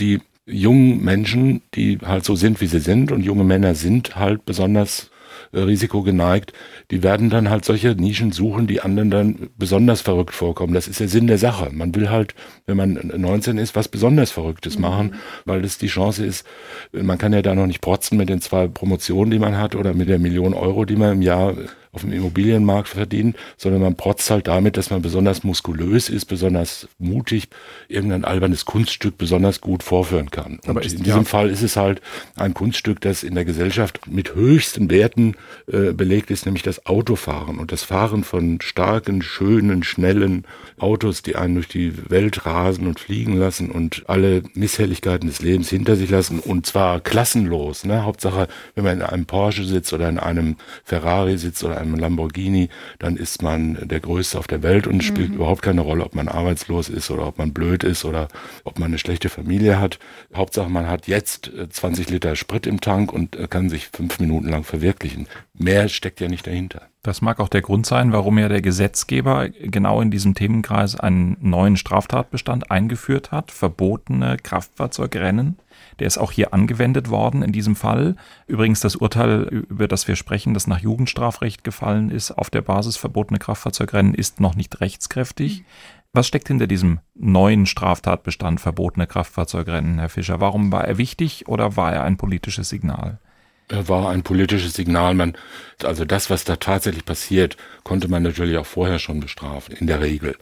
die 0.00 0.20
jungen 0.46 1.02
Menschen, 1.02 1.62
die 1.74 1.98
halt 2.04 2.24
so 2.24 2.36
sind, 2.36 2.60
wie 2.60 2.66
sie 2.66 2.80
sind, 2.80 3.12
und 3.12 3.22
junge 3.22 3.44
Männer 3.44 3.74
sind 3.74 4.16
halt 4.16 4.44
besonders 4.44 5.10
äh, 5.52 5.60
risikogeneigt, 5.60 6.52
die 6.90 7.02
werden 7.02 7.30
dann 7.30 7.48
halt 7.48 7.64
solche 7.64 7.94
Nischen 7.94 8.32
suchen, 8.32 8.66
die 8.66 8.80
anderen 8.80 9.10
dann 9.10 9.50
besonders 9.56 10.00
verrückt 10.00 10.34
vorkommen. 10.34 10.74
Das 10.74 10.88
ist 10.88 11.00
der 11.00 11.08
Sinn 11.08 11.26
der 11.26 11.38
Sache. 11.38 11.70
Man 11.72 11.94
will 11.94 12.10
halt, 12.10 12.34
wenn 12.66 12.76
man 12.76 13.12
19 13.16 13.58
ist, 13.58 13.74
was 13.74 13.88
besonders 13.88 14.30
Verrücktes 14.30 14.76
mhm. 14.76 14.82
machen, 14.82 15.14
weil 15.44 15.62
das 15.62 15.78
die 15.78 15.86
Chance 15.86 16.24
ist, 16.24 16.46
man 16.92 17.18
kann 17.18 17.32
ja 17.32 17.42
da 17.42 17.54
noch 17.54 17.66
nicht 17.66 17.80
protzen 17.80 18.18
mit 18.18 18.28
den 18.28 18.40
zwei 18.40 18.68
Promotionen, 18.68 19.30
die 19.30 19.38
man 19.38 19.56
hat 19.56 19.74
oder 19.74 19.94
mit 19.94 20.08
der 20.08 20.18
Million 20.18 20.54
Euro, 20.54 20.84
die 20.84 20.96
man 20.96 21.12
im 21.12 21.22
Jahr 21.22 21.54
auf 21.94 22.02
dem 22.02 22.12
Immobilienmarkt 22.12 22.88
verdienen, 22.88 23.34
sondern 23.56 23.82
man 23.82 23.96
protzt 23.96 24.30
halt 24.30 24.46
damit, 24.48 24.76
dass 24.76 24.90
man 24.90 25.02
besonders 25.02 25.44
muskulös 25.44 26.08
ist, 26.08 26.26
besonders 26.26 26.88
mutig, 26.98 27.48
irgendein 27.88 28.24
albernes 28.24 28.64
Kunststück 28.64 29.18
besonders 29.18 29.60
gut 29.60 29.82
vorführen 29.82 30.30
kann. 30.30 30.60
Aber 30.66 30.82
in 30.82 31.02
diesem 31.02 31.22
ja. 31.22 31.24
Fall 31.24 31.50
ist 31.50 31.62
es 31.62 31.76
halt 31.76 32.00
ein 32.36 32.54
Kunststück, 32.54 33.00
das 33.00 33.22
in 33.22 33.34
der 33.34 33.44
Gesellschaft 33.44 34.06
mit 34.06 34.34
höchsten 34.34 34.90
Werten 34.90 35.36
äh, 35.70 35.92
belegt 35.92 36.30
ist, 36.30 36.46
nämlich 36.46 36.62
das 36.62 36.86
Autofahren 36.86 37.58
und 37.58 37.72
das 37.72 37.84
Fahren 37.84 38.24
von 38.24 38.60
starken, 38.60 39.22
schönen, 39.22 39.82
schnellen 39.82 40.44
Autos, 40.78 41.22
die 41.22 41.36
einen 41.36 41.54
durch 41.54 41.68
die 41.68 42.10
Welt 42.10 42.46
rasen 42.46 42.86
und 42.86 42.98
fliegen 42.98 43.36
lassen 43.36 43.70
und 43.70 44.04
alle 44.06 44.42
Misshelligkeiten 44.54 45.28
des 45.28 45.40
Lebens 45.40 45.68
hinter 45.70 45.96
sich 45.96 46.10
lassen 46.10 46.40
und 46.40 46.66
zwar 46.66 47.00
klassenlos. 47.00 47.84
Ne? 47.84 48.04
Hauptsache, 48.04 48.48
wenn 48.74 48.84
man 48.84 48.98
in 48.98 49.02
einem 49.02 49.26
Porsche 49.26 49.64
sitzt 49.64 49.92
oder 49.92 50.08
in 50.08 50.18
einem 50.18 50.56
Ferrari 50.84 51.38
sitzt 51.38 51.62
oder 51.64 51.78
einem 51.84 51.98
Lamborghini, 51.98 52.68
dann 52.98 53.16
ist 53.16 53.42
man 53.42 53.78
der 53.82 54.00
Größte 54.00 54.38
auf 54.38 54.46
der 54.46 54.62
Welt 54.62 54.86
und 54.86 55.00
es 55.00 55.06
spielt 55.06 55.30
mhm. 55.30 55.36
überhaupt 55.36 55.62
keine 55.62 55.80
Rolle, 55.80 56.04
ob 56.04 56.14
man 56.14 56.28
arbeitslos 56.28 56.88
ist 56.88 57.10
oder 57.10 57.26
ob 57.26 57.38
man 57.38 57.52
blöd 57.52 57.84
ist 57.84 58.04
oder 58.04 58.28
ob 58.64 58.78
man 58.78 58.88
eine 58.88 58.98
schlechte 58.98 59.28
Familie 59.28 59.80
hat. 59.80 59.98
Hauptsache, 60.34 60.70
man 60.70 60.88
hat 60.88 61.06
jetzt 61.06 61.50
20 61.70 62.08
äh, 62.08 62.12
Liter 62.12 62.36
Sprit 62.36 62.66
im 62.66 62.80
Tank 62.80 63.12
und 63.12 63.36
äh, 63.36 63.48
kann 63.48 63.68
sich 63.68 63.88
fünf 63.88 64.20
Minuten 64.20 64.48
lang 64.48 64.64
verwirklichen. 64.64 65.28
Mehr 65.54 65.88
steckt 65.88 66.20
ja 66.20 66.28
nicht 66.28 66.46
dahinter. 66.46 66.82
Das 67.04 67.20
mag 67.20 67.38
auch 67.38 67.50
der 67.50 67.60
Grund 67.60 67.84
sein, 67.84 68.12
warum 68.12 68.38
ja 68.38 68.48
der 68.48 68.62
Gesetzgeber 68.62 69.50
genau 69.50 70.00
in 70.00 70.10
diesem 70.10 70.34
Themenkreis 70.34 70.98
einen 70.98 71.36
neuen 71.40 71.76
Straftatbestand 71.76 72.70
eingeführt 72.70 73.30
hat, 73.30 73.50
verbotene 73.50 74.38
Kraftfahrzeugrennen. 74.42 75.58
Der 75.98 76.06
ist 76.06 76.18
auch 76.18 76.32
hier 76.32 76.52
angewendet 76.52 77.10
worden 77.10 77.42
in 77.42 77.52
diesem 77.52 77.76
Fall. 77.76 78.16
Übrigens 78.46 78.80
das 78.80 78.96
Urteil, 78.96 79.42
über 79.42 79.88
das 79.88 80.08
wir 80.08 80.16
sprechen, 80.16 80.54
das 80.54 80.66
nach 80.66 80.80
Jugendstrafrecht 80.80 81.64
gefallen 81.64 82.10
ist, 82.10 82.32
auf 82.32 82.50
der 82.50 82.62
Basis 82.62 82.96
verbotene 82.96 83.38
Kraftfahrzeugrennen, 83.38 84.14
ist 84.14 84.40
noch 84.40 84.54
nicht 84.54 84.80
rechtskräftig. 84.80 85.64
Was 86.12 86.28
steckt 86.28 86.46
hinter 86.46 86.68
diesem 86.68 87.00
neuen 87.14 87.66
Straftatbestand 87.66 88.60
verbotene 88.60 89.08
Kraftfahrzeugrennen, 89.08 89.98
Herr 89.98 90.08
Fischer? 90.08 90.40
Warum 90.40 90.70
war 90.70 90.84
er 90.84 90.96
wichtig 90.96 91.48
oder 91.48 91.76
war 91.76 91.92
er 91.92 92.04
ein 92.04 92.16
politisches 92.16 92.68
Signal? 92.68 93.18
War 93.68 94.10
ein 94.10 94.22
politisches 94.22 94.74
Signal. 94.74 95.14
Man, 95.14 95.36
also 95.82 96.04
das, 96.04 96.30
was 96.30 96.44
da 96.44 96.56
tatsächlich 96.56 97.04
passiert, 97.04 97.56
konnte 97.82 98.08
man 98.08 98.22
natürlich 98.22 98.56
auch 98.56 98.66
vorher 98.66 98.98
schon 98.98 99.20
bestrafen, 99.20 99.74
in 99.76 99.86
der 99.86 100.00
Regel. 100.00 100.36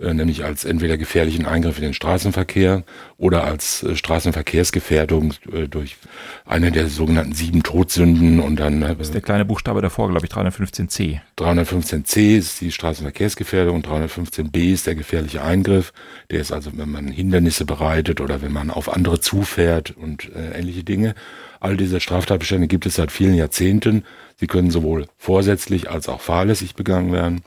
Äh, 0.00 0.14
nämlich 0.14 0.44
als 0.44 0.64
entweder 0.64 0.96
gefährlichen 0.96 1.44
Eingriff 1.44 1.78
in 1.78 1.84
den 1.84 1.94
Straßenverkehr 1.94 2.84
oder 3.16 3.44
als 3.44 3.82
äh, 3.82 3.96
Straßenverkehrsgefährdung 3.96 5.34
äh, 5.52 5.66
durch 5.66 5.96
eine 6.44 6.70
der 6.70 6.86
sogenannten 6.88 7.32
sieben 7.32 7.64
Todsünden 7.64 8.38
und 8.38 8.60
dann. 8.60 8.80
Das 8.80 8.98
ist 9.00 9.14
der 9.14 9.22
kleine 9.22 9.44
Buchstabe 9.44 9.82
davor, 9.82 10.08
glaube 10.08 10.26
ich, 10.26 10.32
315c. 10.32 11.20
315c 11.36 12.36
ist 12.36 12.60
die 12.60 12.70
Straßenverkehrsgefährdung 12.70 13.76
und 13.76 13.88
315b 13.88 14.72
ist 14.72 14.86
der 14.86 14.94
gefährliche 14.94 15.42
Eingriff. 15.42 15.92
Der 16.30 16.40
ist 16.40 16.52
also, 16.52 16.70
wenn 16.76 16.90
man 16.90 17.08
Hindernisse 17.08 17.64
bereitet 17.64 18.20
oder 18.20 18.40
wenn 18.40 18.52
man 18.52 18.70
auf 18.70 18.92
andere 18.92 19.20
zufährt 19.20 19.96
und 19.96 20.30
äh, 20.32 20.58
ähnliche 20.58 20.84
Dinge. 20.84 21.16
All 21.60 21.76
diese 21.76 22.00
Straftatbestände 22.00 22.68
gibt 22.68 22.86
es 22.86 22.94
seit 22.94 23.12
vielen 23.12 23.34
Jahrzehnten. 23.34 24.04
Sie 24.36 24.46
können 24.46 24.70
sowohl 24.70 25.06
vorsätzlich 25.16 25.90
als 25.90 26.08
auch 26.08 26.20
fahrlässig 26.20 26.74
begangen 26.74 27.12
werden. 27.12 27.42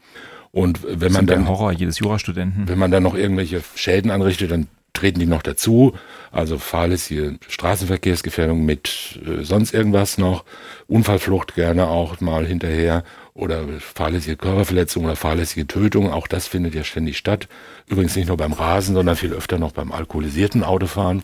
Und 0.52 0.80
wenn 0.86 1.14
man 1.14 1.28
dann 1.28 1.48
Horror 1.48 1.72
jedes 1.72 2.00
Jurastudenten. 2.00 2.68
Wenn 2.68 2.78
man 2.78 2.92
dann 2.92 3.04
noch 3.04 3.16
irgendwelche 3.16 3.62
Schäden 3.76 4.12
anrichtet, 4.12 4.52
dann 4.52 4.68
treten 4.94 5.20
die 5.20 5.26
noch 5.26 5.42
dazu. 5.42 5.94
Also 6.32 6.58
fahrlässige 6.58 7.38
Straßenverkehrsgefährdung 7.48 8.66
mit 8.66 9.20
äh, 9.26 9.44
sonst 9.44 9.74
irgendwas 9.74 10.18
noch, 10.18 10.44
Unfallflucht 10.88 11.56
gerne 11.56 11.88
auch 11.88 12.20
mal 12.20 12.46
hinterher 12.46 13.04
oder 13.34 13.64
fahrlässige 13.80 14.36
Körperverletzung 14.36 15.06
oder 15.06 15.16
fahrlässige 15.16 15.68
Tötung. 15.68 16.12
Auch 16.12 16.28
das 16.28 16.48
findet 16.48 16.76
ja 16.76 16.84
ständig 16.84 17.18
statt. 17.18 17.48
Übrigens 17.88 18.16
nicht 18.16 18.28
nur 18.28 18.38
beim 18.38 18.54
Rasen, 18.54 18.96
sondern 18.96 19.16
viel 19.16 19.34
öfter 19.34 19.58
noch 19.58 19.72
beim 19.72 19.92
alkoholisierten 19.92 20.64
Autofahren. 20.64 21.24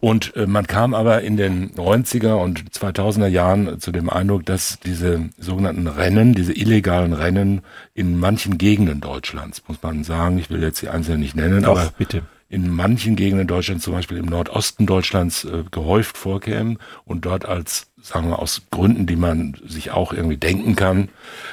Und 0.00 0.36
äh, 0.36 0.46
man 0.46 0.66
kam 0.66 0.94
aber 0.94 1.22
in 1.22 1.36
den 1.36 1.72
90er 1.74 2.34
und 2.34 2.70
2000er 2.70 3.26
Jahren 3.26 3.80
zu 3.80 3.90
dem 3.90 4.08
Eindruck, 4.08 4.46
dass 4.46 4.78
diese 4.78 5.30
sogenannten 5.38 5.88
Rennen, 5.88 6.34
diese 6.34 6.52
illegalen 6.52 7.12
Rennen 7.12 7.62
in 7.94 8.18
manchen 8.18 8.58
Gegenden 8.58 9.00
Deutschlands, 9.00 9.62
muss 9.66 9.82
man 9.82 10.04
sagen, 10.04 10.38
ich 10.38 10.50
will 10.50 10.62
jetzt 10.62 10.82
die 10.82 10.88
einzelnen 10.88 11.20
nicht 11.20 11.34
nennen, 11.34 11.64
Doch, 11.64 11.78
aber 11.78 11.92
bitte. 11.98 12.22
in 12.48 12.70
manchen 12.70 13.16
Gegenden 13.16 13.48
Deutschlands, 13.48 13.84
zum 13.84 13.92
Beispiel 13.92 14.18
im 14.18 14.26
Nordosten 14.26 14.86
Deutschlands, 14.86 15.44
äh, 15.44 15.64
gehäuft 15.70 16.16
vorkämen 16.16 16.78
und 17.04 17.24
dort 17.24 17.44
als 17.44 17.90
sagen 18.08 18.30
wir 18.30 18.38
aus 18.38 18.62
Gründen, 18.70 19.06
die 19.06 19.16
man 19.16 19.56
sich 19.66 19.90
auch 19.90 20.12
irgendwie 20.12 20.38
denken 20.38 20.76
kann 20.76 21.10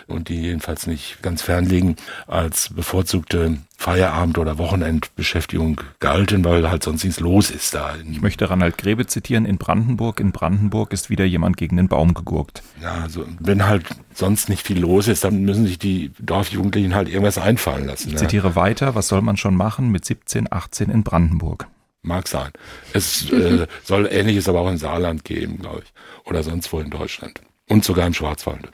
und 0.08 0.30
die 0.30 0.42
jedenfalls 0.42 0.88
nicht 0.88 1.22
ganz 1.22 1.42
fern 1.42 1.66
liegen, 1.66 1.98
als 2.28 2.70
bevorzugte 2.74 3.58
Feierabend- 3.78 4.38
oder 4.38 4.58
Wochenendbeschäftigung 4.58 5.82
galten, 6.00 6.46
weil 6.46 6.70
halt 6.70 6.84
sonst 6.84 7.04
nichts 7.04 7.20
los 7.20 7.52
ist 7.52 7.74
da. 7.74 7.96
Ich 8.10 8.22
möchte 8.22 8.50
Ranald 8.50 8.78
Grebe 8.78 9.06
zitieren, 9.06 9.46
in 9.46 9.58
Brandenburg, 9.58 10.22
in 10.22 10.32
Brandenburg 10.32 10.94
ist 10.94 11.10
wieder 11.10 11.26
jemand 11.26 11.58
gegen 11.58 11.76
den 11.76 11.90
Baum 11.90 12.14
gegurkt. 12.14 12.64
Ja, 12.82 13.02
also 13.04 13.26
wenn 13.40 13.66
halt 13.66 13.86
sonst 14.14 14.48
nicht 14.48 14.66
viel 14.66 14.80
los 14.80 15.10
ist, 15.10 15.26
dann 15.26 15.44
müssen 15.44 15.68
sich 15.68 15.78
die 15.78 16.12
Dorfjugendlichen 16.20 16.96
halt 16.96 17.10
irgendwas 17.10 17.38
einfallen 17.38 17.86
lassen. 17.86 18.08
Ich 18.08 18.14
ne? 18.14 18.20
zitiere 18.22 18.56
weiter, 18.56 18.96
was 18.96 19.10
soll 19.10 19.22
man 19.22 19.36
schon 19.36 19.56
machen 19.56 19.92
mit 19.92 20.06
17, 20.06 20.48
18 20.52 20.90
in 20.90 21.04
Brandenburg? 21.04 21.68
Mag 22.06 22.28
sein. 22.28 22.52
Es 22.94 23.32
äh, 23.32 23.68
soll 23.84 24.08
Ähnliches 24.12 24.48
aber 24.48 24.62
auch 24.62 24.70
in 24.70 24.78
Saarland 24.78 25.26
geben, 25.26 25.60
glaube 25.60 25.82
ich. 25.84 25.94
Oder 26.30 26.44
sonst 26.44 26.72
wo 26.72 26.80
in 26.80 26.90
Deutschland. 26.90 27.42
Und 27.68 27.84
sogar 27.84 28.06
im 28.06 28.14
Schwarzwald. 28.14 28.70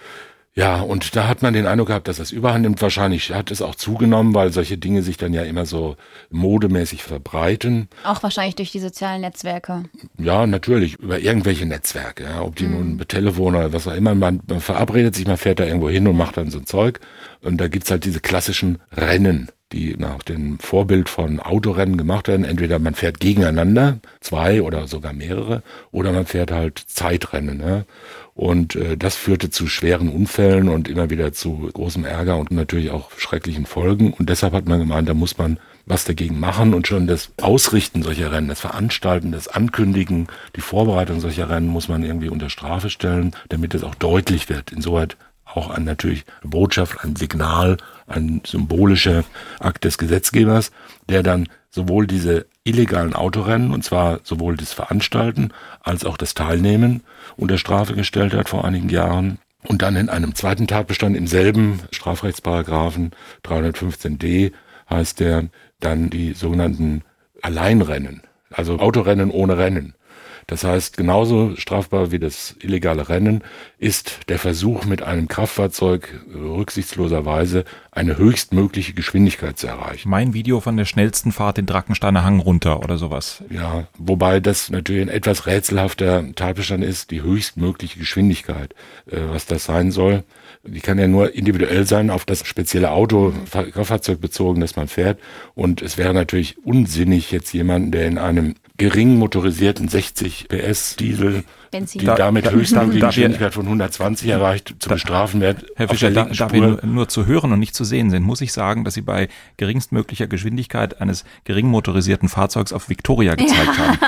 Ja, 0.54 0.82
und 0.82 1.15
da 1.15 1.30
hat 1.30 1.41
man 1.41 1.54
den 1.54 1.65
Eindruck 1.65 1.88
gehabt, 1.88 2.10
dass 2.10 2.17
das 2.17 2.32
überhand 2.32 2.63
nimmt. 2.63 2.82
Wahrscheinlich 2.82 3.32
hat 3.32 3.52
es 3.52 3.62
auch 3.62 3.76
zugenommen, 3.76 4.34
weil 4.34 4.52
solche 4.52 4.78
Dinge 4.78 5.02
sich 5.02 5.15
dann 5.15 5.34
ja 5.34 5.44
immer 5.44 5.65
so 5.65 5.96
modemäßig 6.30 7.04
verbreiten. 7.04 7.88
Auch 8.04 8.22
wahrscheinlich 8.22 8.56
durch 8.56 8.72
die 8.72 8.82
sozialen 8.82 9.22
Netzwerke. 9.22 9.86
Ja, 10.17 10.46
natürlich, 10.46 10.96
über 10.96 11.20
irgendwelche 11.20 11.65
Netzwerke, 11.65 12.26
ja, 12.26 12.41
ob 12.41 12.58
die 12.58 12.65
mhm. 12.65 12.74
nun 12.74 12.96
mit 12.98 13.08
Telefon 13.08 13.56
oder 13.56 13.72
was 13.72 13.88
auch 13.88 13.96
immer. 13.96 14.14
Man, 14.14 14.41
man 14.45 14.60
verabredet 14.60 15.16
sich, 15.16 15.26
man 15.26 15.38
fährt 15.38 15.62
da 15.62 15.64
irgendwo 15.64 15.89
hin 15.89 16.06
und 16.06 16.18
macht 16.18 16.36
dann 16.36 16.51
so 16.51 16.60
ein 16.60 16.66
Zeug. 16.66 16.99
Und 17.41 17.56
da 17.58 17.70
gibt's 17.70 17.89
halt 17.89 18.03
diese 18.03 18.20
klassischen 18.20 18.80
Rennen 18.91 19.47
die 19.72 19.95
nach 19.97 20.24
dem 20.24 20.59
Vorbild 20.59 21.09
von 21.09 21.39
Autorennen 21.39 21.97
gemacht 21.97 22.28
werden. 22.28 22.45
Entweder 22.45 22.80
man 22.80 22.95
fährt 22.95 23.19
gegeneinander, 23.19 23.99
zwei 24.19 24.61
oder 24.61 24.88
sogar 24.88 25.13
mehrere, 25.13 25.63
oder 25.91 26.11
man 26.11 26.26
fährt 26.26 26.51
halt 26.51 26.80
Zeitrennen. 26.80 27.57
Ne? 27.57 27.86
Und 28.34 28.76
äh, 28.76 28.97
das 28.97 29.15
führte 29.15 29.49
zu 29.49 29.67
schweren 29.67 30.09
Unfällen 30.09 30.69
und 30.69 30.88
immer 30.88 31.09
wieder 31.09 31.34
zu 31.34 31.69
großem 31.74 32.05
Ärger 32.05 32.38
und 32.38 32.51
natürlich 32.51 32.91
auch 32.91 33.11
schrecklichen 33.17 33.65
Folgen. 33.65 34.13
Und 34.13 34.30
deshalb 34.30 34.53
hat 34.53 34.67
man 34.67 34.80
gemeint, 34.80 35.09
da 35.09 35.13
muss 35.13 35.38
man 35.38 35.59
was 35.86 36.05
dagegen 36.05 36.39
machen 36.39 36.74
und 36.74 36.88
schon 36.88 37.07
das 37.07 37.32
Ausrichten 37.41 38.03
solcher 38.03 38.32
Rennen, 38.32 38.47
das 38.47 38.61
Veranstalten, 38.61 39.32
das 39.32 39.47
Ankündigen, 39.47 40.28
die 40.55 40.61
Vorbereitung 40.61 41.19
solcher 41.19 41.49
Rennen 41.49 41.67
muss 41.67 41.88
man 41.88 42.03
irgendwie 42.03 42.30
unter 42.30 42.49
Strafe 42.49 42.89
stellen, 42.89 43.36
damit 43.49 43.74
es 43.74 43.84
auch 43.84 43.95
deutlich 43.95 44.47
wird. 44.49 44.72
Insoweit 44.72 45.17
auch 45.56 45.70
ein 45.70 45.84
natürlich 45.84 46.26
Botschaft, 46.43 47.04
ein 47.04 47.16
Signal, 47.16 47.78
ein 48.08 48.41
symbolischer 48.45 49.24
Akt 49.60 49.84
des 49.84 49.97
Gesetzgebers, 49.97 50.72
der 51.10 51.24
dann 51.24 51.47
sowohl 51.70 52.08
diese 52.08 52.45
illegalen 52.64 53.14
Autorennen, 53.14 53.74
und 53.74 53.84
zwar 53.84 54.20
sowohl 54.24 54.58
das 54.58 54.74
Veranstalten 54.74 55.52
als 55.82 56.06
auch 56.06 56.18
das 56.18 56.34
Teilnehmen 56.34 57.02
unter 57.38 57.58
Strafe 57.58 57.93
gestellt 57.93 58.34
hat 58.34 58.49
vor 58.49 58.66
einigen 58.66 58.89
Jahren. 58.89 59.39
Und 59.64 59.82
dann 59.82 59.95
in 59.95 60.10
einem 60.10 60.36
zweiten 60.36 60.68
Tatbestand 60.68 61.16
im 61.16 61.28
selben 61.28 61.80
Strafrechtsparagraphen 61.91 63.12
315d 63.45 64.52
heißt 64.89 65.20
der 65.20 65.49
dann 65.80 66.10
die 66.10 66.34
sogenannten 66.34 67.04
Alleinrennen, 67.41 68.22
also 68.52 68.80
Autorennen 68.80 69.32
ohne 69.32 69.58
Rennen. 69.58 69.93
Das 70.48 70.64
heißt, 70.64 70.98
genauso 70.98 71.56
strafbar 71.56 72.12
wie 72.12 72.20
das 72.20 72.56
illegale 72.62 73.10
Rennen 73.10 73.44
ist 73.78 74.20
der 74.30 74.39
Versuch, 74.39 74.86
mit 74.86 75.02
einem 75.02 75.28
Kraftfahrzeug 75.28 76.22
rücksichtsloserweise 76.34 77.66
eine 77.92 78.18
höchstmögliche 78.18 78.94
Geschwindigkeit 78.94 79.58
zu 79.58 79.68
erreichen. 79.68 80.10
Mein 80.10 80.34
Video 80.34 80.60
von 80.60 80.78
der 80.78 80.86
schnellsten 80.86 81.32
Fahrt 81.32 81.58
den 81.58 81.66
Drackensteiner 81.66 82.24
Hang 82.24 82.39
runter 82.39 82.84
oder 82.84 82.98
sowas. 82.98 83.44
Ja, 83.50 83.88
wobei 83.98 84.39
das 84.39 84.70
natürlich 84.70 85.02
ein 85.02 85.10
etwas 85.10 85.46
rätselhafter 85.46 86.24
Tatbestand 86.36 86.84
ist, 86.84 87.12
die 87.12 87.22
höchstmögliche 87.22 88.00
Geschwindigkeit, 88.00 88.74
äh, 89.10 89.18
was 89.30 89.46
das 89.46 89.66
sein 89.66 89.92
soll. 89.92 90.24
Die 90.64 90.80
kann 90.80 91.00
ja 91.00 91.08
nur 91.08 91.34
individuell 91.34 91.88
sein, 91.88 92.12
auf 92.12 92.24
das 92.24 92.46
spezielle 92.46 92.92
Auto, 92.92 93.34
Kraftfahrzeug 93.50 94.22
bezogen, 94.22 94.62
das 94.62 94.76
man 94.76 94.88
fährt. 94.88 95.20
Und 95.56 95.82
es 95.82 95.98
wäre 95.98 96.14
natürlich 96.14 96.64
unsinnig, 96.64 97.32
jetzt 97.32 97.52
jemanden, 97.54 97.92
der 97.92 98.08
in 98.08 98.20
einem 98.20 98.56
gering 98.82 99.16
motorisierten 99.18 99.88
60 99.88 100.48
PS 100.48 100.96
Diesel, 100.96 101.44
Benzin. 101.70 102.00
die 102.00 102.06
damit 102.08 102.48
da, 102.48 102.52
höchstmögliche 102.52 103.06
Geschwindigkeit 103.06 103.54
von 103.54 103.66
120 103.66 104.28
erreicht, 104.28 104.76
zu 104.80 104.90
da, 104.90 104.96
bestrafen 104.96 105.40
werden. 105.40 105.64
Herr 105.76 105.88
Fischer, 105.88 106.10
da, 106.10 106.26
da 106.26 106.52
wir 106.52 106.80
nur 106.84 107.08
zu 107.08 107.28
hören 107.28 107.52
und 107.52 107.60
nicht 107.60 107.76
zu 107.76 107.84
sehen 107.84 108.10
sind, 108.10 108.24
muss 108.24 108.42
ich 108.42 108.52
sagen, 108.52 108.84
dass 108.84 108.96
Sie 108.96 109.02
bei 109.02 109.28
geringstmöglicher 109.58 110.26
Geschwindigkeit 110.26 111.00
eines 111.00 111.26
gering 111.44 111.68
motorisierten 111.68 112.28
Fahrzeugs 112.28 112.74
auf 112.74 112.90
Victoria 112.90 113.36
gezeigt 113.36 113.78
ja. 113.78 113.78
haben. 113.88 114.00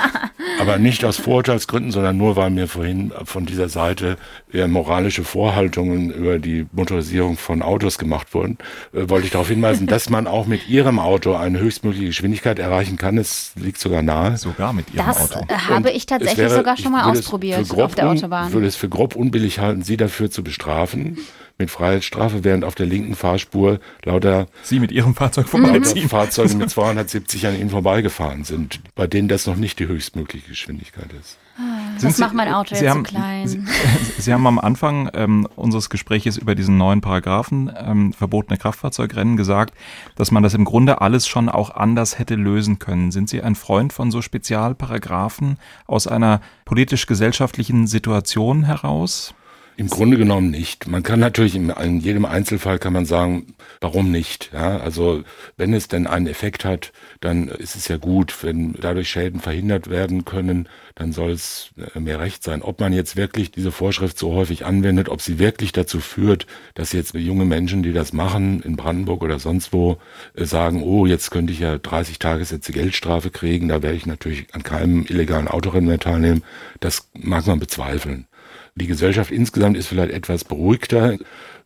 Aber 0.60 0.78
nicht 0.78 1.04
aus 1.06 1.18
Vorurteilsgründen, 1.18 1.92
sondern 1.92 2.18
nur, 2.18 2.36
weil 2.36 2.50
mir 2.50 2.68
vorhin 2.68 3.12
von 3.24 3.46
dieser 3.46 3.70
Seite 3.70 4.18
eher 4.52 4.68
moralische 4.68 5.24
Vorhaltungen 5.24 6.12
über 6.12 6.40
die 6.40 6.66
Motorisierung 6.72 7.38
von 7.38 7.62
Autos 7.62 7.98
gemacht 7.98 8.34
wurden, 8.34 8.58
äh, 8.94 9.10
wollte 9.10 9.26
ich 9.26 9.32
darauf 9.32 9.48
hinweisen, 9.48 9.88
dass 9.88 10.10
man 10.10 10.28
auch 10.28 10.46
mit 10.46 10.68
Ihrem 10.68 11.00
Auto 11.00 11.36
eine 11.36 11.60
höchstmögliche 11.60 12.08
Geschwindigkeit 12.08 12.60
erreichen 12.60 12.98
kann. 12.98 13.18
Es 13.18 13.52
liegt 13.56 13.80
sogar 13.80 14.02
nahe. 14.02 14.38
Sogar 14.38 14.74
mit 14.74 14.94
Ihrem 14.94 15.06
das 15.06 15.32
Auto. 15.32 15.46
Das 15.48 15.68
habe 15.68 15.92
ich 15.92 16.06
tatsächlich 16.06 16.38
wäre, 16.38 16.56
sogar 16.56 16.78
schon 16.78 16.92
mal 16.92 17.10
ausprobiert 17.10 17.72
auf 17.72 17.96
der 17.96 18.10
Autobahn. 18.10 18.48
Ich 18.48 18.54
würde 18.54 18.68
es 18.68 18.76
für 18.76 18.90
grob 18.90 19.16
unbillig 19.16 19.60
halten, 19.60 19.82
Sie 19.84 19.98
dafür 19.98 20.30
zu 20.30 20.44
bestrafen 20.44 21.18
mit 21.58 21.70
Freiheitsstrafe, 21.70 22.44
während 22.44 22.66
auf 22.66 22.76
der 22.76 22.86
linken 22.86 23.16
Fahrspur 23.16 23.80
lauter 24.04 24.48
Sie 24.64 24.80
mit 24.80 24.92
Ihrem 24.92 25.16
Fahrzeug 25.16 25.48
vorbeiziehen. 25.48 26.10
Fahrzeuge 26.10 26.56
mit 26.56 26.70
270 26.70 27.48
an 27.48 27.60
Ihnen 27.60 27.70
vorbeigefahren 27.70 28.44
sind, 28.44 28.82
bei 28.96 29.08
denen 29.08 29.28
das 29.28 29.46
noch 29.46 29.56
nicht 29.56 29.80
die 29.80 29.88
höchstmögliche 29.88 30.50
Geschwindigkeit 30.50 31.12
ist. 31.20 31.38
Ah, 31.58 31.92
das 32.02 32.18
macht 32.18 32.34
mein 32.34 32.52
Auto 32.52 32.74
Sie 32.74 32.84
jetzt 32.84 32.90
haben, 32.90 33.06
so 33.06 33.12
klein. 33.12 33.48
Sie, 33.48 33.64
Sie, 34.18 34.34
haben 34.34 34.48
am 34.48 34.58
Anfang 34.58 35.12
ähm, 35.14 35.48
unseres 35.56 35.92
Gespräches 35.92 36.38
über 36.38 36.56
diesen 36.56 36.78
neuen 36.78 37.02
Paragraphen 37.02 37.72
ähm, 37.78 38.12
verbotene 38.12 38.58
Kraftfahrzeugrennen 38.58 39.38
gesagt, 39.38 39.76
dass 40.16 40.32
man 40.32 40.42
das 40.42 40.56
im 40.56 40.66
Grunde 40.66 41.02
alles 41.02 41.28
schon 41.28 41.50
auch 41.50 41.70
anders 41.70 42.18
hätte 42.18 42.36
lösen 42.36 42.80
können. 42.80 43.12
Sind 43.12 43.30
Sie 43.30 43.44
ein 43.44 43.54
Freund 43.54 43.94
von 43.94 44.10
so 44.10 44.24
Spezialparagraphen 44.24 45.60
aus 45.86 46.08
einer 46.08 46.42
politisch-gesellschaftlichen 46.66 47.86
Situation 47.86 48.64
heraus? 48.64 49.36
Im 49.76 49.88
Grunde 49.88 50.18
genommen 50.18 50.52
nicht. 50.52 50.88
Man 50.88 51.02
kann 51.02 51.20
natürlich 51.20 51.56
in, 51.56 52.00
jedem 52.00 52.26
Einzelfall 52.26 52.78
kann 52.78 52.94
man 52.94 53.06
sagen, 53.06 53.56
warum 53.82 54.12
nicht? 54.12 54.52
Ja, 54.54 54.78
also 54.78 55.24
wenn 55.58 55.74
es 55.74 55.88
denn 55.88 56.06
einen 56.06 56.28
Effekt 56.28 56.64
hat, 56.64 56.92
dann 57.22 57.48
ist 57.48 57.76
es 57.76 57.88
ja 57.88 57.98
gut. 57.98 58.44
Wenn 58.44 58.74
dadurch 58.74 59.10
Schäden 59.10 59.40
verhindert 59.40 59.90
werden 59.90 60.26
können, 60.26 60.70
dann 60.94 61.12
soll 61.12 61.32
es 61.32 61.72
äh, 61.96 62.00
mehr 62.00 62.20
Recht 62.20 62.44
sein. 62.44 62.62
Ob 62.62 62.80
man 62.80 62.94
jetzt 62.94 63.16
wirklich 63.16 63.50
diese 63.50 63.72
Vorschrift 63.72 64.20
so 64.20 64.34
häufig 64.34 64.64
anwendet, 64.66 65.10
ob 65.10 65.22
sie 65.22 65.40
wirklich 65.40 65.72
dazu 65.72 66.00
führt, 66.00 66.46
dass 66.76 66.92
jetzt 66.92 67.16
junge 67.16 67.46
Menschen, 67.46 67.82
die 67.82 67.94
das 67.94 68.14
machen, 68.14 68.62
in 68.62 68.76
Brandenburg 68.76 69.24
oder 69.24 69.40
sonst 69.40 69.74
wo, 69.74 69.98
äh, 70.36 70.46
sagen, 70.46 70.84
oh, 70.84 71.08
jetzt 71.08 71.32
könnte 71.32 71.52
ich 71.52 71.60
ja 71.60 71.80
30 71.80 72.20
Tagessätze 72.20 72.74
Geldstrafe 72.74 73.32
kriegen, 73.32 73.70
da 73.70 73.82
werde 73.82 73.98
ich 73.98 74.06
natürlich 74.06 74.54
an 74.54 74.62
keinem 74.62 75.06
illegalen 75.08 75.48
Autorennen 75.48 75.88
mehr 75.88 76.00
teilnehmen. 76.00 76.44
Das 76.80 77.10
mag 77.14 77.48
man 77.48 77.60
bezweifeln. 77.60 78.28
Die 78.76 78.88
Gesellschaft 78.88 79.32
insgesamt 79.32 79.78
ist 79.78 79.88
vielleicht 79.88 80.12
etwas 80.12 80.44
beruhigter. 80.44 81.18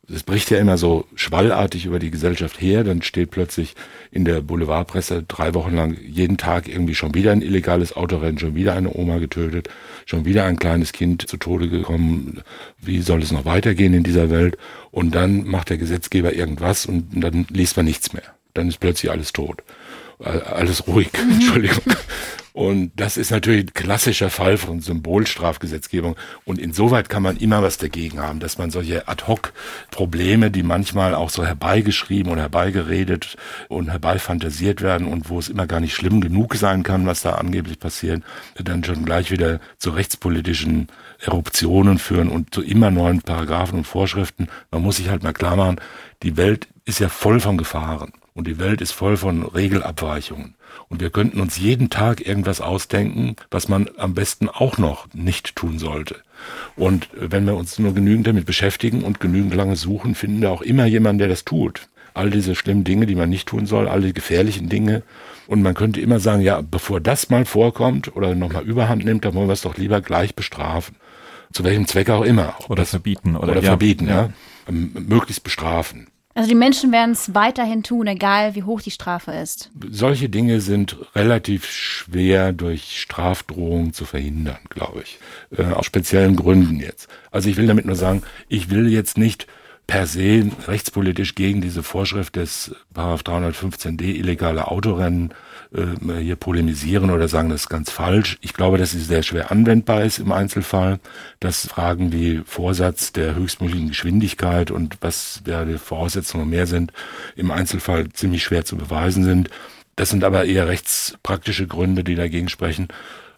Es 0.09 0.23
bricht 0.23 0.49
ja 0.51 0.57
immer 0.57 0.77
so 0.77 1.05
schwallartig 1.15 1.85
über 1.85 1.99
die 1.99 2.11
Gesellschaft 2.11 2.61
her, 2.61 2.85
dann 2.85 3.01
steht 3.01 3.31
plötzlich 3.31 3.75
in 4.09 4.23
der 4.23 4.41
Boulevardpresse 4.41 5.23
drei 5.27 5.53
Wochen 5.53 5.75
lang 5.75 5.97
jeden 6.01 6.37
Tag 6.37 6.69
irgendwie 6.69 6.95
schon 6.95 7.13
wieder 7.13 7.33
ein 7.33 7.41
illegales 7.41 7.95
Autorennen, 7.95 8.39
schon 8.39 8.55
wieder 8.55 8.73
eine 8.73 8.93
Oma 8.93 9.17
getötet, 9.17 9.69
schon 10.05 10.23
wieder 10.23 10.45
ein 10.45 10.59
kleines 10.59 10.93
Kind 10.93 11.27
zu 11.27 11.35
Tode 11.35 11.67
gekommen. 11.67 12.41
Wie 12.79 13.01
soll 13.01 13.21
es 13.21 13.33
noch 13.33 13.45
weitergehen 13.45 13.93
in 13.93 14.03
dieser 14.03 14.29
Welt? 14.29 14.57
Und 14.91 15.13
dann 15.13 15.45
macht 15.45 15.69
der 15.69 15.77
Gesetzgeber 15.77 16.33
irgendwas 16.33 16.85
und 16.85 17.07
dann 17.11 17.45
liest 17.49 17.75
man 17.75 17.85
nichts 17.85 18.13
mehr. 18.13 18.23
Dann 18.53 18.69
ist 18.69 18.79
plötzlich 18.79 19.11
alles 19.11 19.33
tot. 19.33 19.61
Alles 20.19 20.87
ruhig, 20.87 21.09
Entschuldigung. 21.13 21.83
Und 22.57 22.91
das 22.95 23.17
ist 23.17 23.29
natürlich 23.29 23.65
ein 23.65 23.73
klassischer 23.73 24.31
Fall 24.31 24.57
von 24.57 24.79
Symbolstrafgesetzgebung. 24.81 26.15
Und 26.43 26.57
insoweit 26.57 27.07
kann 27.07 27.21
man 27.21 27.37
immer 27.37 27.61
was 27.61 27.77
dagegen 27.77 28.19
haben, 28.19 28.39
dass 28.39 28.57
man 28.57 28.71
solche 28.71 29.07
Ad-Hoc-Probleme, 29.07 30.49
die 30.49 30.63
manchmal 30.63 31.13
auch 31.13 31.29
so 31.29 31.45
herbeigeschrieben 31.45 32.31
und 32.31 32.39
herbeigeredet 32.39 33.35
und 33.67 33.91
herbeifantasiert 33.91 34.81
werden 34.81 35.05
und 35.05 35.29
wo 35.29 35.37
es 35.37 35.49
immer 35.49 35.67
gar 35.67 35.79
nicht 35.79 35.93
schlimm 35.93 36.19
genug 36.19 36.55
sein 36.55 36.81
kann, 36.81 37.05
was 37.05 37.21
da 37.21 37.33
angeblich 37.33 37.79
passiert, 37.79 38.23
dann 38.55 38.83
schon 38.83 39.05
gleich 39.05 39.29
wieder 39.29 39.59
zu 39.77 39.91
rechtspolitischen 39.91 40.87
Eruptionen 41.19 41.99
führen 41.99 42.29
und 42.29 42.55
zu 42.55 42.63
immer 42.63 42.89
neuen 42.89 43.21
Paragraphen 43.21 43.77
und 43.77 43.85
Vorschriften. 43.85 44.47
Man 44.71 44.81
muss 44.81 44.97
sich 44.97 45.09
halt 45.09 45.21
mal 45.21 45.33
klar 45.33 45.57
machen, 45.57 45.79
die 46.23 46.37
Welt 46.37 46.67
ist 46.85 46.99
ja 46.99 47.09
voll 47.09 47.39
von 47.39 47.59
Gefahren. 47.59 48.13
Und 48.37 48.45
die 48.45 48.59
Welt 48.59 48.81
ist 48.81 48.91
voll 48.91 49.17
von 49.17 49.41
Regelabweichungen. 49.41 50.53
Und 50.89 51.01
wir 51.01 51.09
könnten 51.09 51.41
uns 51.41 51.57
jeden 51.57 51.89
Tag 51.89 52.23
irgendwas 52.23 52.61
ausdenken, 52.61 53.35
was 53.49 53.67
man 53.67 53.89
am 53.97 54.13
besten 54.13 54.47
auch 54.47 54.77
noch 54.77 55.07
nicht 55.11 55.55
tun 55.55 55.79
sollte. 55.79 56.17
Und 56.75 57.09
wenn 57.13 57.47
wir 57.47 57.55
uns 57.55 57.79
nur 57.79 57.95
genügend 57.95 58.27
damit 58.27 58.45
beschäftigen 58.45 59.01
und 59.01 59.19
genügend 59.19 59.55
lange 59.55 59.75
suchen, 59.75 60.13
finden 60.13 60.41
wir 60.41 60.51
auch 60.51 60.61
immer 60.61 60.85
jemanden, 60.85 61.17
der 61.17 61.29
das 61.29 61.45
tut. 61.45 61.89
All 62.13 62.29
diese 62.29 62.53
schlimmen 62.53 62.83
Dinge, 62.83 63.07
die 63.07 63.15
man 63.15 63.27
nicht 63.27 63.47
tun 63.47 63.65
soll, 63.65 63.87
all 63.87 64.01
die 64.01 64.13
gefährlichen 64.13 64.69
Dinge. 64.69 65.01
Und 65.47 65.63
man 65.63 65.73
könnte 65.73 65.99
immer 65.99 66.19
sagen, 66.19 66.43
ja, 66.43 66.61
bevor 66.61 67.01
das 67.01 67.31
mal 67.31 67.43
vorkommt 67.43 68.15
oder 68.15 68.35
nochmal 68.35 68.65
überhand 68.65 69.03
nimmt, 69.03 69.25
dann 69.25 69.33
wollen 69.33 69.49
wir 69.49 69.53
es 69.53 69.61
doch 69.61 69.77
lieber 69.77 69.99
gleich 69.99 70.35
bestrafen. 70.35 70.95
Zu 71.53 71.63
welchem 71.63 71.87
Zweck 71.87 72.11
auch 72.11 72.23
immer. 72.23 72.53
Oder 72.69 72.83
das, 72.83 72.91
verbieten. 72.91 73.35
Oder, 73.35 73.53
oder 73.53 73.61
ja, 73.61 73.69
verbieten, 73.69 74.07
ja. 74.07 74.29
ja. 74.67 74.71
Möglichst 74.71 75.43
bestrafen. 75.43 76.05
Also 76.37 76.49
die 76.49 76.55
Menschen 76.55 76.91
werden 76.91 77.13
es 77.13 77.33
weiterhin 77.33 77.81
tun, 77.81 78.05
egal 78.05 78.53
wie 78.53 78.61
hoch 78.61 78.79
die 78.79 78.91
Strafe 78.91 79.31
ist. 79.31 79.71
Solche 79.89 80.29
Dinge 80.29 80.61
sind 80.61 80.95
relativ 81.15 81.65
schwer 81.65 82.53
durch 82.53 83.01
Strafdrohungen 83.01 83.91
zu 83.91 84.05
verhindern, 84.05 84.59
glaube 84.69 85.01
ich. 85.01 85.17
Äh, 85.57 85.73
aus 85.73 85.87
speziellen 85.87 86.35
Gründen 86.35 86.79
jetzt. 86.79 87.09
Also 87.31 87.49
ich 87.49 87.57
will 87.57 87.65
damit 87.65 87.85
nur 87.87 87.95
sagen, 87.95 88.21
ich 88.49 88.69
will 88.69 88.87
jetzt 88.87 89.17
nicht 89.17 89.47
per 89.87 90.05
se 90.05 90.51
rechtspolitisch 90.67 91.33
gegen 91.33 91.59
diese 91.59 91.81
Vorschrift 91.81 92.35
des 92.35 92.75
315d 92.93 94.03
illegale 94.03 94.67
Autorennen 94.67 95.33
äh, 95.73 96.19
hier 96.19 96.35
polemisieren 96.35 97.09
oder 97.11 97.27
sagen, 97.27 97.49
das 97.49 97.61
ist 97.61 97.69
ganz 97.69 97.91
falsch. 97.91 98.37
Ich 98.41 98.53
glaube, 98.53 98.77
dass 98.77 98.91
sie 98.91 98.99
sehr 98.99 99.23
schwer 99.23 99.51
anwendbar 99.51 100.03
ist 100.03 100.19
im 100.19 100.31
Einzelfall, 100.31 100.99
dass 101.39 101.67
Fragen 101.67 102.11
wie 102.11 102.41
Vorsatz 102.45 103.11
der 103.11 103.35
höchstmöglichen 103.35 103.89
Geschwindigkeit 103.89 104.71
und 104.71 104.97
was 105.01 105.41
ja 105.45 105.65
die 105.65 105.77
Voraussetzungen 105.77 106.49
mehr 106.49 106.67
sind, 106.67 106.91
im 107.35 107.51
Einzelfall 107.51 108.09
ziemlich 108.09 108.43
schwer 108.43 108.65
zu 108.65 108.77
beweisen 108.77 109.23
sind. 109.23 109.49
Das 109.95 110.09
sind 110.09 110.23
aber 110.23 110.45
eher 110.45 110.67
rechtspraktische 110.67 111.67
Gründe, 111.67 112.03
die 112.03 112.15
dagegen 112.15 112.49
sprechen. 112.49 112.87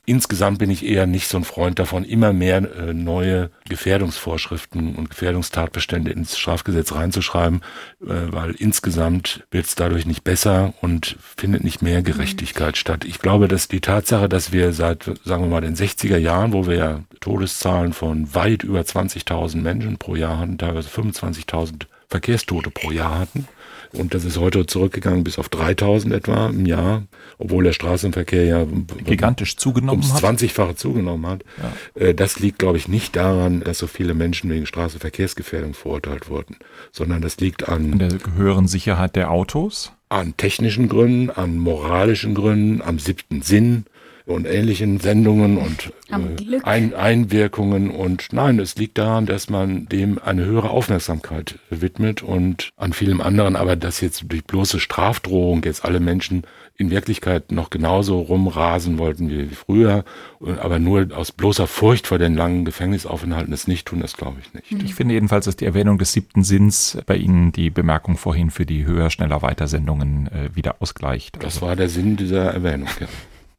Insgesamt 0.09 0.57
bin 0.57 0.71
ich 0.71 0.83
eher 0.83 1.05
nicht 1.05 1.27
so 1.27 1.37
ein 1.37 1.43
Freund 1.43 1.77
davon, 1.77 2.03
immer 2.03 2.33
mehr 2.33 2.57
äh, 2.57 2.95
neue 2.95 3.51
Gefährdungsvorschriften 3.69 4.95
und 4.95 5.11
Gefährdungstatbestände 5.11 6.09
ins 6.09 6.35
Strafgesetz 6.35 6.93
reinzuschreiben, 6.95 7.61
äh, 8.01 8.07
weil 8.31 8.55
insgesamt 8.55 9.43
wird 9.51 9.67
es 9.67 9.75
dadurch 9.75 10.07
nicht 10.07 10.23
besser 10.23 10.73
und 10.81 11.15
findet 11.37 11.63
nicht 11.63 11.83
mehr 11.83 12.01
Gerechtigkeit 12.01 12.71
mhm. 12.71 12.77
statt. 12.77 13.05
Ich 13.05 13.19
glaube, 13.19 13.47
dass 13.47 13.67
die 13.67 13.81
Tatsache, 13.81 14.27
dass 14.27 14.51
wir 14.51 14.73
seit, 14.73 15.03
sagen 15.25 15.43
wir 15.43 15.49
mal, 15.49 15.61
den 15.61 15.75
60er 15.75 16.17
Jahren, 16.17 16.53
wo 16.53 16.65
wir 16.65 16.75
ja 16.75 17.03
Todeszahlen 17.19 17.93
von 17.93 18.33
weit 18.33 18.63
über 18.63 18.81
20.000 18.81 19.57
Menschen 19.57 19.99
pro 19.99 20.15
Jahr 20.15 20.39
hatten, 20.39 20.57
teilweise 20.57 20.89
25.000 20.89 21.83
Verkehrstote 22.07 22.71
pro 22.71 22.89
Jahr 22.89 23.19
hatten, 23.19 23.47
und 23.93 24.13
das 24.13 24.23
ist 24.23 24.37
heute 24.37 24.65
zurückgegangen 24.65 25.23
bis 25.23 25.39
auf 25.39 25.49
3000 25.49 26.13
etwa 26.13 26.47
im 26.47 26.65
Jahr, 26.65 27.03
obwohl 27.37 27.63
der 27.63 27.73
Straßenverkehr 27.73 28.45
ja 28.45 28.67
gigantisch 29.05 29.57
zugenommen 29.57 30.03
ums 30.03 30.13
hat. 30.13 30.23
20-fache 30.23 30.75
zugenommen 30.75 31.25
hat. 31.25 31.43
Ja. 31.57 32.01
Äh, 32.01 32.13
das 32.13 32.39
liegt, 32.39 32.59
glaube 32.59 32.77
ich, 32.77 32.87
nicht 32.87 33.15
daran, 33.15 33.61
dass 33.61 33.79
so 33.79 33.87
viele 33.87 34.13
Menschen 34.13 34.49
wegen 34.51 34.65
Straßenverkehrsgefährdung 34.65 35.73
verurteilt 35.73 36.29
wurden, 36.29 36.57
sondern 36.91 37.21
das 37.21 37.37
liegt 37.39 37.67
an, 37.67 37.93
an 37.93 37.99
der 37.99 38.09
gehörigen 38.09 38.67
Sicherheit 38.67 39.15
der 39.15 39.31
Autos, 39.31 39.91
an 40.09 40.35
technischen 40.37 40.87
Gründen, 40.89 41.29
an 41.31 41.57
moralischen 41.57 42.35
Gründen, 42.35 42.81
am 42.81 42.99
siebten 42.99 43.41
Sinn, 43.41 43.85
und 44.29 44.45
ähnlichen 44.45 44.99
Sendungen 44.99 45.57
und 45.57 45.91
äh, 46.09 46.59
Ein 46.63 46.93
Einwirkungen. 46.93 47.89
Und 47.89 48.27
nein, 48.31 48.59
es 48.59 48.75
liegt 48.75 48.97
daran, 48.97 49.25
dass 49.25 49.49
man 49.49 49.87
dem 49.87 50.19
eine 50.19 50.45
höhere 50.45 50.69
Aufmerksamkeit 50.69 51.59
widmet 51.69 52.21
und 52.21 52.69
an 52.77 52.93
vielem 52.93 53.21
anderen. 53.21 53.55
Aber 53.55 53.75
dass 53.75 54.01
jetzt 54.01 54.25
durch 54.27 54.43
bloße 54.43 54.79
Strafdrohung 54.79 55.63
jetzt 55.63 55.83
alle 55.83 55.99
Menschen 55.99 56.43
in 56.79 56.91
Wirklichkeit 56.91 57.51
noch 57.51 57.69
genauso 57.69 58.21
rumrasen 58.21 58.99
wollten 58.99 59.29
wie 59.29 59.47
früher, 59.47 60.05
aber 60.39 60.79
nur 60.79 61.09
aus 61.13 61.33
bloßer 61.33 61.67
Furcht 61.67 62.07
vor 62.07 62.19
den 62.19 62.35
langen 62.35 62.63
Gefängnisaufenthalten 62.63 63.53
es 63.53 63.67
nicht 63.67 63.85
tun, 63.85 63.99
das 63.99 64.15
glaube 64.15 64.37
ich 64.41 64.53
nicht. 64.53 64.83
Ich 64.85 64.95
finde 64.95 65.15
jedenfalls, 65.15 65.43
dass 65.43 65.57
die 65.57 65.65
Erwähnung 65.65 65.97
des 65.97 66.13
siebten 66.13 66.43
Sinns 66.43 66.97
bei 67.05 67.17
Ihnen 67.17 67.51
die 67.51 67.69
Bemerkung 67.69 68.15
vorhin 68.15 68.49
für 68.49 68.65
die 68.65 68.85
höher, 68.85 69.09
schneller, 69.09 69.41
weiter 69.41 69.67
Sendungen 69.67 70.27
äh, 70.27 70.55
wieder 70.55 70.77
ausgleicht. 70.79 71.35
Das 71.43 71.55
also. 71.55 71.65
war 71.65 71.75
der 71.75 71.89
Sinn 71.89 72.15
dieser 72.15 72.45
Erwähnung, 72.53 72.87
ja. 73.01 73.07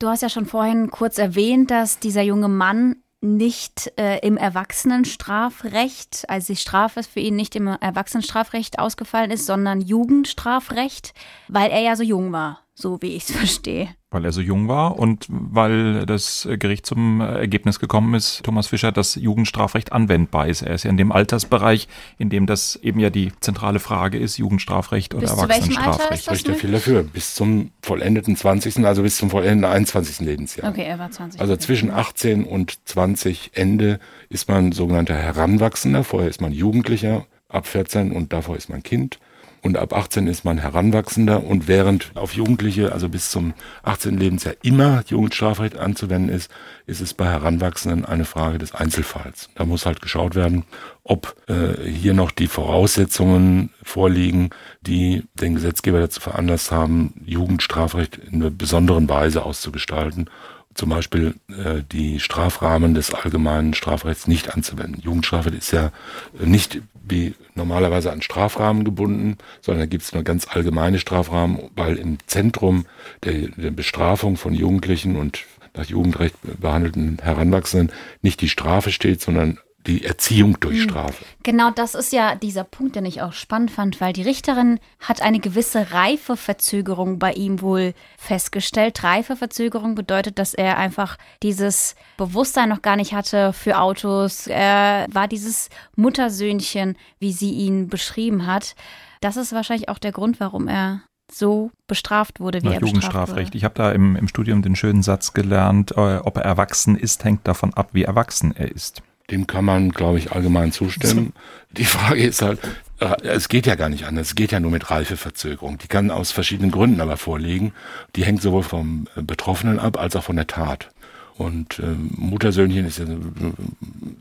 Du 0.00 0.08
hast 0.08 0.22
ja 0.22 0.30
schon 0.30 0.46
vorhin 0.46 0.90
kurz 0.90 1.18
erwähnt, 1.18 1.70
dass 1.70 1.98
dieser 1.98 2.22
junge 2.22 2.48
Mann 2.48 2.96
nicht 3.20 3.92
äh, 3.98 4.18
im 4.26 4.38
Erwachsenenstrafrecht, 4.38 6.24
also 6.26 6.54
die 6.54 6.56
Strafe 6.56 7.02
für 7.02 7.20
ihn 7.20 7.36
nicht 7.36 7.54
im 7.54 7.66
Erwachsenenstrafrecht 7.66 8.78
ausgefallen 8.78 9.30
ist, 9.30 9.44
sondern 9.44 9.82
Jugendstrafrecht, 9.82 11.12
weil 11.48 11.70
er 11.70 11.80
ja 11.80 11.96
so 11.96 12.02
jung 12.02 12.32
war, 12.32 12.60
so 12.74 13.02
wie 13.02 13.14
ich 13.14 13.28
es 13.28 13.36
verstehe 13.36 13.94
weil 14.10 14.24
er 14.24 14.32
so 14.32 14.40
jung 14.40 14.66
war 14.66 14.98
und 14.98 15.26
weil 15.28 16.04
das 16.04 16.48
Gericht 16.58 16.84
zum 16.84 17.20
Ergebnis 17.20 17.78
gekommen 17.78 18.14
ist, 18.14 18.42
Thomas 18.42 18.66
Fischer, 18.66 18.90
dass 18.90 19.14
Jugendstrafrecht 19.14 19.92
anwendbar 19.92 20.48
ist. 20.48 20.62
Er 20.62 20.74
ist 20.74 20.82
ja 20.82 20.90
in 20.90 20.96
dem 20.96 21.12
Altersbereich, 21.12 21.86
in 22.18 22.28
dem 22.28 22.46
das 22.46 22.76
eben 22.82 22.98
ja 22.98 23.10
die 23.10 23.32
zentrale 23.40 23.78
Frage 23.78 24.18
ist, 24.18 24.36
Jugendstrafrecht 24.36 25.14
oder 25.14 25.22
bis 25.22 25.30
Erwachsenenstrafrecht. 25.30 26.24
Spricht 26.24 26.48
ja 26.48 26.54
viel 26.54 26.72
dafür. 26.72 27.04
Bis 27.04 27.34
zum 27.34 27.70
vollendeten 27.82 28.34
20., 28.34 28.84
also 28.84 29.02
bis 29.02 29.16
zum 29.16 29.30
vollendeten 29.30 29.72
21. 29.72 30.20
Lebensjahr. 30.20 30.68
Okay, 30.68 30.84
er 30.84 30.98
war 30.98 31.10
20. 31.10 31.40
Also 31.40 31.56
zwischen 31.56 31.92
18 31.92 32.44
und 32.44 32.78
20 32.86 33.52
Ende 33.54 34.00
ist 34.28 34.48
man 34.48 34.72
sogenannter 34.72 35.14
Heranwachsender. 35.14 36.02
Vorher 36.02 36.28
ist 36.28 36.40
man 36.40 36.52
Jugendlicher, 36.52 37.26
ab 37.48 37.66
14 37.66 38.10
und 38.10 38.32
davor 38.32 38.56
ist 38.56 38.68
man 38.68 38.82
Kind 38.82 39.20
und 39.62 39.76
ab 39.76 39.92
18 39.92 40.26
ist 40.26 40.44
man 40.44 40.58
Heranwachsender 40.58 41.44
und 41.44 41.68
während 41.68 42.12
auf 42.14 42.34
Jugendliche, 42.34 42.92
also 42.92 43.08
bis 43.08 43.30
zum 43.30 43.54
18. 43.82 44.18
Lebensjahr 44.18 44.54
immer 44.62 45.02
Jugendstrafrecht 45.06 45.76
anzuwenden 45.76 46.34
ist, 46.34 46.50
ist 46.86 47.00
es 47.00 47.14
bei 47.14 47.26
Heranwachsenden 47.26 48.04
eine 48.04 48.24
Frage 48.24 48.58
des 48.58 48.74
Einzelfalls. 48.74 49.50
Da 49.54 49.64
muss 49.64 49.86
halt 49.86 50.00
geschaut 50.00 50.34
werden, 50.34 50.64
ob 51.04 51.36
äh, 51.48 51.88
hier 51.88 52.14
noch 52.14 52.30
die 52.30 52.46
Voraussetzungen 52.46 53.70
vorliegen, 53.82 54.50
die 54.80 55.24
den 55.34 55.54
Gesetzgeber 55.54 56.00
dazu 56.00 56.20
veranlasst 56.20 56.70
haben, 56.70 57.14
Jugendstrafrecht 57.26 58.16
in 58.16 58.42
einer 58.42 58.50
besonderen 58.50 59.08
Weise 59.08 59.44
auszugestalten 59.44 60.30
zum 60.74 60.88
Beispiel 60.88 61.34
äh, 61.48 61.82
die 61.90 62.20
Strafrahmen 62.20 62.94
des 62.94 63.12
allgemeinen 63.12 63.74
Strafrechts 63.74 64.26
nicht 64.26 64.54
anzuwenden. 64.54 65.02
Jugendstrafe 65.02 65.50
ist 65.50 65.72
ja 65.72 65.90
nicht 66.38 66.80
wie 67.02 67.34
normalerweise 67.54 68.12
an 68.12 68.22
Strafrahmen 68.22 68.84
gebunden, 68.84 69.38
sondern 69.60 69.82
da 69.82 69.86
gibt 69.86 70.04
es 70.04 70.12
nur 70.12 70.22
ganz 70.22 70.46
allgemeine 70.48 70.98
Strafrahmen, 70.98 71.70
weil 71.74 71.96
im 71.96 72.18
Zentrum 72.26 72.86
der, 73.24 73.48
der 73.48 73.70
Bestrafung 73.70 74.36
von 74.36 74.54
Jugendlichen 74.54 75.16
und 75.16 75.44
nach 75.74 75.86
Jugendrecht 75.86 76.36
behandelten 76.60 77.18
Heranwachsenden 77.22 77.94
nicht 78.22 78.40
die 78.40 78.48
Strafe 78.48 78.90
steht, 78.90 79.20
sondern 79.20 79.58
die 79.86 80.04
Erziehung 80.04 80.60
durch 80.60 80.78
hm. 80.78 80.90
Strafe. 80.90 81.24
Genau, 81.42 81.70
das 81.70 81.94
ist 81.94 82.12
ja 82.12 82.34
dieser 82.34 82.64
Punkt, 82.64 82.96
den 82.96 83.06
ich 83.06 83.22
auch 83.22 83.32
spannend 83.32 83.70
fand, 83.70 84.00
weil 84.00 84.12
die 84.12 84.22
Richterin 84.22 84.78
hat 85.00 85.22
eine 85.22 85.40
gewisse 85.40 85.92
Reifeverzögerung 85.92 87.18
bei 87.18 87.32
ihm 87.32 87.62
wohl 87.62 87.94
festgestellt. 88.18 89.02
Reifeverzögerung 89.02 89.94
bedeutet, 89.94 90.38
dass 90.38 90.52
er 90.52 90.76
einfach 90.76 91.16
dieses 91.42 91.94
Bewusstsein 92.18 92.68
noch 92.68 92.82
gar 92.82 92.96
nicht 92.96 93.14
hatte 93.14 93.52
für 93.52 93.78
Autos. 93.78 94.46
Er 94.46 95.06
war 95.10 95.28
dieses 95.28 95.70
Muttersöhnchen, 95.96 96.96
wie 97.18 97.32
sie 97.32 97.52
ihn 97.52 97.88
beschrieben 97.88 98.46
hat. 98.46 98.74
Das 99.20 99.36
ist 99.36 99.52
wahrscheinlich 99.52 99.88
auch 99.88 99.98
der 99.98 100.12
Grund, 100.12 100.40
warum 100.40 100.68
er 100.68 101.02
so 101.32 101.70
bestraft 101.86 102.40
wurde, 102.40 102.62
wie 102.62 102.66
Nach 102.66 102.74
er 102.74 102.80
Jugendstrafrecht. 102.80 103.54
Ich 103.54 103.64
habe 103.64 103.74
da 103.74 103.92
im, 103.92 104.16
im 104.16 104.28
Studium 104.28 104.62
den 104.62 104.76
schönen 104.76 105.02
Satz 105.02 105.32
gelernt, 105.32 105.92
äh, 105.92 106.18
ob 106.18 106.36
er 106.36 106.42
erwachsen 106.42 106.96
ist, 106.96 107.24
hängt 107.24 107.46
davon 107.46 107.72
ab, 107.74 107.90
wie 107.92 108.02
erwachsen 108.02 108.54
er 108.54 108.70
ist. 108.72 109.02
Dem 109.30 109.46
kann 109.46 109.64
man, 109.64 109.90
glaube 109.90 110.18
ich, 110.18 110.32
allgemein 110.32 110.72
zustimmen. 110.72 111.32
Die 111.70 111.84
Frage 111.84 112.22
ist 112.22 112.42
halt, 112.42 112.58
äh, 112.98 113.14
es 113.22 113.48
geht 113.48 113.66
ja 113.66 113.74
gar 113.74 113.88
nicht 113.88 114.04
anders. 114.04 114.28
Es 114.28 114.34
geht 114.34 114.52
ja 114.52 114.60
nur 114.60 114.70
mit 114.70 114.90
Reifeverzögerung. 114.90 115.78
Die 115.78 115.88
kann 115.88 116.10
aus 116.10 116.32
verschiedenen 116.32 116.70
Gründen 116.70 117.00
aber 117.00 117.16
vorliegen. 117.16 117.72
Die 118.16 118.24
hängt 118.24 118.42
sowohl 118.42 118.62
vom 118.62 119.06
äh, 119.16 119.22
Betroffenen 119.22 119.78
ab 119.78 119.98
als 119.98 120.16
auch 120.16 120.24
von 120.24 120.36
der 120.36 120.46
Tat. 120.46 120.90
Und 121.36 121.78
äh, 121.78 121.86
Muttersöhnchen 122.16 122.86
ist 122.86 122.98
ja, 122.98 123.06
äh, 123.06 123.16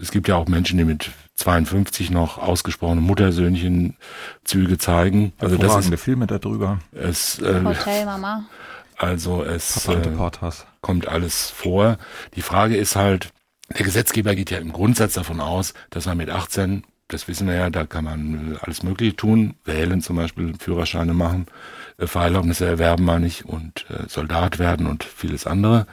es 0.01 0.11
gibt 0.11 0.27
ja 0.27 0.35
auch 0.35 0.47
Menschen, 0.47 0.77
die 0.77 0.85
mit 0.85 1.11
52 1.35 2.11
noch 2.11 2.37
ausgesprochene 2.37 3.01
Muttersöhnchen-Züge 3.01 4.77
zeigen. 4.77 5.33
Also 5.37 5.57
das 5.57 5.85
ist 5.85 5.99
Filme 5.99 6.27
darüber. 6.27 6.79
Es, 6.93 7.39
äh, 7.39 7.61
Hotel 7.63 8.05
Mama. 8.05 8.45
Also 8.95 9.43
es 9.43 9.87
äh, 9.87 9.97
kommt 10.81 11.07
alles 11.07 11.49
vor. 11.49 11.97
Die 12.35 12.41
Frage 12.41 12.77
ist 12.77 12.95
halt, 12.95 13.31
der 13.77 13.85
Gesetzgeber 13.85 14.35
geht 14.35 14.51
ja 14.51 14.57
im 14.57 14.73
Grundsatz 14.73 15.13
davon 15.13 15.39
aus, 15.39 15.73
dass 15.89 16.05
man 16.05 16.17
mit 16.17 16.29
18, 16.29 16.83
das 17.07 17.27
wissen 17.27 17.47
wir 17.47 17.55
ja, 17.55 17.69
da 17.69 17.85
kann 17.85 18.05
man 18.05 18.57
alles 18.61 18.83
Mögliche 18.83 19.15
tun, 19.15 19.55
wählen 19.65 20.01
zum 20.01 20.15
Beispiel, 20.15 20.53
Führerscheine 20.59 21.13
machen, 21.13 21.47
äh, 21.97 22.07
Fahrerlaubnisse 22.07 22.65
erwerben 22.65 23.05
meine 23.05 23.27
ich 23.27 23.45
und 23.45 23.85
äh, 23.89 24.07
Soldat 24.07 24.59
werden 24.59 24.87
und 24.87 25.03
vieles 25.03 25.45
andere. 25.45 25.85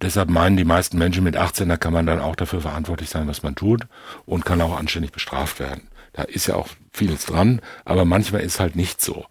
Deshalb 0.00 0.30
meinen 0.30 0.56
die 0.56 0.64
meisten 0.64 0.98
Menschen 0.98 1.24
mit 1.24 1.36
18, 1.36 1.68
da 1.68 1.76
kann 1.76 1.92
man 1.92 2.06
dann 2.06 2.20
auch 2.20 2.36
dafür 2.36 2.60
verantwortlich 2.60 3.10
sein, 3.10 3.28
was 3.28 3.42
man 3.42 3.54
tut 3.54 3.86
und 4.26 4.44
kann 4.44 4.60
auch 4.60 4.76
anständig 4.76 5.12
bestraft 5.12 5.60
werden. 5.60 5.88
Da 6.12 6.22
ist 6.22 6.46
ja 6.46 6.54
auch 6.54 6.68
vieles 6.92 7.26
dran, 7.26 7.60
aber 7.84 8.04
manchmal 8.04 8.40
ist 8.42 8.60
halt 8.60 8.76
nicht 8.76 9.00
so. 9.00 9.26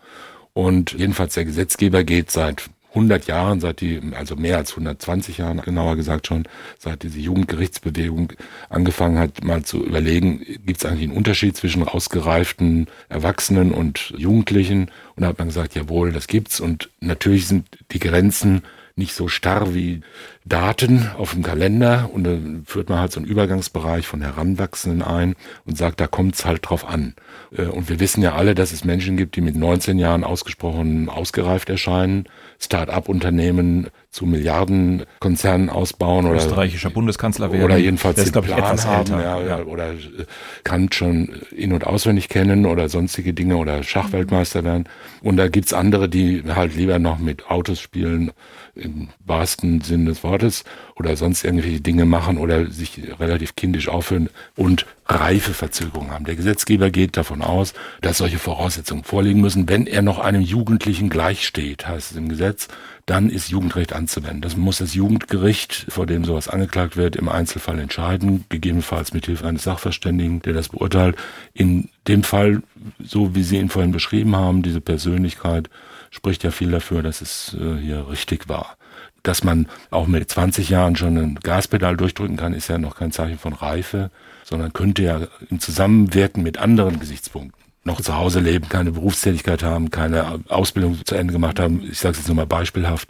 Und 0.53 0.93
jedenfalls 0.93 1.35
der 1.35 1.45
Gesetzgeber 1.45 2.03
geht 2.03 2.31
seit 2.31 2.69
100 2.97 3.27
Jahren, 3.27 3.59
seit 3.59 3.81
die, 3.81 4.01
also 4.15 4.35
mehr 4.35 4.57
als 4.57 4.71
120 4.71 5.37
Jahren, 5.37 5.61
genauer 5.61 5.95
gesagt 5.95 6.27
schon, 6.27 6.47
seit 6.79 7.03
diese 7.03 7.19
Jugendgerichtsbewegung 7.19 8.33
angefangen 8.69 9.19
hat, 9.19 9.43
mal 9.43 9.63
zu 9.63 9.83
überlegen, 9.85 10.39
gibt 10.65 10.77
es 10.77 10.85
eigentlich 10.85 11.07
einen 11.07 11.17
Unterschied 11.17 11.55
zwischen 11.55 11.83
ausgereiften 11.83 12.87
Erwachsenen 13.09 13.71
und 13.71 14.13
Jugendlichen? 14.17 14.91
Und 15.15 15.21
da 15.21 15.27
hat 15.27 15.39
man 15.39 15.47
gesagt, 15.47 15.75
jawohl, 15.75 16.11
das 16.11 16.27
gibt's. 16.27 16.59
Und 16.59 16.89
natürlich 16.99 17.47
sind 17.47 17.67
die 17.91 17.99
Grenzen 17.99 18.63
nicht 18.97 19.13
so 19.13 19.27
starr 19.27 19.73
wie 19.73 20.01
Daten 20.45 21.09
auf 21.17 21.33
dem 21.33 21.43
Kalender 21.43 22.09
und 22.13 22.23
dann 22.23 22.63
führt 22.65 22.89
man 22.89 22.99
halt 22.99 23.11
so 23.11 23.19
einen 23.19 23.29
Übergangsbereich 23.29 24.07
von 24.07 24.21
Heranwachsenden 24.21 25.01
ein 25.01 25.35
und 25.65 25.77
sagt, 25.77 25.99
da 25.99 26.07
kommt's 26.07 26.45
halt 26.45 26.67
drauf 26.67 26.87
an. 26.87 27.15
Äh, 27.55 27.65
und 27.65 27.89
wir 27.89 27.99
wissen 27.99 28.21
ja 28.21 28.33
alle, 28.33 28.55
dass 28.55 28.71
es 28.71 28.83
Menschen 28.83 29.17
gibt, 29.17 29.35
die 29.35 29.41
mit 29.41 29.55
19 29.55 29.99
Jahren 29.99 30.23
ausgesprochen 30.23 31.09
ausgereift 31.09 31.69
erscheinen, 31.69 32.25
Start-up-Unternehmen 32.59 33.87
zu 34.09 34.25
Milliardenkonzernen 34.25 35.69
ausbauen 35.69 36.25
oder 36.25 36.37
österreichischer 36.37 36.89
Bundeskanzler 36.89 37.51
werden. 37.51 37.63
Oder 37.63 37.77
jedenfalls 37.77 38.15
der 38.15 38.23
ist, 38.23 38.29
den 38.29 38.41
glaube 38.41 38.47
ich, 38.47 38.55
Plan 38.55 38.67
etwas 38.67 38.87
haben, 38.87 39.13
älter. 39.13 39.21
ja, 39.21 39.57
ja. 39.57 39.63
oder 39.63 39.91
äh, 39.91 40.25
Kant 40.63 40.95
schon 40.95 41.29
in- 41.51 41.73
und 41.73 41.85
auswendig 41.85 42.29
kennen 42.29 42.65
oder 42.65 42.89
sonstige 42.89 43.33
Dinge 43.33 43.57
oder 43.57 43.83
Schachweltmeister 43.83 44.63
werden. 44.63 44.85
Und 45.21 45.37
da 45.37 45.49
gibt's 45.49 45.73
andere, 45.73 46.09
die 46.09 46.43
halt 46.47 46.75
lieber 46.75 46.99
noch 46.99 47.19
mit 47.19 47.47
Autos 47.49 47.79
spielen, 47.79 48.31
im 48.77 49.09
wahrsten 49.25 49.81
Sinn 49.81 50.05
des 50.05 50.23
Wortes, 50.23 50.63
oder 50.95 51.15
sonst 51.15 51.43
irgendwelche 51.43 51.81
Dinge 51.81 52.05
machen 52.05 52.37
oder 52.37 52.69
sich 52.71 53.01
relativ 53.19 53.55
kindisch 53.55 53.87
aufführen 53.87 54.29
und 54.55 54.85
Reifeverzögerungen 55.05 56.11
haben. 56.11 56.25
Der 56.25 56.35
Gesetzgeber 56.35 56.89
geht 56.89 57.17
davon 57.17 57.41
aus, 57.41 57.73
dass 58.01 58.17
solche 58.17 58.39
Voraussetzungen 58.39 59.03
vorliegen 59.03 59.41
müssen. 59.41 59.69
Wenn 59.69 59.87
er 59.87 60.01
noch 60.01 60.19
einem 60.19 60.41
Jugendlichen 60.41 61.09
gleichsteht, 61.09 61.87
heißt 61.87 62.11
es 62.11 62.17
im 62.17 62.29
Gesetz, 62.29 62.67
dann 63.05 63.29
ist 63.29 63.49
Jugendrecht 63.49 63.93
anzuwenden. 63.93 64.41
Das 64.41 64.57
muss 64.57 64.79
das 64.79 64.93
Jugendgericht, 64.93 65.85
vor 65.87 66.05
dem 66.05 66.25
sowas 66.25 66.49
angeklagt 66.49 66.97
wird, 66.97 67.15
im 67.15 67.29
Einzelfall 67.29 67.79
entscheiden, 67.79 68.43
gegebenenfalls 68.49 69.13
mit 69.13 69.27
Hilfe 69.27 69.47
eines 69.47 69.63
Sachverständigen, 69.63 70.41
der 70.41 70.53
das 70.53 70.69
beurteilt. 70.69 71.15
In 71.53 71.89
dem 72.07 72.23
Fall, 72.23 72.61
so 73.01 73.33
wie 73.33 73.43
Sie 73.43 73.57
ihn 73.57 73.69
vorhin 73.69 73.93
beschrieben 73.93 74.35
haben, 74.35 74.61
diese 74.61 74.81
Persönlichkeit 74.81 75.69
spricht 76.11 76.43
ja 76.43 76.51
viel 76.51 76.71
dafür, 76.71 77.03
dass 77.03 77.21
es 77.21 77.55
äh, 77.59 77.77
hier 77.77 78.09
richtig 78.09 78.49
war. 78.49 78.77
Dass 79.23 79.43
man 79.43 79.67
auch 79.89 80.07
mit 80.07 80.29
20 80.29 80.69
Jahren 80.69 80.95
schon 80.95 81.17
ein 81.17 81.35
Gaspedal 81.35 81.97
durchdrücken 81.97 82.37
kann, 82.37 82.53
ist 82.53 82.69
ja 82.69 82.77
noch 82.77 82.95
kein 82.95 83.11
Zeichen 83.11 83.37
von 83.37 83.53
Reife, 83.53 84.11
sondern 84.43 84.73
könnte 84.73 85.03
ja 85.03 85.21
im 85.49 85.59
Zusammenwirken 85.59 86.43
mit 86.43 86.57
anderen 86.57 86.99
Gesichtspunkten 86.99 87.66
noch 87.87 88.01
zu 88.01 88.15
Hause 88.15 88.39
leben, 88.39 88.69
keine 88.69 88.91
Berufstätigkeit 88.91 89.63
haben, 89.63 89.89
keine 89.89 90.41
Ausbildung 90.49 91.03
zu 91.03 91.15
Ende 91.15 91.33
gemacht 91.33 91.59
haben, 91.59 91.83
ich 91.89 91.97
sage 91.97 92.11
es 92.11 92.17
jetzt 92.19 92.27
nur 92.27 92.35
mal 92.35 92.45
beispielhaft, 92.45 93.09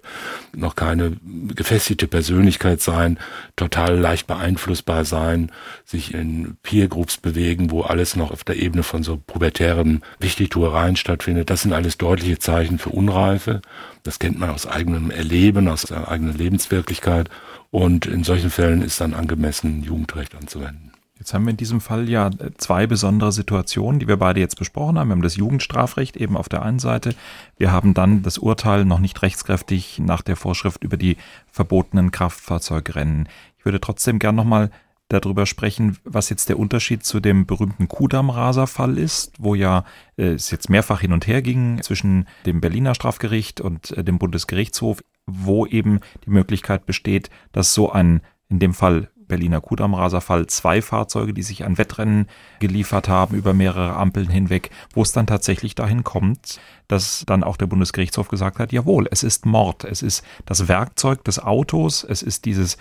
noch 0.55 0.75
keine 0.75 1.17
gefestigte 1.53 2.07
Persönlichkeit 2.07 2.79
sein, 2.79 3.19
total 3.57 3.97
leicht 3.97 4.27
beeinflussbar 4.27 5.03
sein, 5.03 5.51
sich 5.83 6.13
in 6.13 6.55
Peer 6.63 6.87
Groups 6.87 7.17
bewegen, 7.17 7.71
wo 7.71 7.81
alles 7.81 8.15
noch 8.15 8.31
auf 8.31 8.43
der 8.43 8.55
Ebene 8.55 8.83
von 8.83 9.03
so 9.03 9.17
pubertären 9.17 10.03
Wichtigtuereien 10.19 10.95
stattfindet. 10.95 11.49
Das 11.49 11.63
sind 11.63 11.73
alles 11.73 11.97
deutliche 11.97 12.39
Zeichen 12.39 12.79
für 12.79 12.91
Unreife. 12.91 13.61
Das 14.03 14.19
kennt 14.19 14.39
man 14.39 14.51
aus 14.51 14.67
eigenem 14.67 15.11
Erleben, 15.11 15.67
aus 15.67 15.81
seiner 15.81 16.07
eigenen 16.07 16.37
Lebenswirklichkeit. 16.37 17.29
Und 17.71 18.05
in 18.05 18.23
solchen 18.23 18.51
Fällen 18.51 18.81
ist 18.81 19.01
dann 19.01 19.13
angemessen, 19.13 19.83
Jugendrecht 19.83 20.35
anzuwenden. 20.35 20.91
Jetzt 21.19 21.33
haben 21.33 21.45
wir 21.45 21.51
in 21.51 21.57
diesem 21.57 21.81
Fall 21.81 22.09
ja 22.09 22.29
zwei 22.57 22.85
besondere 22.85 23.31
Situationen, 23.31 23.99
die 23.99 24.07
wir 24.07 24.17
beide 24.17 24.39
jetzt 24.39 24.57
besprochen 24.57 24.99
haben. 24.99 25.09
Wir 25.09 25.15
haben 25.15 25.21
das 25.21 25.35
Jugendstrafrecht 25.35 26.15
eben 26.15 26.37
auf 26.37 26.49
der 26.49 26.61
einen 26.61 26.79
Seite. 26.79 27.15
Wir 27.57 27.71
haben 27.71 27.93
dann 27.93 28.21
das 28.21 28.37
Urteil 28.37 28.85
noch 28.85 28.99
nicht 28.99 29.21
rechtskräftig 29.21 29.99
nach 29.99 30.21
der 30.21 30.35
Vorschrift 30.35 30.83
über 30.83 30.97
die 30.97 31.17
verbotenen 31.51 32.11
Kraftfahrzeugrennen. 32.11 33.27
Ich 33.57 33.65
würde 33.65 33.81
trotzdem 33.81 34.19
gern 34.19 34.35
nochmal 34.35 34.69
darüber 35.09 35.45
sprechen, 35.45 35.97
was 36.03 36.29
jetzt 36.29 36.49
der 36.49 36.59
Unterschied 36.59 37.03
zu 37.05 37.19
dem 37.19 37.45
berühmten 37.45 37.87
Kudamm-Raser-Fall 37.87 38.97
ist, 38.97 39.33
wo 39.39 39.55
ja 39.55 39.85
äh, 40.17 40.33
es 40.33 40.51
jetzt 40.51 40.69
mehrfach 40.69 40.99
hin 41.01 41.13
und 41.13 41.27
her 41.27 41.41
ging 41.41 41.81
zwischen 41.81 42.27
dem 42.45 42.59
Berliner 42.59 42.93
Strafgericht 42.93 43.61
und 43.61 43.91
äh, 43.91 44.03
dem 44.03 44.19
Bundesgerichtshof, 44.19 45.01
wo 45.25 45.65
eben 45.65 46.01
die 46.25 46.29
Möglichkeit 46.29 46.85
besteht, 46.85 47.29
dass 47.53 47.73
so 47.73 47.91
ein 47.91 48.21
in 48.49 48.59
dem 48.59 48.73
Fall 48.73 49.09
Berliner 49.27 49.61
Kudamm-Raser-Fall 49.61 50.47
zwei 50.47 50.81
Fahrzeuge, 50.81 51.33
die 51.33 51.43
sich 51.43 51.65
an 51.65 51.77
Wettrennen 51.77 52.27
geliefert 52.59 53.09
haben 53.09 53.35
über 53.35 53.53
mehrere 53.53 53.95
Ampeln 53.95 54.29
hinweg, 54.29 54.69
wo 54.93 55.01
es 55.01 55.11
dann 55.11 55.27
tatsächlich 55.27 55.75
dahin 55.75 56.03
kommt, 56.03 56.59
dass 56.87 57.23
dann 57.25 57.43
auch 57.43 57.57
der 57.57 57.67
Bundesgerichtshof 57.67 58.27
gesagt 58.27 58.59
hat, 58.59 58.71
jawohl, 58.71 59.07
es 59.11 59.23
ist 59.23 59.45
Mord, 59.45 59.83
es 59.83 60.01
ist 60.01 60.23
das 60.45 60.67
Werkzeug 60.67 61.23
des 61.23 61.39
Autos, 61.39 62.03
es 62.03 62.21
ist 62.21 62.45
dieses 62.45 62.77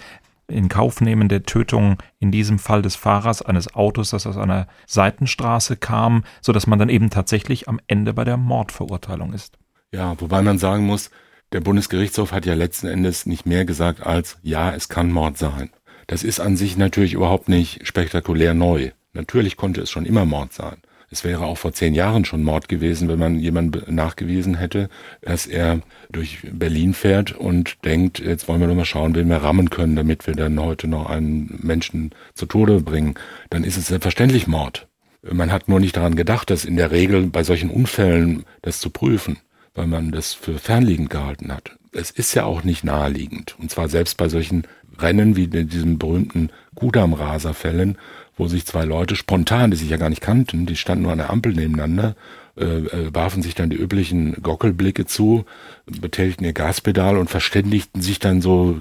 in 0.48 0.68
Kauf 0.68 1.00
nehmen 1.00 1.28
der 1.28 1.42
Tötung 1.42 1.96
in 2.20 2.30
diesem 2.30 2.58
Fall 2.58 2.82
des 2.82 2.94
Fahrers 2.94 3.42
eines 3.42 3.74
Autos, 3.74 4.10
das 4.10 4.26
aus 4.26 4.36
einer 4.36 4.68
Seitenstraße 4.86 5.76
kam, 5.76 6.24
so 6.40 6.52
dass 6.52 6.66
man 6.66 6.78
dann 6.78 6.88
eben 6.88 7.10
tatsächlich 7.10 7.68
am 7.68 7.80
Ende 7.86 8.14
bei 8.14 8.24
der 8.24 8.36
Mordverurteilung 8.36 9.32
ist. 9.32 9.58
Ja, 9.92 10.14
wobei 10.20 10.42
man 10.42 10.58
sagen 10.58 10.86
muss, 10.86 11.10
der 11.52 11.60
Bundesgerichtshof 11.60 12.32
hat 12.32 12.46
ja 12.46 12.54
letzten 12.54 12.86
Endes 12.86 13.26
nicht 13.26 13.46
mehr 13.46 13.64
gesagt 13.64 14.04
als, 14.04 14.38
ja, 14.42 14.72
es 14.72 14.88
kann 14.88 15.10
Mord 15.10 15.38
sein. 15.38 15.70
Das 16.06 16.22
ist 16.22 16.40
an 16.40 16.56
sich 16.56 16.76
natürlich 16.76 17.14
überhaupt 17.14 17.48
nicht 17.48 17.86
spektakulär 17.86 18.54
neu. 18.54 18.90
Natürlich 19.12 19.56
konnte 19.56 19.80
es 19.80 19.90
schon 19.90 20.06
immer 20.06 20.24
Mord 20.24 20.52
sein. 20.52 20.76
Es 21.10 21.22
wäre 21.24 21.44
auch 21.46 21.56
vor 21.56 21.72
zehn 21.72 21.94
Jahren 21.94 22.24
schon 22.24 22.42
Mord 22.42 22.68
gewesen, 22.68 23.08
wenn 23.08 23.18
man 23.18 23.38
jemand 23.38 23.90
nachgewiesen 23.90 24.56
hätte, 24.56 24.88
dass 25.22 25.46
er 25.46 25.80
durch 26.10 26.40
Berlin 26.50 26.94
fährt 26.94 27.32
und 27.32 27.84
denkt, 27.84 28.18
jetzt 28.18 28.48
wollen 28.48 28.60
wir 28.60 28.66
nur 28.66 28.76
mal 28.76 28.84
schauen, 28.84 29.14
wen 29.14 29.28
wir 29.28 29.36
rammen 29.36 29.70
können, 29.70 29.94
damit 29.94 30.26
wir 30.26 30.34
dann 30.34 30.60
heute 30.60 30.88
noch 30.88 31.08
einen 31.08 31.60
Menschen 31.62 32.10
zu 32.34 32.46
Tode 32.46 32.80
bringen. 32.80 33.14
Dann 33.50 33.62
ist 33.62 33.76
es 33.76 33.86
selbstverständlich 33.86 34.48
Mord. 34.48 34.88
Man 35.22 35.52
hat 35.52 35.68
nur 35.68 35.80
nicht 35.80 35.96
daran 35.96 36.16
gedacht, 36.16 36.50
dass 36.50 36.64
in 36.64 36.76
der 36.76 36.90
Regel 36.90 37.26
bei 37.28 37.44
solchen 37.44 37.70
Unfällen 37.70 38.44
das 38.62 38.80
zu 38.80 38.90
prüfen, 38.90 39.38
weil 39.74 39.86
man 39.86 40.10
das 40.10 40.34
für 40.34 40.58
fernliegend 40.58 41.10
gehalten 41.10 41.52
hat. 41.52 41.76
Es 41.92 42.10
ist 42.10 42.34
ja 42.34 42.44
auch 42.44 42.64
nicht 42.64 42.84
naheliegend. 42.84 43.56
Und 43.58 43.70
zwar 43.70 43.88
selbst 43.88 44.16
bei 44.16 44.28
solchen 44.28 44.66
Rennen 44.98 45.36
wie 45.36 45.44
in 45.44 45.68
diesem 45.68 45.98
berühmten 45.98 46.50
Kudam-Raser-Fällen, 46.74 47.96
wo 48.36 48.48
sich 48.48 48.66
zwei 48.66 48.84
Leute 48.84 49.16
spontan, 49.16 49.70
die 49.70 49.76
sich 49.76 49.90
ja 49.90 49.96
gar 49.96 50.10
nicht 50.10 50.20
kannten, 50.20 50.66
die 50.66 50.76
standen 50.76 51.04
nur 51.04 51.12
an 51.12 51.18
der 51.18 51.30
Ampel 51.30 51.52
nebeneinander, 51.52 52.16
äh, 52.56 52.64
äh, 52.64 53.14
warfen 53.14 53.42
sich 53.42 53.54
dann 53.54 53.70
die 53.70 53.76
üblichen 53.76 54.42
Gockelblicke 54.42 55.06
zu, 55.06 55.44
betätigten 55.86 56.44
ihr 56.44 56.52
Gaspedal 56.52 57.16
und 57.16 57.30
verständigten 57.30 58.02
sich 58.02 58.18
dann 58.18 58.40
so 58.40 58.78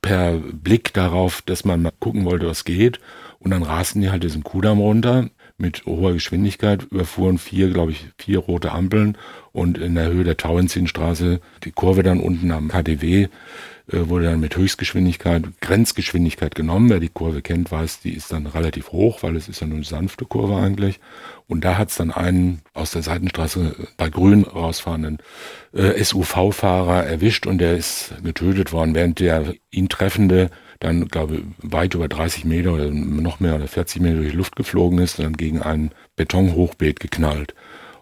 per 0.00 0.32
Blick 0.32 0.92
darauf, 0.92 1.42
dass 1.42 1.64
man 1.64 1.82
mal 1.82 1.92
gucken 1.98 2.24
wollte, 2.24 2.46
was 2.46 2.64
geht. 2.64 3.00
Und 3.40 3.50
dann 3.50 3.62
rasten 3.62 4.00
die 4.00 4.10
halt 4.10 4.24
diesen 4.24 4.44
Kudamm 4.44 4.78
runter 4.78 5.28
mit 5.58 5.86
hoher 5.86 6.12
Geschwindigkeit, 6.12 6.84
überfuhren 6.84 7.38
vier, 7.38 7.68
glaube 7.70 7.92
ich, 7.92 8.06
vier 8.16 8.38
rote 8.38 8.72
Ampeln 8.72 9.18
und 9.52 9.76
in 9.76 9.96
der 9.96 10.08
Höhe 10.08 10.24
der 10.24 10.36
Tauentzienstraße 10.36 11.40
die 11.64 11.72
Kurve 11.72 12.02
dann 12.02 12.20
unten 12.20 12.52
am 12.52 12.68
KDW 12.68 13.28
wurde 13.90 14.26
dann 14.26 14.40
mit 14.40 14.56
Höchstgeschwindigkeit, 14.56 15.44
Grenzgeschwindigkeit 15.60 16.54
genommen. 16.54 16.90
Wer 16.90 17.00
die 17.00 17.08
Kurve 17.08 17.40
kennt, 17.42 17.72
weiß, 17.72 18.00
die 18.00 18.12
ist 18.12 18.30
dann 18.32 18.46
relativ 18.46 18.92
hoch, 18.92 19.22
weil 19.22 19.36
es 19.36 19.48
ist 19.48 19.60
ja 19.60 19.66
nur 19.66 19.76
eine 19.76 19.84
sanfte 19.84 20.26
Kurve 20.26 20.56
eigentlich. 20.56 21.00
Und 21.46 21.64
da 21.64 21.78
hat 21.78 21.88
es 21.88 21.96
dann 21.96 22.10
einen 22.10 22.60
aus 22.74 22.90
der 22.90 23.02
Seitenstraße 23.02 23.74
bei 23.96 24.10
Grün 24.10 24.44
rausfahrenden 24.44 25.18
äh, 25.72 26.02
SUV-Fahrer 26.02 27.06
erwischt 27.06 27.46
und 27.46 27.58
der 27.58 27.76
ist 27.76 28.12
getötet 28.22 28.72
worden, 28.72 28.94
während 28.94 29.20
der 29.20 29.54
ihn 29.70 29.88
treffende 29.88 30.50
dann, 30.80 31.08
glaube 31.08 31.42
weit 31.58 31.94
über 31.94 32.08
30 32.08 32.44
Meter 32.44 32.74
oder 32.74 32.90
noch 32.90 33.40
mehr 33.40 33.56
oder 33.56 33.66
40 33.66 34.00
Meter 34.00 34.16
durch 34.16 34.30
die 34.30 34.36
Luft 34.36 34.54
geflogen 34.54 34.98
ist 34.98 35.18
und 35.18 35.24
dann 35.24 35.36
gegen 35.36 35.62
ein 35.62 35.90
Betonhochbeet 36.16 37.00
geknallt. 37.00 37.54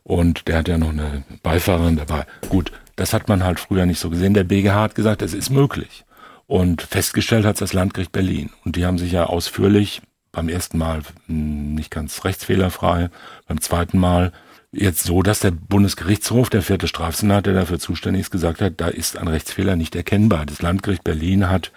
Und 0.03 0.47
der 0.47 0.59
hat 0.59 0.69
ja 0.69 0.79
noch 0.79 0.91
eine 0.91 1.25
Beifahrerin 1.43 1.97
dabei. 1.97 2.27
Gut, 2.49 2.73
das 2.97 3.13
hat 3.13 3.29
man 3.29 3.45
halt 3.45 3.61
früher 3.61 3.87
nicht 3.87 4.01
so 4.01 4.11
gesehen. 4.11 4.35
Der 4.35 4.45
BGH 4.45 4.75
hat 4.75 4.95
gesagt, 4.95 5.23
es 5.23 5.35
ist 5.35 5.51
möglich. 5.51 6.05
Und 6.47 6.83
festgestellt 6.83 7.45
hat 7.45 7.61
das 7.61 7.73
Landgericht 7.73 8.13
Berlin. 8.13 8.51
Und 8.65 8.77
die 8.77 8.87
haben 8.87 8.99
sich 8.99 9.13
ja 9.13 9.25
ausführlich 9.25 10.03
beim 10.33 10.49
ersten 10.49 10.79
Mal 10.79 11.03
hm, 11.27 11.75
nicht 11.75 11.91
ganz 11.91 12.25
rechtsfehlerfrei, 12.25 13.11
beim 13.47 13.61
zweiten 13.61 13.99
Mal 13.99 14.33
jetzt 14.73 15.05
so, 15.05 15.23
dass 15.23 15.41
der 15.41 15.51
Bundesgerichtshof, 15.51 16.51
der 16.51 16.63
vierte 16.63 16.89
Strafsenat, 16.89 17.47
der 17.47 17.55
dafür 17.55 17.79
zuständig 17.79 18.23
ist, 18.23 18.31
gesagt 18.31 18.61
hat, 18.61 18.75
da 18.77 18.89
ist 18.89 19.17
ein 19.17 19.29
Rechtsfehler 19.29 19.77
nicht 19.77 19.97
erkennbar. 19.97 20.47
Das 20.47 20.63
Landgericht 20.63 21.05
Berlin 21.05 21.49
hat 21.49 21.73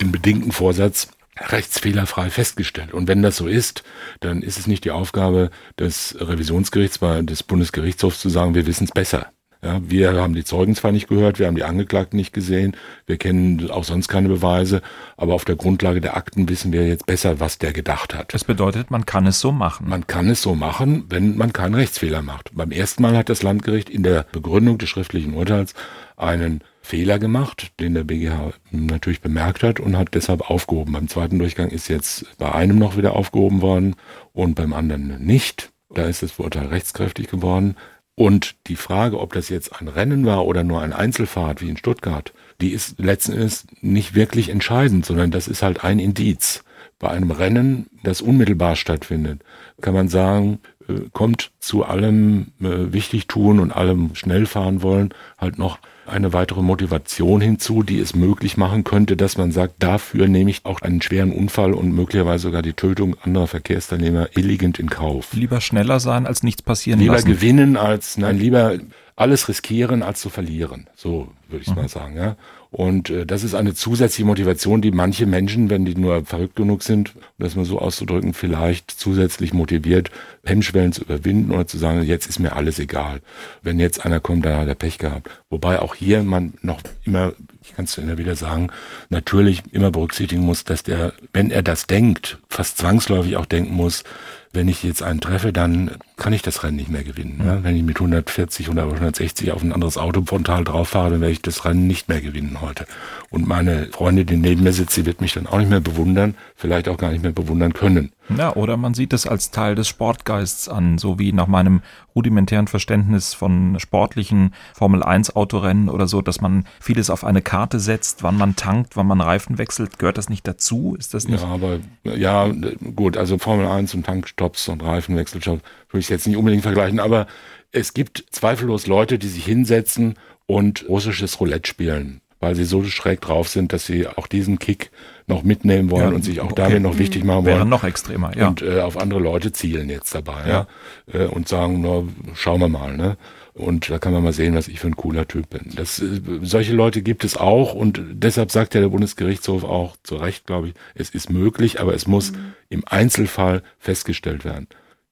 den 0.00 0.12
bedingten 0.12 0.52
Vorsatz 0.52 1.08
rechtsfehlerfrei 1.36 2.30
festgestellt. 2.30 2.92
Und 2.92 3.06
wenn 3.06 3.22
das 3.22 3.36
so 3.36 3.46
ist, 3.46 3.84
dann 4.20 4.42
ist 4.42 4.58
es 4.58 4.66
nicht 4.66 4.84
die 4.84 4.90
Aufgabe 4.90 5.50
des 5.78 6.16
Revisionsgerichts, 6.18 6.98
des 7.00 7.42
Bundesgerichtshofs 7.42 8.20
zu 8.20 8.28
sagen, 8.28 8.54
wir 8.54 8.66
wissen 8.66 8.84
es 8.84 8.92
besser. 8.92 9.30
Ja, 9.62 9.80
wir 9.82 10.12
haben 10.14 10.34
die 10.34 10.44
Zeugen 10.44 10.76
zwar 10.76 10.92
nicht 10.92 11.08
gehört, 11.08 11.40
wir 11.40 11.48
haben 11.48 11.56
die 11.56 11.64
Angeklagten 11.64 12.16
nicht 12.16 12.32
gesehen, 12.32 12.76
wir 13.06 13.16
kennen 13.16 13.70
auch 13.70 13.82
sonst 13.82 14.06
keine 14.06 14.28
Beweise, 14.28 14.82
aber 15.16 15.34
auf 15.34 15.44
der 15.44 15.56
Grundlage 15.56 16.00
der 16.00 16.16
Akten 16.16 16.48
wissen 16.48 16.72
wir 16.72 16.86
jetzt 16.86 17.06
besser, 17.06 17.40
was 17.40 17.58
der 17.58 17.72
gedacht 17.72 18.14
hat. 18.14 18.32
Das 18.32 18.44
bedeutet, 18.44 18.92
man 18.92 19.04
kann 19.04 19.26
es 19.26 19.40
so 19.40 19.50
machen. 19.50 19.88
Man 19.88 20.06
kann 20.06 20.30
es 20.30 20.42
so 20.42 20.54
machen, 20.54 21.06
wenn 21.08 21.36
man 21.36 21.52
keinen 21.52 21.74
Rechtsfehler 21.74 22.22
macht. 22.22 22.50
Beim 22.54 22.70
ersten 22.70 23.02
Mal 23.02 23.16
hat 23.16 23.28
das 23.28 23.42
Landgericht 23.42 23.90
in 23.90 24.04
der 24.04 24.26
Begründung 24.30 24.78
des 24.78 24.90
schriftlichen 24.90 25.34
Urteils 25.34 25.74
einen 26.16 26.62
Fehler 26.80 27.18
gemacht, 27.18 27.72
den 27.80 27.94
der 27.94 28.04
BGH 28.04 28.52
natürlich 28.70 29.20
bemerkt 29.20 29.64
hat 29.64 29.80
und 29.80 29.98
hat 29.98 30.14
deshalb 30.14 30.48
aufgehoben. 30.50 30.92
Beim 30.92 31.08
zweiten 31.08 31.38
Durchgang 31.38 31.68
ist 31.68 31.88
jetzt 31.88 32.38
bei 32.38 32.52
einem 32.52 32.78
noch 32.78 32.96
wieder 32.96 33.16
aufgehoben 33.16 33.60
worden 33.60 33.96
und 34.32 34.54
beim 34.54 34.72
anderen 34.72 35.24
nicht. 35.24 35.70
Da 35.92 36.04
ist 36.04 36.22
das 36.22 36.38
Urteil 36.38 36.66
rechtskräftig 36.66 37.28
geworden. 37.28 37.74
Und 38.18 38.56
die 38.66 38.74
Frage, 38.74 39.20
ob 39.20 39.32
das 39.32 39.48
jetzt 39.48 39.80
ein 39.80 39.86
Rennen 39.86 40.26
war 40.26 40.44
oder 40.44 40.64
nur 40.64 40.82
ein 40.82 40.92
Einzelfahrt 40.92 41.62
wie 41.62 41.68
in 41.68 41.76
Stuttgart, 41.76 42.32
die 42.60 42.72
ist 42.72 42.98
letzten 42.98 43.30
Endes 43.30 43.64
nicht 43.80 44.16
wirklich 44.16 44.48
entscheidend, 44.48 45.06
sondern 45.06 45.30
das 45.30 45.46
ist 45.46 45.62
halt 45.62 45.84
ein 45.84 46.00
Indiz. 46.00 46.64
Bei 46.98 47.10
einem 47.10 47.30
Rennen, 47.30 47.86
das 48.02 48.20
unmittelbar 48.20 48.74
stattfindet, 48.74 49.42
kann 49.80 49.94
man 49.94 50.08
sagen, 50.08 50.58
äh, 50.88 50.94
kommt 51.12 51.52
zu 51.60 51.84
allem 51.84 52.48
äh, 52.60 52.92
wichtig 52.92 53.28
tun 53.28 53.60
und 53.60 53.70
allem 53.70 54.16
schnell 54.16 54.46
fahren 54.46 54.82
wollen 54.82 55.14
halt 55.38 55.60
noch 55.60 55.78
eine 56.08 56.32
weitere 56.32 56.62
Motivation 56.62 57.40
hinzu, 57.40 57.82
die 57.82 57.98
es 57.98 58.14
möglich 58.14 58.56
machen 58.56 58.84
könnte, 58.84 59.16
dass 59.16 59.38
man 59.38 59.52
sagt, 59.52 59.74
dafür 59.78 60.28
nehme 60.28 60.50
ich 60.50 60.64
auch 60.64 60.82
einen 60.82 61.02
schweren 61.02 61.32
Unfall 61.32 61.74
und 61.74 61.92
möglicherweise 61.92 62.42
sogar 62.42 62.62
die 62.62 62.72
Tötung 62.72 63.16
anderer 63.22 63.46
Verkehrsteilnehmer 63.46 64.28
billigend 64.34 64.78
in 64.78 64.90
Kauf. 64.90 65.32
Lieber 65.32 65.60
schneller 65.60 66.00
sein, 66.00 66.26
als 66.26 66.42
nichts 66.42 66.62
passieren 66.62 67.00
lieber 67.00 67.14
lassen. 67.14 67.28
Lieber 67.28 67.40
gewinnen 67.40 67.76
als, 67.76 68.18
nein, 68.18 68.38
lieber 68.38 68.78
alles 69.18 69.48
riskieren 69.48 70.02
als 70.02 70.20
zu 70.20 70.30
verlieren. 70.30 70.86
So 70.94 71.28
würde 71.48 71.62
ich 71.62 71.70
mhm. 71.70 71.76
mal 71.76 71.88
sagen, 71.88 72.16
ja. 72.16 72.36
Und 72.70 73.10
äh, 73.10 73.26
das 73.26 73.42
ist 73.42 73.54
eine 73.54 73.74
zusätzliche 73.74 74.26
Motivation, 74.26 74.80
die 74.80 74.92
manche 74.92 75.26
Menschen, 75.26 75.70
wenn 75.70 75.84
die 75.84 75.94
nur 75.94 76.24
verrückt 76.24 76.54
genug 76.54 76.82
sind, 76.82 77.16
um 77.16 77.22
das 77.38 77.56
mal 77.56 77.64
so 77.64 77.78
auszudrücken, 77.78 78.34
vielleicht 78.34 78.90
zusätzlich 78.90 79.52
motiviert, 79.52 80.10
Hemmschwellen 80.44 80.92
zu 80.92 81.02
überwinden 81.02 81.50
oder 81.50 81.66
zu 81.66 81.78
sagen, 81.78 82.02
jetzt 82.02 82.26
ist 82.26 82.38
mir 82.38 82.54
alles 82.54 82.78
egal. 82.78 83.20
Wenn 83.62 83.80
jetzt 83.80 84.04
einer 84.04 84.20
kommt, 84.20 84.44
dann 84.44 84.56
hat 84.60 84.68
er 84.68 84.74
Pech 84.74 84.98
gehabt. 84.98 85.30
Wobei 85.50 85.80
auch 85.80 85.94
hier 85.94 86.22
man 86.22 86.54
noch 86.62 86.80
immer, 87.04 87.32
ich 87.62 87.74
kann 87.74 87.86
es 87.86 87.98
immer 87.98 88.18
wieder 88.18 88.36
sagen, 88.36 88.68
natürlich 89.08 89.62
immer 89.72 89.90
berücksichtigen 89.90 90.42
muss, 90.42 90.62
dass 90.62 90.84
der, 90.84 91.12
wenn 91.32 91.50
er 91.50 91.62
das 91.62 91.86
denkt, 91.86 92.38
fast 92.48 92.78
zwangsläufig 92.78 93.36
auch 93.36 93.46
denken 93.46 93.74
muss, 93.74 94.04
wenn 94.52 94.68
ich 94.68 94.82
jetzt 94.84 95.02
einen 95.02 95.20
treffe, 95.20 95.52
dann 95.52 95.92
kann 96.18 96.32
ich 96.32 96.42
das 96.42 96.62
Rennen 96.62 96.76
nicht 96.76 96.90
mehr 96.90 97.04
gewinnen. 97.04 97.40
Ja? 97.44 97.62
Wenn 97.62 97.76
ich 97.76 97.82
mit 97.82 97.96
140 97.96 98.68
oder 98.68 98.84
160 98.84 99.52
auf 99.52 99.62
ein 99.62 99.72
anderes 99.72 99.96
Auto 99.96 100.22
frontal 100.26 100.64
drauf 100.64 100.90
fahre, 100.90 101.12
dann 101.12 101.20
werde 101.20 101.32
ich 101.32 101.42
das 101.42 101.64
Rennen 101.64 101.86
nicht 101.86 102.08
mehr 102.08 102.20
gewinnen 102.20 102.60
heute. 102.60 102.86
Und 103.30 103.46
meine 103.46 103.86
Freundin, 103.92 104.26
die 104.26 104.36
neben 104.36 104.62
mir 104.62 104.72
sitzt, 104.72 104.96
die 104.96 105.06
wird 105.06 105.20
mich 105.20 105.32
dann 105.32 105.46
auch 105.46 105.58
nicht 105.58 105.70
mehr 105.70 105.80
bewundern, 105.80 106.34
vielleicht 106.56 106.88
auch 106.88 106.96
gar 106.96 107.12
nicht 107.12 107.22
mehr 107.22 107.32
bewundern 107.32 107.72
können. 107.72 108.12
Ja, 108.36 108.54
oder 108.54 108.76
man 108.76 108.92
sieht 108.92 109.12
es 109.14 109.26
als 109.26 109.50
Teil 109.50 109.74
des 109.74 109.88
Sportgeists 109.88 110.68
an, 110.68 110.98
so 110.98 111.18
wie 111.18 111.32
nach 111.32 111.46
meinem 111.46 111.80
rudimentären 112.14 112.66
Verständnis 112.66 113.32
von 113.32 113.78
sportlichen 113.78 114.54
Formel 114.74 115.02
1 115.02 115.34
Autorennen 115.36 115.88
oder 115.88 116.06
so, 116.08 116.20
dass 116.20 116.40
man 116.40 116.66
vieles 116.80 117.10
auf 117.10 117.24
eine 117.24 117.40
Karte 117.40 117.80
setzt, 117.80 118.22
wann 118.22 118.36
man 118.36 118.56
tankt, 118.56 118.96
wann 118.96 119.06
man 119.06 119.20
Reifen 119.20 119.56
wechselt. 119.56 119.98
Gehört 119.98 120.18
das 120.18 120.28
nicht 120.28 120.46
dazu? 120.46 120.96
Ist 120.98 121.14
das 121.14 121.26
nicht? 121.26 121.42
Ja, 121.42 121.48
aber 121.48 121.78
ja, 122.02 122.50
gut, 122.94 123.16
also 123.16 123.38
Formel 123.38 123.66
1 123.66 123.94
und 123.94 124.04
Tankstops 124.04 124.68
und 124.68 124.82
Reifenwechselstops 124.82 125.62
würde 125.90 126.00
ich 126.00 126.07
jetzt 126.10 126.26
nicht 126.26 126.36
unbedingt 126.36 126.62
vergleichen, 126.62 127.00
aber 127.00 127.26
es 127.72 127.94
gibt 127.94 128.24
zweifellos 128.30 128.86
Leute, 128.86 129.18
die 129.18 129.28
sich 129.28 129.44
hinsetzen 129.44 130.14
und 130.46 130.88
russisches 130.88 131.40
Roulette 131.40 131.68
spielen 131.68 132.20
weil 132.40 132.54
sie 132.54 132.64
so 132.64 132.84
schräg 132.84 133.20
drauf 133.20 133.48
sind, 133.48 133.72
dass 133.72 133.86
sie 133.86 134.06
auch 134.06 134.26
diesen 134.26 134.58
Kick 134.58 134.90
noch 135.26 135.42
mitnehmen 135.42 135.90
wollen 135.90 136.10
ja, 136.10 136.14
und 136.14 136.24
sich 136.24 136.40
auch 136.40 136.52
okay. 136.52 136.62
damit 136.62 136.82
noch 136.82 136.98
wichtig 136.98 137.24
machen 137.24 137.44
Wäre 137.44 137.60
wollen. 137.60 137.68
noch 137.68 137.84
extremer, 137.84 138.36
ja. 138.36 138.48
Und 138.48 138.62
äh, 138.62 138.80
auf 138.80 138.96
andere 138.96 139.20
Leute 139.20 139.52
zielen 139.52 139.90
jetzt 139.90 140.14
dabei, 140.14 140.46
ja. 140.46 140.66
ja? 141.12 141.20
Äh, 141.20 141.26
und 141.26 141.48
sagen, 141.48 141.80
na, 141.80 142.04
schauen 142.34 142.60
wir 142.60 142.68
mal, 142.68 142.96
ne? 142.96 143.16
Und 143.54 143.90
da 143.90 143.98
kann 143.98 144.12
man 144.12 144.22
mal 144.22 144.32
sehen, 144.32 144.54
was 144.54 144.68
ich 144.68 144.78
für 144.78 144.86
ein 144.86 144.96
cooler 144.96 145.26
Typ 145.26 145.50
bin. 145.50 145.72
Das, 145.74 145.98
äh, 145.98 146.20
solche 146.42 146.72
Leute 146.72 147.02
gibt 147.02 147.24
es 147.24 147.36
auch 147.36 147.74
und 147.74 148.00
deshalb 148.12 148.52
sagt 148.52 148.74
ja 148.74 148.80
der 148.80 148.88
Bundesgerichtshof 148.88 149.64
auch 149.64 149.96
zu 150.04 150.16
Recht, 150.16 150.46
glaube 150.46 150.68
ich, 150.68 150.74
es 150.94 151.10
ist 151.10 151.30
möglich, 151.30 151.80
aber 151.80 151.94
es 151.94 152.06
muss 152.06 152.32
mhm. 152.32 152.54
im 152.68 152.82
Einzelfall 152.86 153.62
festgestellt 153.80 154.44
werden. 154.44 154.68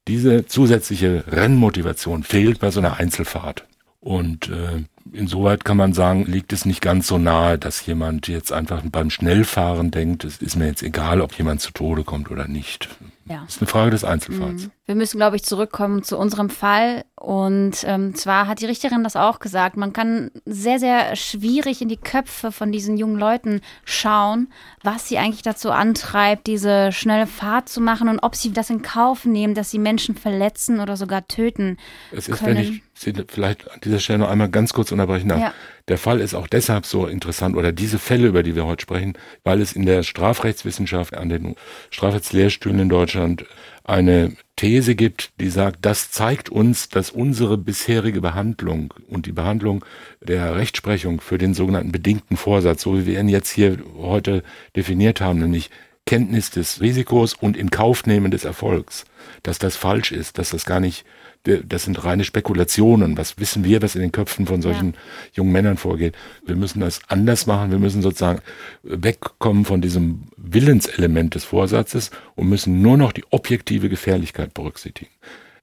Diese 0.09 0.47
zusätzliche 0.47 1.25
Rennmotivation 1.27 2.23
fehlt 2.23 2.61
bei 2.61 2.71
so 2.71 2.81
einer 2.81 2.99
Einzelfahrt. 2.99 3.67
Und 4.01 4.49
äh, 4.49 4.85
insoweit 5.13 5.65
kann 5.65 5.77
man 5.77 5.93
sagen, 5.93 6.27
liegt 6.27 6.53
es 6.53 6.65
nicht 6.65 6.81
ganz 6.81 7.09
so 7.09 7.19
nahe, 7.19 7.59
dass 7.59 7.85
jemand 7.87 8.29
jetzt 8.29 8.53
einfach 8.53 8.83
beim 8.85 9.11
Schnellfahren 9.11 9.91
denkt, 9.91 10.25
es 10.25 10.39
ist 10.39 10.55
mir 10.55 10.67
jetzt 10.67 10.85
egal, 10.85 11.21
ob 11.21 11.37
jemand 11.37 11.61
zu 11.61 11.73
Tode 11.73 12.05
kommt 12.05 12.31
oder 12.31 12.47
nicht. 12.47 12.89
Ja. 13.25 13.43
Das 13.45 13.57
ist 13.57 13.63
eine 13.63 13.69
Frage 13.69 13.91
des 13.91 14.05
Einzelfalls. 14.05 14.65
Mhm. 14.65 14.71
Wir 14.87 14.95
müssen, 14.95 15.18
glaube 15.18 15.34
ich, 15.34 15.43
zurückkommen 15.43 16.05
zu 16.05 16.16
unserem 16.16 16.49
Fall. 16.49 17.05
Und 17.16 17.82
ähm, 17.84 18.14
zwar 18.14 18.47
hat 18.47 18.61
die 18.61 18.66
Richterin 18.66 19.03
das 19.03 19.16
auch 19.16 19.41
gesagt. 19.41 19.76
Man 19.76 19.93
kann 19.93 20.30
sehr, 20.45 20.78
sehr 20.78 21.16
schwierig 21.16 21.82
in 21.82 21.89
die 21.89 21.97
Köpfe 21.97 22.53
von 22.53 22.70
diesen 22.70 22.97
jungen 22.97 23.18
Leuten 23.18 23.62
schauen, 23.84 24.47
was 24.84 25.09
sie 25.09 25.18
eigentlich 25.18 25.43
dazu 25.43 25.72
antreibt, 25.72 26.47
diese 26.47 26.93
schnelle 26.93 27.26
Fahrt 27.26 27.68
zu 27.68 27.80
machen 27.80 28.09
und 28.09 28.20
ob 28.20 28.37
sie 28.37 28.53
das 28.53 28.70
in 28.70 28.82
Kauf 28.82 29.24
nehmen, 29.24 29.55
dass 29.55 29.72
sie 29.72 29.80
Menschen 29.80 30.14
verletzen 30.14 30.78
oder 30.78 30.97
sogar 30.97 31.26
töten. 31.26 31.78
Es 32.12 32.28
ist, 32.28 32.39
können. 32.39 32.57
wenn 32.57 32.62
ich 32.62 32.82
Sie 32.99 33.12
vielleicht 33.28 33.70
an 33.70 33.80
dieser 33.84 33.99
Stelle 33.99 34.20
noch 34.20 34.30
einmal 34.30 34.49
ganz 34.49 34.72
kurz 34.72 34.91
unterbrechen 34.91 35.28
darf. 35.28 35.39
Ja. 35.39 35.55
Der 35.87 35.99
Fall 35.99 36.18
ist 36.18 36.32
auch 36.32 36.47
deshalb 36.47 36.87
so 36.87 37.07
interessant 37.07 37.55
oder 37.55 37.70
diese 37.70 37.99
Fälle, 37.99 38.26
über 38.26 38.43
die 38.43 38.57
wir 38.57 38.64
heute 38.64 38.82
sprechen, 38.82 39.18
weil 39.45 39.61
es 39.61 39.74
in 39.74 39.84
der 39.84 40.03
Strafrechtswissenschaft 40.03 41.14
an 41.14 41.28
den 41.28 41.57
Strafrechtslehrstühlen 41.91 42.78
in 42.78 42.89
Deutschland 42.89 43.45
eine 43.87 44.37
These 44.57 44.97
gibt, 44.97 45.30
die 45.41 45.49
sagt, 45.49 45.78
das 45.87 46.11
zeigt 46.11 46.49
uns, 46.49 46.89
dass 46.89 47.11
unsere 47.11 47.57
bisherige 47.57 48.20
Behandlung 48.20 48.93
und 49.09 49.26
die 49.26 49.32
Behandlung 49.32 49.84
der 50.20 50.57
Rechtsprechung 50.57 51.20
für 51.20 51.39
den 51.39 51.55
sogenannten 51.55 51.93
bedingten 51.93 52.37
Vorsatz, 52.37 52.82
so 52.82 52.99
wie 52.99 53.07
wir 53.07 53.20
ihn 53.20 53.28
jetzt 53.28 53.51
hier 53.51 53.78
heute 53.97 54.43
definiert 54.74 55.20
haben, 55.20 55.39
nämlich 55.39 55.70
Kenntnis 56.05 56.51
des 56.51 56.80
Risikos 56.80 57.34
und 57.34 57.57
in 57.57 57.70
Kaufnehmen 57.70 58.30
des 58.30 58.45
Erfolgs, 58.45 59.05
dass 59.43 59.59
das 59.59 59.76
falsch 59.76 60.11
ist, 60.11 60.39
dass 60.39 60.51
das 60.51 60.64
gar 60.64 60.80
nicht 60.80 61.05
das 61.47 61.84
sind 61.84 62.05
reine 62.05 62.24
Spekulationen. 62.24 63.16
Was 63.16 63.38
wissen 63.38 63.64
wir, 63.64 63.82
was 63.82 63.94
in 63.94 64.01
den 64.01 64.12
Köpfen 64.12 64.47
von 64.47 64.62
solchen 64.62 64.92
ja. 64.92 64.99
jungen 65.34 65.53
Männern 65.53 65.76
vorgeht? 65.76 66.14
Wir 66.44 66.57
müssen 66.57 66.80
das 66.80 67.01
anders 67.09 67.47
machen. 67.47 67.70
Wir 67.70 67.78
müssen 67.78 68.03
sozusagen 68.03 68.40
wegkommen 68.82 69.64
von 69.64 69.80
diesem 69.80 70.24
Willenselement 70.36 71.34
des 71.34 71.44
Vorsatzes 71.44 72.11
und 72.34 72.49
müssen 72.49 72.82
nur 72.82 72.97
noch 72.97 73.12
die 73.12 73.24
objektive 73.30 73.88
Gefährlichkeit 73.88 74.55
berücksichtigen. 74.55 75.11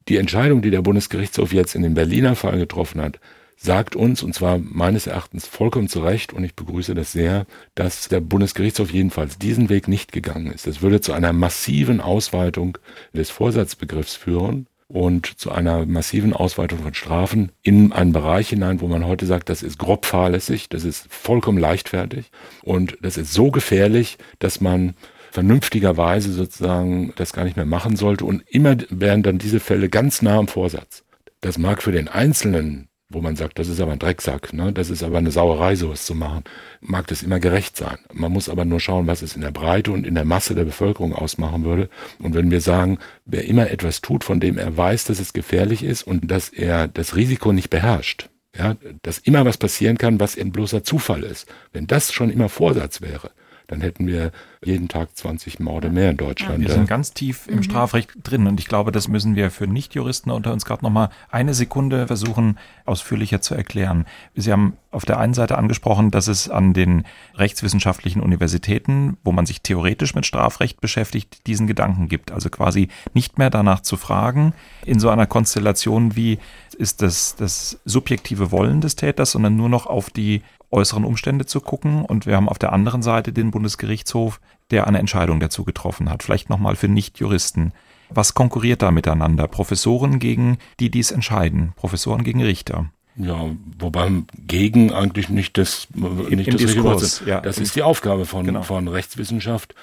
Die 0.10 0.18
Entscheidung, 0.18 0.62
die 0.62 0.72
der 0.72 0.82
Bundesgerichtshof 0.82 1.54
jetzt 1.54 1.76
in 1.76 1.84
dem 1.84 1.94
Berliner 1.94 2.36
Fall 2.36 2.58
getroffen 2.58 3.02
hat, 3.02 3.20
sagt 3.56 3.96
uns, 3.96 4.24
und 4.24 4.36
zwar 4.36 4.58
meines 4.58 5.08
Erachtens 5.08 5.48
vollkommen 5.48 5.88
zu 5.88 6.02
Recht, 6.02 6.34
und 6.34 6.44
ich 6.44 6.56
begrüße 6.56 6.96
das 6.96 7.14
sehr, 7.14 7.46
dass 7.76 8.10
der 8.10 8.20
Bundesgerichtshof 8.20 8.92
jedenfalls 8.92 9.38
diesen 9.38 9.70
Weg 9.70 9.88
nicht 9.88 10.12
gegangen 10.12 10.52
ist. 10.52 10.68
Es 10.68 10.82
würde 10.82 11.00
zu 11.00 11.14
einer 11.14 11.32
massiven 11.32 12.02
Ausweitung 12.02 12.78
des 13.14 13.30
Vorsatzbegriffs 13.30 14.16
führen 14.16 14.68
und 14.94 15.40
zu 15.40 15.52
einer 15.52 15.88
massiven 15.88 16.34
Ausweitung 16.34 16.78
von 16.84 16.94
Strafen 16.94 17.52
in 17.64 17.92
einen 17.92 18.14
Bereich 18.14 18.50
hinein, 18.50 18.80
wo 18.80 18.88
man 18.88 19.08
heute 19.08 19.26
sagt, 19.26 19.50
das 19.50 19.64
ist 19.64 19.80
grob 19.80 20.06
fahrlässig, 20.06 20.70
das 20.70 20.84
ist 20.84 21.12
vollkommen 21.12 21.58
leichtfertig 21.58 22.30
und 22.62 22.96
das 23.02 23.18
ist 23.18 23.34
so 23.34 23.50
gefährlich, 23.50 24.20
dass 24.38 24.62
man 24.62 24.94
vernünftigerweise 25.32 26.32
sozusagen 26.32 27.12
das 27.16 27.34
gar 27.34 27.44
nicht 27.44 27.56
mehr 27.56 27.66
machen 27.66 27.96
sollte 27.96 28.24
und 28.24 28.44
immer 28.48 28.78
wären 28.92 29.24
dann 29.24 29.40
diese 29.40 29.60
Fälle 29.60 29.90
ganz 29.90 30.22
nah 30.22 30.38
am 30.38 30.48
Vorsatz. 30.48 31.04
Das 31.42 31.58
mag 31.58 31.82
für 31.82 31.92
den 31.92 32.08
Einzelnen 32.08 32.88
wo 33.14 33.22
man 33.22 33.36
sagt, 33.36 33.60
das 33.60 33.68
ist 33.68 33.80
aber 33.80 33.94
ein 33.94 34.00
Drecksack, 34.00 34.54
ne? 34.54 34.74
das 34.74 34.90
ist 34.90 35.04
aber 35.04 35.18
eine 35.18 35.32
Sauerei, 35.32 35.76
sowas 35.76 36.06
zu 36.06 36.16
machen, 36.16 36.44
mag 36.82 37.08
das 37.08 37.24
immer 37.24 37.40
gerecht 37.40 37.78
sein. 37.78 37.98
Man 38.14 38.32
muss 38.32 38.50
aber 38.50 38.66
nur 38.66 38.80
schauen, 38.80 39.08
was 39.08 39.22
es 39.22 39.36
in 39.36 39.42
der 39.42 39.52
Breite 39.52 39.92
und 39.92 40.06
in 40.06 40.16
der 40.16 40.26
Masse 40.26 40.56
der 40.56 40.66
Bevölkerung 40.66 41.14
ausmachen 41.14 41.64
würde. 41.64 41.90
Und 42.20 42.36
wenn 42.36 42.52
wir 42.52 42.62
sagen, 42.62 43.00
wer 43.26 43.46
immer 43.46 43.70
etwas 43.70 44.02
tut, 44.02 44.24
von 44.24 44.40
dem 44.40 44.58
er 44.58 44.76
weiß, 44.76 45.06
dass 45.06 45.20
es 45.20 45.34
gefährlich 45.34 45.84
ist 45.84 46.04
und 46.04 46.30
dass 46.30 46.50
er 46.50 46.88
das 46.88 47.16
Risiko 47.16 47.54
nicht 47.54 47.70
beherrscht, 47.70 48.30
ja, 48.58 48.76
dass 49.02 49.18
immer 49.18 49.46
was 49.46 49.58
passieren 49.58 49.98
kann, 49.98 50.20
was 50.20 50.38
ein 50.38 50.52
bloßer 50.52 50.84
Zufall 50.84 51.24
ist, 51.24 51.48
wenn 51.72 51.88
das 51.88 52.14
schon 52.14 52.30
immer 52.30 52.50
Vorsatz 52.50 53.02
wäre, 53.02 53.32
dann 53.68 53.82
hätten 53.82 54.08
wir 54.08 54.32
jeden 54.64 54.88
Tag 54.88 55.16
20 55.16 55.60
Morde 55.60 55.90
mehr 55.90 56.12
in 56.12 56.18
Deutschland. 56.18 56.62
Wir 56.62 56.70
sind 56.70 56.88
ganz 56.88 57.14
tief 57.14 57.48
im 57.48 57.58
mhm. 57.58 57.64
Strafrecht 57.64 58.12
drin 58.24 58.48
und 58.48 58.60
ich 58.60 58.68
glaube, 58.68 58.92
das 58.92 59.08
müssen 59.08 59.36
wir 59.36 59.52
für 59.52 59.68
Nichtjuristen 59.68 60.32
unter 60.32 60.54
uns 60.54 60.66
gerade 60.66 60.84
nochmal 60.84 61.10
eine 61.30 61.54
Sekunde 61.54 62.08
versuchen, 62.08 62.58
ausführlicher 62.86 63.42
zu 63.42 63.56
erklären. 63.56 64.06
Sie 64.36 64.52
haben 64.52 64.78
auf 64.92 65.06
der 65.06 65.20
einen 65.20 65.34
Seite 65.34 65.58
angesprochen, 65.58 66.12
dass 66.12 66.28
es 66.28 66.50
an 66.50 66.74
den 66.74 67.04
rechtswissenschaftlichen 67.36 68.22
Universitäten, 68.22 69.18
wo 69.24 69.32
man 69.32 69.46
sich 69.46 69.62
theoretisch 69.62 70.14
mit 70.16 70.26
Strafrecht 70.26 70.82
beschäftigt, 70.82 71.48
diesen 71.48 71.68
Gedanken 71.68 72.10
gibt. 72.10 72.32
Also 72.32 72.50
quasi 72.50 72.90
nicht 73.14 73.38
mehr 73.38 73.50
danach 73.50 73.82
zu 73.82 73.98
fragen, 73.98 74.54
in 74.86 75.00
so 75.00 75.10
einer 75.10 75.26
Konstellation 75.26 76.16
wie 76.16 76.40
ist 76.78 77.02
das 77.02 77.36
das 77.36 77.80
subjektive 77.86 78.52
Wollen 78.52 78.82
des 78.82 78.96
Täters, 78.96 79.32
sondern 79.32 79.56
nur 79.56 79.70
noch 79.70 79.88
auf 79.88 80.10
die 80.10 80.42
äußeren 80.74 81.06
Umstände 81.06 81.46
zu 81.46 81.62
gucken. 81.62 82.04
Und 82.04 82.26
wir 82.26 82.36
haben 82.36 82.50
auf 82.50 82.60
der 82.60 82.74
anderen 82.74 83.02
Seite 83.02 83.32
den 83.32 83.52
Bundesgerichtshof, 83.52 84.42
der 84.72 84.88
eine 84.88 85.00
Entscheidung 85.00 85.40
dazu 85.40 85.64
getroffen 85.64 86.10
hat. 86.10 86.24
Vielleicht 86.24 86.50
nochmal 86.50 86.76
für 86.76 86.88
Nichtjuristen. 86.88 87.74
Was 88.10 88.34
konkurriert 88.34 88.82
da 88.82 88.92
miteinander? 88.92 89.48
Professoren 89.48 90.20
gegen 90.20 90.58
die 90.80 90.92
dies 90.92 91.12
entscheiden, 91.12 91.74
Professoren 91.76 92.24
gegen 92.24 92.42
Richter. 92.42 92.90
Ja, 93.16 93.52
wobei 93.78 94.10
gegen 94.48 94.92
eigentlich 94.92 95.30
nicht 95.30 95.60
das, 95.60 95.88
in, 95.94 96.38
nicht 96.38 96.52
das 96.52 96.62
Diskurs, 96.62 97.22
ja. 97.28 97.42
Das 97.42 97.60
ist 97.60 97.76
die 97.76 97.84
Aufgabe 97.84 98.26
von, 98.26 98.44
genau. 98.44 98.64
von 98.64 98.88
Rechtswissenschaft, 98.88 99.76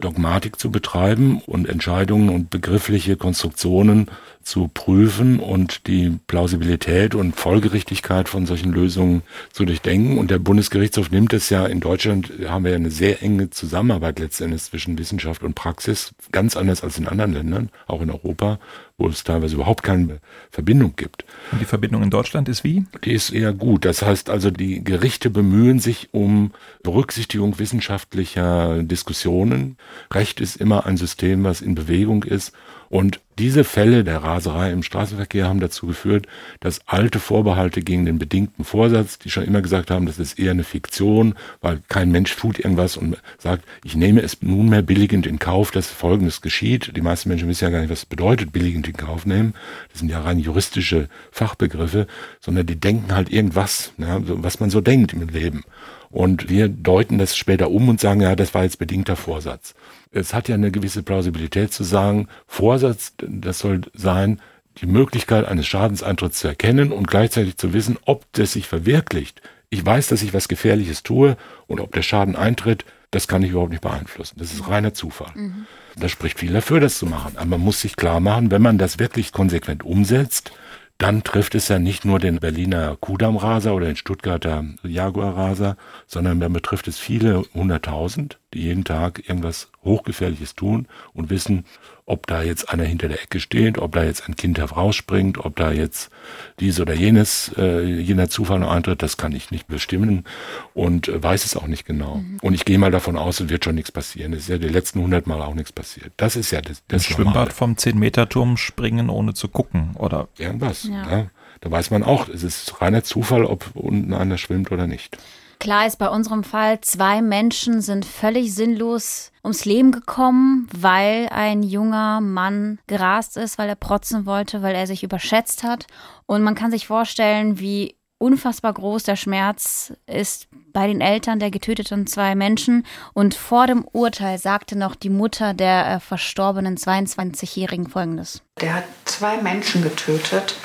Dogmatik 0.00 0.58
zu 0.58 0.70
betreiben 0.70 1.42
und 1.44 1.68
Entscheidungen 1.68 2.30
und 2.30 2.48
begriffliche 2.48 3.16
Konstruktionen 3.16 4.10
zu 4.42 4.70
prüfen 4.72 5.38
und 5.40 5.86
die 5.86 6.18
Plausibilität 6.26 7.14
und 7.14 7.36
Folgerichtigkeit 7.36 8.30
von 8.30 8.46
solchen 8.46 8.72
Lösungen 8.72 9.20
zu 9.52 9.66
durchdenken. 9.66 10.16
Und 10.16 10.30
der 10.30 10.38
Bundesgerichtshof 10.38 11.10
nimmt 11.10 11.34
es 11.34 11.50
ja, 11.50 11.66
in 11.66 11.80
Deutschland 11.80 12.32
haben 12.48 12.64
wir 12.64 12.70
ja 12.70 12.78
eine 12.78 12.90
sehr 12.90 13.22
enge 13.22 13.50
Zusammenarbeit 13.50 14.18
letztendlich 14.18 14.62
zwischen 14.62 14.98
Wissenschaft 14.98 15.42
und 15.42 15.54
Praxis, 15.54 16.14
ganz 16.32 16.56
anders 16.56 16.82
als 16.82 16.96
in 16.96 17.06
anderen 17.06 17.34
Ländern, 17.34 17.68
auch 17.86 18.00
in 18.00 18.10
Europa 18.10 18.58
wo 18.98 19.06
es 19.06 19.22
teilweise 19.22 19.54
überhaupt 19.54 19.84
keine 19.84 20.18
Verbindung 20.50 20.94
gibt. 20.96 21.24
Und 21.52 21.60
die 21.60 21.64
Verbindung 21.64 22.02
in 22.02 22.10
Deutschland 22.10 22.48
ist 22.48 22.64
wie? 22.64 22.84
Die 23.04 23.12
ist 23.12 23.30
eher 23.30 23.52
gut. 23.52 23.84
Das 23.84 24.02
heißt 24.02 24.28
also, 24.28 24.50
die 24.50 24.82
Gerichte 24.82 25.30
bemühen 25.30 25.78
sich 25.78 26.08
um 26.10 26.52
Berücksichtigung 26.82 27.60
wissenschaftlicher 27.60 28.82
Diskussionen. 28.82 29.76
Recht 30.12 30.40
ist 30.40 30.56
immer 30.56 30.84
ein 30.84 30.96
System, 30.96 31.44
was 31.44 31.60
in 31.60 31.76
Bewegung 31.76 32.24
ist 32.24 32.52
und 32.88 33.20
diese 33.38 33.62
Fälle 33.62 34.02
der 34.02 34.24
Raserei 34.24 34.72
im 34.72 34.82
Straßenverkehr 34.82 35.46
haben 35.46 35.60
dazu 35.60 35.86
geführt, 35.86 36.26
dass 36.60 36.80
alte 36.86 37.20
Vorbehalte 37.20 37.82
gegen 37.82 38.04
den 38.04 38.18
bedingten 38.18 38.64
Vorsatz, 38.64 39.18
die 39.18 39.30
schon 39.30 39.44
immer 39.44 39.62
gesagt 39.62 39.90
haben, 39.90 40.06
das 40.06 40.18
ist 40.18 40.38
eher 40.38 40.50
eine 40.50 40.64
Fiktion, 40.64 41.34
weil 41.60 41.80
kein 41.88 42.10
Mensch 42.10 42.34
tut 42.34 42.58
irgendwas 42.58 42.96
und 42.96 43.16
sagt, 43.38 43.64
ich 43.84 43.94
nehme 43.94 44.22
es 44.22 44.42
nunmehr 44.42 44.82
billigend 44.82 45.26
in 45.26 45.38
Kauf, 45.38 45.70
dass 45.70 45.86
Folgendes 45.86 46.40
geschieht. 46.40 46.96
Die 46.96 47.00
meisten 47.00 47.28
Menschen 47.28 47.48
wissen 47.48 47.64
ja 47.64 47.70
gar 47.70 47.80
nicht, 47.80 47.90
was 47.90 48.06
bedeutet 48.06 48.52
billigend 48.52 48.88
in 48.88 48.96
Kauf 48.96 49.26
nehmen. 49.26 49.54
Das 49.90 50.00
sind 50.00 50.10
ja 50.10 50.20
rein 50.20 50.38
juristische 50.38 51.08
Fachbegriffe, 51.30 52.06
sondern 52.40 52.66
die 52.66 52.80
denken 52.80 53.14
halt 53.14 53.30
irgendwas, 53.30 53.92
ja, 53.98 54.18
was 54.20 54.58
man 54.60 54.70
so 54.70 54.80
denkt 54.80 55.12
im 55.12 55.28
Leben. 55.28 55.62
Und 56.10 56.48
wir 56.48 56.68
deuten 56.68 57.18
das 57.18 57.36
später 57.36 57.70
um 57.70 57.88
und 57.88 58.00
sagen, 58.00 58.22
ja, 58.22 58.34
das 58.34 58.54
war 58.54 58.64
jetzt 58.64 58.78
bedingter 58.78 59.14
Vorsatz. 59.14 59.74
Es 60.10 60.34
hat 60.34 60.48
ja 60.48 60.54
eine 60.54 60.70
gewisse 60.70 61.02
Plausibilität 61.02 61.72
zu 61.72 61.84
sagen, 61.84 62.28
Vorsatz, 62.46 63.14
das 63.18 63.58
soll 63.58 63.82
sein, 63.94 64.40
die 64.80 64.86
Möglichkeit 64.86 65.46
eines 65.46 65.66
Schadenseintritts 65.66 66.40
zu 66.40 66.48
erkennen 66.48 66.92
und 66.92 67.08
gleichzeitig 67.08 67.56
zu 67.56 67.72
wissen, 67.72 67.98
ob 68.04 68.24
das 68.32 68.52
sich 68.52 68.66
verwirklicht. 68.66 69.42
Ich 69.70 69.84
weiß, 69.84 70.08
dass 70.08 70.22
ich 70.22 70.32
was 70.32 70.48
Gefährliches 70.48 71.02
tue 71.02 71.36
und 71.66 71.80
ob 71.80 71.92
der 71.92 72.02
Schaden 72.02 72.36
eintritt, 72.36 72.84
das 73.10 73.26
kann 73.26 73.42
ich 73.42 73.50
überhaupt 73.50 73.70
nicht 73.70 73.82
beeinflussen. 73.82 74.36
Das 74.38 74.52
ist 74.52 74.68
reiner 74.68 74.94
Zufall. 74.94 75.32
Mhm. 75.34 75.66
Da 75.96 76.08
spricht 76.08 76.38
viel 76.38 76.52
dafür, 76.52 76.80
das 76.80 76.98
zu 76.98 77.06
machen. 77.06 77.36
Aber 77.36 77.46
man 77.46 77.60
muss 77.60 77.80
sich 77.80 77.96
klar 77.96 78.20
machen, 78.20 78.50
wenn 78.50 78.62
man 78.62 78.78
das 78.78 78.98
wirklich 78.98 79.32
konsequent 79.32 79.84
umsetzt, 79.84 80.52
dann 80.98 81.22
trifft 81.22 81.54
es 81.54 81.68
ja 81.68 81.78
nicht 81.78 82.04
nur 82.04 82.18
den 82.18 82.40
Berliner 82.40 82.96
Kudamm-Raser 83.00 83.74
oder 83.74 83.86
den 83.86 83.96
Stuttgarter 83.96 84.64
Jaguar-Raser, 84.82 85.76
sondern 86.06 86.40
dann 86.40 86.52
betrifft 86.52 86.88
es 86.88 86.98
viele 86.98 87.44
hunderttausend, 87.54 88.38
jeden 88.58 88.84
Tag 88.84 89.28
irgendwas 89.28 89.70
Hochgefährliches 89.84 90.54
tun 90.54 90.86
und 91.14 91.30
wissen, 91.30 91.64
ob 92.04 92.26
da 92.26 92.42
jetzt 92.42 92.70
einer 92.70 92.84
hinter 92.84 93.08
der 93.08 93.22
Ecke 93.22 93.38
steht, 93.38 93.78
ob 93.78 93.92
da 93.92 94.02
jetzt 94.02 94.28
ein 94.28 94.36
Kind 94.36 94.58
herausspringt, 94.58 95.38
ob 95.38 95.56
da 95.56 95.72
jetzt 95.72 96.10
dies 96.58 96.80
oder 96.80 96.94
jenes, 96.94 97.52
äh, 97.58 97.84
jener 97.84 98.28
Zufall 98.30 98.60
noch 98.60 98.70
eintritt, 98.70 99.02
das 99.02 99.16
kann 99.16 99.32
ich 99.32 99.50
nicht 99.50 99.66
bestimmen 99.66 100.24
und 100.72 101.08
äh, 101.08 101.22
weiß 101.22 101.44
es 101.44 101.56
auch 101.56 101.66
nicht 101.66 101.84
genau. 101.84 102.16
Mhm. 102.16 102.38
Und 102.40 102.54
ich 102.54 102.64
gehe 102.64 102.78
mal 102.78 102.90
davon 102.90 103.16
aus, 103.16 103.40
es 103.40 103.50
wird 103.50 103.64
schon 103.64 103.74
nichts 103.74 103.92
passieren. 103.92 104.32
Es 104.32 104.40
ist 104.40 104.48
ja 104.48 104.58
die 104.58 104.68
letzten 104.68 105.02
hundert 105.02 105.26
Mal 105.26 105.42
auch 105.42 105.54
nichts 105.54 105.72
passiert. 105.72 106.12
Das 106.16 106.34
ist 106.36 106.50
ja 106.50 106.62
das, 106.62 106.82
das 106.88 107.04
Schwimmbad 107.04 107.52
vom 107.52 107.74
10-Meter-Turm 107.74 108.56
springen, 108.56 109.10
ohne 109.10 109.34
zu 109.34 109.48
gucken, 109.48 109.90
oder? 109.94 110.28
Irgendwas. 110.38 110.84
Ja. 110.84 111.10
ja. 111.10 111.26
Da 111.60 111.70
weiß 111.70 111.90
man 111.90 112.02
auch, 112.02 112.28
es 112.28 112.42
ist 112.42 112.80
reiner 112.80 113.02
Zufall, 113.02 113.44
ob 113.44 113.70
unten 113.74 114.14
einer 114.14 114.38
schwimmt 114.38 114.70
oder 114.70 114.86
nicht. 114.86 115.18
Klar 115.60 115.86
ist 115.86 115.98
bei 115.98 116.08
unserem 116.08 116.44
Fall, 116.44 116.80
zwei 116.82 117.20
Menschen 117.20 117.80
sind 117.80 118.04
völlig 118.04 118.54
sinnlos 118.54 119.32
ums 119.42 119.64
Leben 119.64 119.90
gekommen, 119.90 120.68
weil 120.72 121.28
ein 121.30 121.64
junger 121.64 122.20
Mann 122.20 122.78
gerast 122.86 123.36
ist, 123.36 123.58
weil 123.58 123.68
er 123.68 123.74
protzen 123.74 124.24
wollte, 124.24 124.62
weil 124.62 124.76
er 124.76 124.86
sich 124.86 125.02
überschätzt 125.02 125.64
hat. 125.64 125.86
Und 126.26 126.42
man 126.42 126.54
kann 126.54 126.70
sich 126.70 126.86
vorstellen, 126.86 127.58
wie 127.58 127.96
unfassbar 128.18 128.72
groß 128.72 129.04
der 129.04 129.16
Schmerz 129.16 129.92
ist 130.06 130.48
bei 130.72 130.86
den 130.86 131.00
Eltern 131.00 131.38
der 131.38 131.50
getöteten 131.50 132.06
zwei 132.06 132.34
Menschen. 132.34 132.84
Und 133.14 133.34
vor 133.34 133.66
dem 133.66 133.84
Urteil 133.84 134.38
sagte 134.38 134.76
noch 134.76 134.94
die 134.94 135.10
Mutter 135.10 135.54
der 135.54 135.88
äh, 135.88 136.00
verstorbenen 136.00 136.76
22-Jährigen 136.76 137.88
Folgendes. 137.88 138.42
Der 138.60 138.74
hat 138.74 138.84
zwei 139.04 139.40
Menschen 139.40 139.82
getötet, 139.82 140.56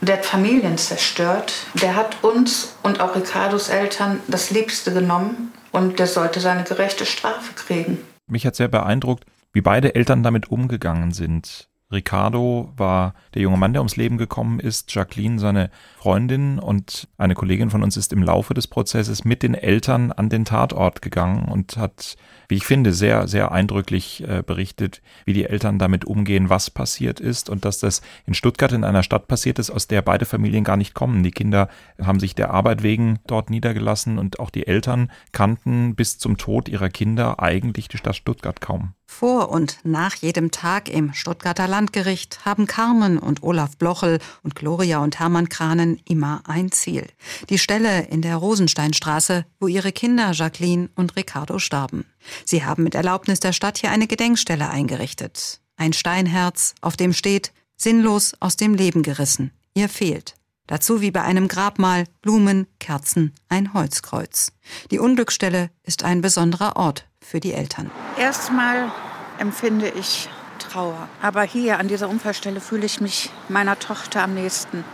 der 0.00 0.16
hat 0.16 0.26
Familien 0.26 0.78
zerstört, 0.78 1.66
der 1.80 1.94
hat 1.94 2.24
uns 2.24 2.76
und 2.82 3.00
auch 3.00 3.14
Ricardos 3.14 3.68
Eltern 3.68 4.20
das 4.26 4.50
Liebste 4.50 4.92
genommen 4.92 5.52
und 5.70 5.98
der 5.98 6.06
sollte 6.06 6.40
seine 6.40 6.64
gerechte 6.64 7.06
Strafe 7.06 7.52
kriegen. 7.54 7.98
Mich 8.26 8.46
hat 8.46 8.56
sehr 8.56 8.68
beeindruckt, 8.68 9.24
wie 9.52 9.60
beide 9.60 9.94
Eltern 9.94 10.22
damit 10.22 10.50
umgegangen 10.50 11.12
sind. 11.12 11.68
Ricardo 11.92 12.72
war 12.76 13.14
der 13.34 13.42
junge 13.42 13.56
Mann, 13.56 13.72
der 13.72 13.82
ums 13.82 13.96
Leben 13.96 14.18
gekommen 14.18 14.60
ist, 14.60 14.94
Jacqueline 14.94 15.38
seine 15.38 15.70
Freundin 15.98 16.58
und 16.58 17.08
eine 17.18 17.34
Kollegin 17.34 17.70
von 17.70 17.82
uns 17.82 17.96
ist 17.96 18.12
im 18.12 18.22
Laufe 18.22 18.54
des 18.54 18.66
Prozesses 18.66 19.24
mit 19.24 19.42
den 19.42 19.54
Eltern 19.54 20.10
an 20.10 20.28
den 20.28 20.44
Tatort 20.44 21.02
gegangen 21.02 21.46
und 21.48 21.76
hat, 21.76 22.16
wie 22.48 22.56
ich 22.56 22.64
finde, 22.64 22.92
sehr, 22.92 23.28
sehr 23.28 23.52
eindrücklich 23.52 24.26
äh, 24.26 24.42
berichtet, 24.44 25.02
wie 25.24 25.32
die 25.32 25.44
Eltern 25.44 25.78
damit 25.78 26.04
umgehen, 26.04 26.48
was 26.48 26.70
passiert 26.70 27.20
ist 27.20 27.50
und 27.50 27.64
dass 27.64 27.78
das 27.78 28.02
in 28.26 28.34
Stuttgart 28.34 28.72
in 28.72 28.84
einer 28.84 29.02
Stadt 29.02 29.28
passiert 29.28 29.58
ist, 29.58 29.70
aus 29.70 29.86
der 29.86 30.02
beide 30.02 30.24
Familien 30.24 30.64
gar 30.64 30.76
nicht 30.76 30.94
kommen. 30.94 31.22
Die 31.22 31.30
Kinder 31.30 31.68
haben 32.02 32.20
sich 32.20 32.34
der 32.34 32.50
Arbeit 32.50 32.82
wegen 32.82 33.18
dort 33.26 33.50
niedergelassen 33.50 34.18
und 34.18 34.40
auch 34.40 34.50
die 34.50 34.66
Eltern 34.66 35.10
kannten 35.32 35.94
bis 35.94 36.18
zum 36.18 36.38
Tod 36.38 36.68
ihrer 36.68 36.88
Kinder 36.88 37.40
eigentlich 37.40 37.88
die 37.88 37.98
Stadt 37.98 38.16
Stuttgart 38.16 38.60
kaum. 38.60 38.94
Vor 39.12 39.50
und 39.50 39.78
nach 39.84 40.16
jedem 40.16 40.50
Tag 40.50 40.88
im 40.88 41.12
Stuttgarter 41.12 41.68
Landgericht 41.68 42.44
haben 42.44 42.66
Carmen 42.66 43.18
und 43.18 43.42
Olaf 43.44 43.76
Blochel 43.76 44.18
und 44.42 44.56
Gloria 44.56 44.98
und 44.98 45.20
Hermann 45.20 45.48
Kranen 45.48 46.00
immer 46.08 46.42
ein 46.46 46.72
Ziel. 46.72 47.06
Die 47.48 47.58
Stelle 47.58 48.06
in 48.06 48.22
der 48.22 48.36
Rosensteinstraße, 48.36 49.44
wo 49.60 49.68
ihre 49.68 49.92
Kinder 49.92 50.32
Jacqueline 50.32 50.88
und 50.96 51.14
Ricardo 51.14 51.60
starben. 51.60 52.04
Sie 52.44 52.64
haben 52.64 52.82
mit 52.82 52.96
Erlaubnis 52.96 53.38
der 53.38 53.52
Stadt 53.52 53.78
hier 53.78 53.92
eine 53.92 54.08
Gedenkstelle 54.08 54.68
eingerichtet. 54.68 55.60
Ein 55.76 55.92
Steinherz, 55.92 56.74
auf 56.80 56.96
dem 56.96 57.12
steht, 57.12 57.52
sinnlos 57.76 58.32
aus 58.40 58.56
dem 58.56 58.74
Leben 58.74 59.02
gerissen. 59.04 59.52
Ihr 59.74 59.88
fehlt. 59.88 60.34
Dazu 60.66 61.00
wie 61.00 61.10
bei 61.10 61.22
einem 61.22 61.48
Grabmal 61.48 62.06
Blumen, 62.22 62.66
Kerzen, 62.80 63.34
ein 63.48 63.74
Holzkreuz. 63.74 64.52
Die 64.90 64.98
Unglücksstelle 64.98 65.70
ist 65.84 66.02
ein 66.02 66.22
besonderer 66.22 66.76
Ort 66.76 67.06
für 67.22 67.40
die 67.40 67.54
Eltern. 67.54 67.90
Erstmal 68.18 68.90
empfinde 69.38 69.88
ich 69.88 70.28
Trauer. 70.58 71.08
Aber 71.20 71.42
hier 71.42 71.78
an 71.78 71.88
dieser 71.88 72.08
Unfallstelle 72.08 72.60
fühle 72.60 72.86
ich 72.86 73.00
mich 73.00 73.30
meiner 73.48 73.78
Tochter 73.78 74.22
am 74.22 74.34
nächsten. 74.34 74.84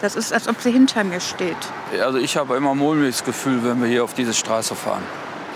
Das 0.00 0.14
ist, 0.14 0.32
als 0.32 0.48
ob 0.48 0.60
sie 0.60 0.70
hinter 0.70 1.04
mir 1.04 1.20
steht. 1.20 1.56
Also 2.00 2.18
ich 2.18 2.36
habe 2.36 2.56
immer 2.56 2.72
ein 2.72 2.78
mulmiges 2.78 3.24
Gefühl, 3.24 3.64
wenn 3.64 3.80
wir 3.80 3.88
hier 3.88 4.04
auf 4.04 4.14
diese 4.14 4.34
Straße 4.34 4.74
fahren, 4.74 5.02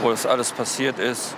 wo 0.01 0.11
das 0.11 0.27
alles 0.27 0.53
passiert 0.53 0.99
ist. 0.99 1.35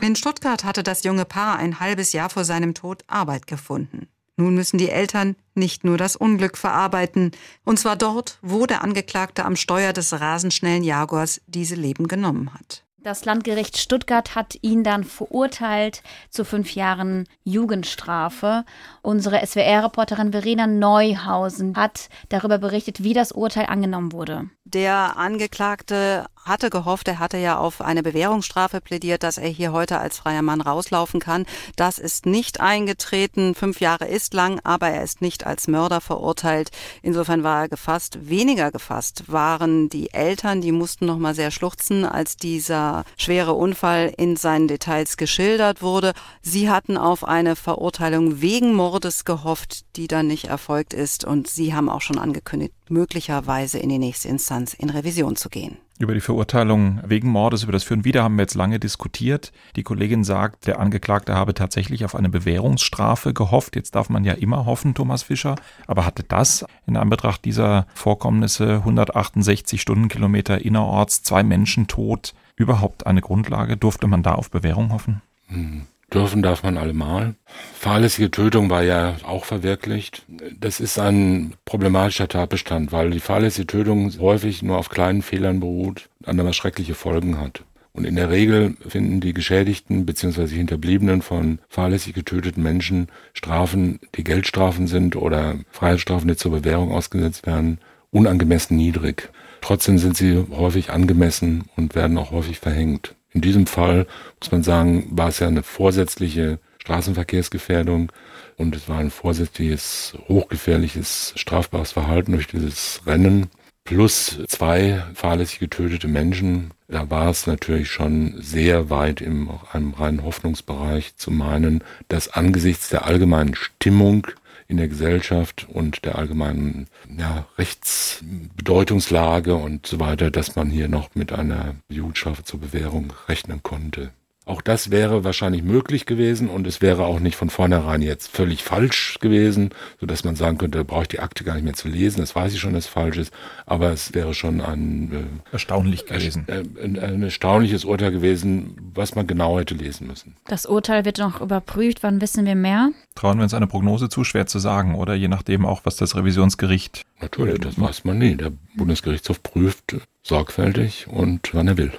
In 0.00 0.16
Stuttgart 0.16 0.64
hatte 0.64 0.82
das 0.82 1.04
junge 1.04 1.24
Paar 1.24 1.58
ein 1.58 1.80
halbes 1.80 2.12
Jahr 2.12 2.30
vor 2.30 2.44
seinem 2.44 2.74
Tod 2.74 3.02
Arbeit 3.06 3.46
gefunden. 3.46 4.08
Nun 4.38 4.54
müssen 4.54 4.76
die 4.76 4.90
Eltern 4.90 5.36
nicht 5.54 5.84
nur 5.84 5.96
das 5.96 6.16
Unglück 6.16 6.58
verarbeiten, 6.58 7.30
und 7.64 7.78
zwar 7.78 7.96
dort, 7.96 8.38
wo 8.42 8.66
der 8.66 8.84
Angeklagte 8.84 9.46
am 9.46 9.56
Steuer 9.56 9.94
des 9.94 10.12
rasenschnellen 10.12 10.84
Jaguars 10.84 11.40
diese 11.46 11.74
Leben 11.74 12.06
genommen 12.06 12.52
hat. 12.52 12.85
Das 13.06 13.24
Landgericht 13.24 13.78
Stuttgart 13.78 14.34
hat 14.34 14.58
ihn 14.62 14.82
dann 14.82 15.04
verurteilt 15.04 16.02
zu 16.28 16.44
fünf 16.44 16.74
Jahren 16.74 17.28
Jugendstrafe. 17.44 18.64
Unsere 19.00 19.46
SWR-Reporterin 19.46 20.32
Verena 20.32 20.66
Neuhausen 20.66 21.76
hat 21.76 22.08
darüber 22.30 22.58
berichtet, 22.58 23.04
wie 23.04 23.12
das 23.14 23.30
Urteil 23.30 23.66
angenommen 23.66 24.10
wurde. 24.10 24.50
Der 24.64 25.16
Angeklagte 25.16 26.26
hatte 26.46 26.70
gehofft, 26.70 27.08
er 27.08 27.18
hatte 27.18 27.36
ja 27.38 27.58
auf 27.58 27.80
eine 27.80 28.02
Bewährungsstrafe 28.02 28.80
plädiert, 28.80 29.22
dass 29.22 29.38
er 29.38 29.48
hier 29.48 29.72
heute 29.72 29.98
als 29.98 30.18
freier 30.18 30.42
Mann 30.42 30.60
rauslaufen 30.60 31.20
kann. 31.20 31.44
Das 31.76 31.98
ist 31.98 32.24
nicht 32.26 32.60
eingetreten. 32.60 33.54
Fünf 33.54 33.80
Jahre 33.80 34.06
ist 34.06 34.32
lang, 34.32 34.60
aber 34.64 34.88
er 34.88 35.02
ist 35.02 35.20
nicht 35.20 35.46
als 35.46 35.68
Mörder 35.68 36.00
verurteilt. 36.00 36.70
Insofern 37.02 37.42
war 37.42 37.62
er 37.62 37.68
gefasst. 37.68 38.18
Weniger 38.28 38.70
gefasst 38.70 39.24
waren 39.26 39.88
die 39.88 40.12
Eltern, 40.12 40.60
die 40.60 40.72
mussten 40.72 41.06
noch 41.06 41.18
mal 41.18 41.34
sehr 41.34 41.50
schluchzen, 41.50 42.04
als 42.04 42.36
dieser 42.36 43.04
schwere 43.16 43.54
Unfall 43.54 44.12
in 44.16 44.36
seinen 44.36 44.68
Details 44.68 45.16
geschildert 45.16 45.82
wurde. 45.82 46.12
Sie 46.42 46.70
hatten 46.70 46.96
auf 46.96 47.24
eine 47.24 47.56
Verurteilung 47.56 48.40
wegen 48.40 48.72
Mordes 48.74 49.24
gehofft, 49.24 49.84
die 49.96 50.06
dann 50.06 50.28
nicht 50.28 50.44
erfolgt 50.44 50.94
ist. 50.94 51.24
Und 51.24 51.48
sie 51.48 51.74
haben 51.74 51.88
auch 51.88 52.02
schon 52.02 52.18
angekündigt, 52.18 52.72
möglicherweise 52.88 53.78
in 53.78 53.88
die 53.88 53.98
nächste 53.98 54.28
Instanz 54.28 54.74
in 54.74 54.90
Revision 54.90 55.36
zu 55.36 55.48
gehen. 55.48 55.78
Über 55.98 56.12
die 56.12 56.20
Verurteilung 56.20 57.00
wegen 57.06 57.30
Mordes, 57.30 57.62
über 57.62 57.72
das 57.72 57.82
Führen 57.82 58.04
wieder 58.04 58.22
haben 58.22 58.36
wir 58.36 58.42
jetzt 58.42 58.54
lange 58.54 58.78
diskutiert. 58.78 59.50
Die 59.76 59.82
Kollegin 59.82 60.24
sagt, 60.24 60.66
der 60.66 60.78
Angeklagte 60.78 61.34
habe 61.34 61.54
tatsächlich 61.54 62.04
auf 62.04 62.14
eine 62.14 62.28
Bewährungsstrafe 62.28 63.32
gehofft. 63.32 63.76
Jetzt 63.76 63.94
darf 63.94 64.10
man 64.10 64.22
ja 64.22 64.34
immer 64.34 64.66
hoffen, 64.66 64.94
Thomas 64.94 65.22
Fischer. 65.22 65.56
Aber 65.86 66.04
hatte 66.04 66.22
das 66.22 66.66
in 66.86 66.98
Anbetracht 66.98 67.46
dieser 67.46 67.86
Vorkommnisse 67.94 68.74
168 68.76 69.80
Stundenkilometer 69.80 70.60
innerorts, 70.62 71.22
zwei 71.22 71.42
Menschen 71.42 71.86
tot, 71.86 72.34
überhaupt 72.56 73.06
eine 73.06 73.22
Grundlage? 73.22 73.78
Durfte 73.78 74.06
man 74.06 74.22
da 74.22 74.34
auf 74.34 74.50
Bewährung 74.50 74.92
hoffen? 74.92 75.22
Hm. 75.46 75.86
Dürfen 76.12 76.42
darf 76.42 76.62
man 76.62 76.78
allemal. 76.78 77.34
Fahrlässige 77.74 78.30
Tötung 78.30 78.70
war 78.70 78.82
ja 78.82 79.16
auch 79.24 79.44
verwirklicht. 79.44 80.24
Das 80.58 80.78
ist 80.78 80.98
ein 80.98 81.54
problematischer 81.64 82.28
Tatbestand, 82.28 82.92
weil 82.92 83.10
die 83.10 83.20
fahrlässige 83.20 83.66
Tötung 83.66 84.12
häufig 84.20 84.62
nur 84.62 84.78
auf 84.78 84.88
kleinen 84.88 85.22
Fehlern 85.22 85.58
beruht 85.58 86.08
und 86.20 86.28
andere 86.28 86.52
schreckliche 86.52 86.94
Folgen 86.94 87.40
hat. 87.40 87.64
Und 87.92 88.04
in 88.04 88.14
der 88.14 88.30
Regel 88.30 88.76
finden 88.86 89.20
die 89.20 89.32
Geschädigten 89.32 90.06
bzw. 90.06 90.46
Hinterbliebenen 90.48 91.22
von 91.22 91.60
fahrlässig 91.68 92.14
getöteten 92.14 92.62
Menschen 92.62 93.08
Strafen, 93.32 93.98
die 94.14 94.22
Geldstrafen 94.22 94.86
sind 94.86 95.16
oder 95.16 95.56
Freiheitsstrafen, 95.70 96.28
die 96.28 96.36
zur 96.36 96.52
Bewährung 96.52 96.92
ausgesetzt 96.92 97.46
werden, 97.46 97.78
unangemessen 98.10 98.76
niedrig. 98.76 99.30
Trotzdem 99.60 99.98
sind 99.98 100.16
sie 100.16 100.44
häufig 100.50 100.90
angemessen 100.90 101.64
und 101.74 101.96
werden 101.96 102.16
auch 102.18 102.30
häufig 102.30 102.60
verhängt. 102.60 103.15
In 103.36 103.42
diesem 103.42 103.66
Fall 103.66 104.06
muss 104.40 104.50
man 104.50 104.62
sagen, 104.62 105.08
war 105.10 105.28
es 105.28 105.40
ja 105.40 105.46
eine 105.46 105.62
vorsätzliche 105.62 106.58
Straßenverkehrsgefährdung 106.78 108.10
und 108.56 108.74
es 108.74 108.88
war 108.88 108.96
ein 108.96 109.10
vorsätzliches, 109.10 110.16
hochgefährliches, 110.26 111.34
strafbares 111.36 111.92
Verhalten 111.92 112.32
durch 112.32 112.46
dieses 112.46 113.02
Rennen 113.06 113.50
plus 113.84 114.38
zwei 114.48 115.02
fahrlässig 115.12 115.58
getötete 115.58 116.08
Menschen. 116.08 116.70
Da 116.88 117.10
war 117.10 117.28
es 117.28 117.46
natürlich 117.46 117.90
schon 117.90 118.36
sehr 118.38 118.88
weit 118.88 119.20
im 119.20 119.50
einem 119.70 119.92
reinen 119.92 120.24
Hoffnungsbereich 120.24 121.16
zu 121.16 121.30
meinen, 121.30 121.84
dass 122.08 122.30
angesichts 122.30 122.88
der 122.88 123.04
allgemeinen 123.04 123.54
Stimmung 123.54 124.28
in 124.68 124.76
der 124.76 124.88
Gesellschaft 124.88 125.66
und 125.68 126.04
der 126.04 126.16
allgemeinen 126.16 126.88
ja, 127.16 127.46
Rechtsbedeutungslage 127.58 129.54
und 129.54 129.86
so 129.86 130.00
weiter, 130.00 130.30
dass 130.30 130.56
man 130.56 130.70
hier 130.70 130.88
noch 130.88 131.14
mit 131.14 131.32
einer 131.32 131.76
Jugendstrafe 131.88 132.44
zur 132.44 132.60
Bewährung 132.60 133.12
rechnen 133.28 133.62
konnte. 133.62 134.10
Auch 134.48 134.62
das 134.62 134.92
wäre 134.92 135.24
wahrscheinlich 135.24 135.64
möglich 135.64 136.06
gewesen 136.06 136.48
und 136.48 136.68
es 136.68 136.80
wäre 136.80 137.04
auch 137.04 137.18
nicht 137.18 137.34
von 137.34 137.50
vornherein 137.50 138.00
jetzt 138.00 138.28
völlig 138.28 138.62
falsch 138.62 139.18
gewesen, 139.20 139.70
so 140.00 140.06
dass 140.06 140.22
man 140.22 140.36
sagen 140.36 140.56
könnte, 140.56 140.78
da 140.78 140.84
brauche 140.84 141.02
ich 141.02 141.08
die 141.08 141.18
Akte 141.18 141.42
gar 141.42 141.54
nicht 141.54 141.64
mehr 141.64 141.74
zu 141.74 141.88
lesen, 141.88 142.20
das 142.20 142.36
weiß 142.36 142.54
ich 142.54 142.60
schon, 142.60 142.72
dass 142.72 142.84
es 142.84 142.90
falsch 142.90 143.16
ist, 143.16 143.32
aber 143.66 143.90
es 143.90 144.14
wäre 144.14 144.34
schon 144.34 144.60
ein 144.60 145.12
äh, 145.12 145.52
erstaunlich 145.52 146.06
gewesen. 146.06 146.46
Äh, 146.46 146.62
ein, 146.80 146.96
ein 146.96 147.24
erstaunliches 147.24 147.84
Urteil 147.84 148.12
gewesen, 148.12 148.76
was 148.94 149.16
man 149.16 149.26
genau 149.26 149.58
hätte 149.58 149.74
lesen 149.74 150.06
müssen. 150.06 150.36
Das 150.46 150.64
Urteil 150.64 151.04
wird 151.04 151.18
noch 151.18 151.40
überprüft, 151.40 152.04
wann 152.04 152.20
wissen 152.20 152.46
wir 152.46 152.54
mehr? 152.54 152.90
Trauen 153.16 153.38
wir 153.38 153.42
uns 153.42 153.54
eine 153.54 153.66
Prognose 153.66 154.08
zu, 154.08 154.22
schwer 154.22 154.46
zu 154.46 154.60
sagen, 154.60 154.94
oder 154.94 155.14
je 155.14 155.26
nachdem 155.26 155.66
auch, 155.66 155.80
was 155.82 155.96
das 155.96 156.14
Revisionsgericht 156.14 157.02
Natürlich, 157.20 157.58
das 157.60 157.80
weiß 157.80 158.04
man 158.04 158.18
nie. 158.18 158.36
Der 158.36 158.52
Bundesgerichtshof 158.76 159.42
prüft 159.42 159.96
sorgfältig 160.22 161.08
und 161.08 161.52
wann 161.52 161.66
er 161.66 161.78
will 161.78 161.90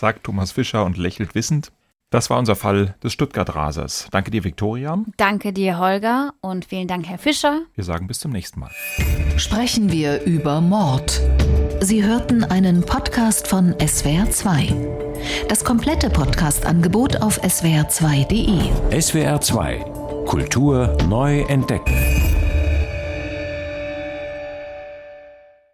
sagt 0.00 0.24
Thomas 0.24 0.52
Fischer 0.52 0.84
und 0.84 0.96
lächelt 0.96 1.34
wissend. 1.34 1.70
Das 2.10 2.28
war 2.28 2.38
unser 2.40 2.56
Fall 2.56 2.96
des 3.04 3.12
Stuttgart-Rasers. 3.12 4.08
Danke 4.10 4.32
dir, 4.32 4.42
Viktoria. 4.42 4.98
Danke 5.16 5.52
dir, 5.52 5.78
Holger. 5.78 6.32
Und 6.40 6.64
vielen 6.64 6.88
Dank, 6.88 7.06
Herr 7.06 7.18
Fischer. 7.18 7.60
Wir 7.76 7.84
sagen 7.84 8.08
bis 8.08 8.18
zum 8.18 8.32
nächsten 8.32 8.58
Mal. 8.58 8.70
Sprechen 9.36 9.92
wir 9.92 10.22
über 10.24 10.60
Mord. 10.60 11.20
Sie 11.80 12.04
hörten 12.04 12.42
einen 12.42 12.80
Podcast 12.80 13.46
von 13.46 13.74
SWR2. 13.74 14.74
Das 15.48 15.64
komplette 15.64 16.10
Podcast-Angebot 16.10 17.22
auf 17.22 17.40
swr2.de. 17.42 18.98
SWR2 18.98 20.00
Kultur 20.24 20.96
neu 21.08 21.40
entdecken. 21.42 22.39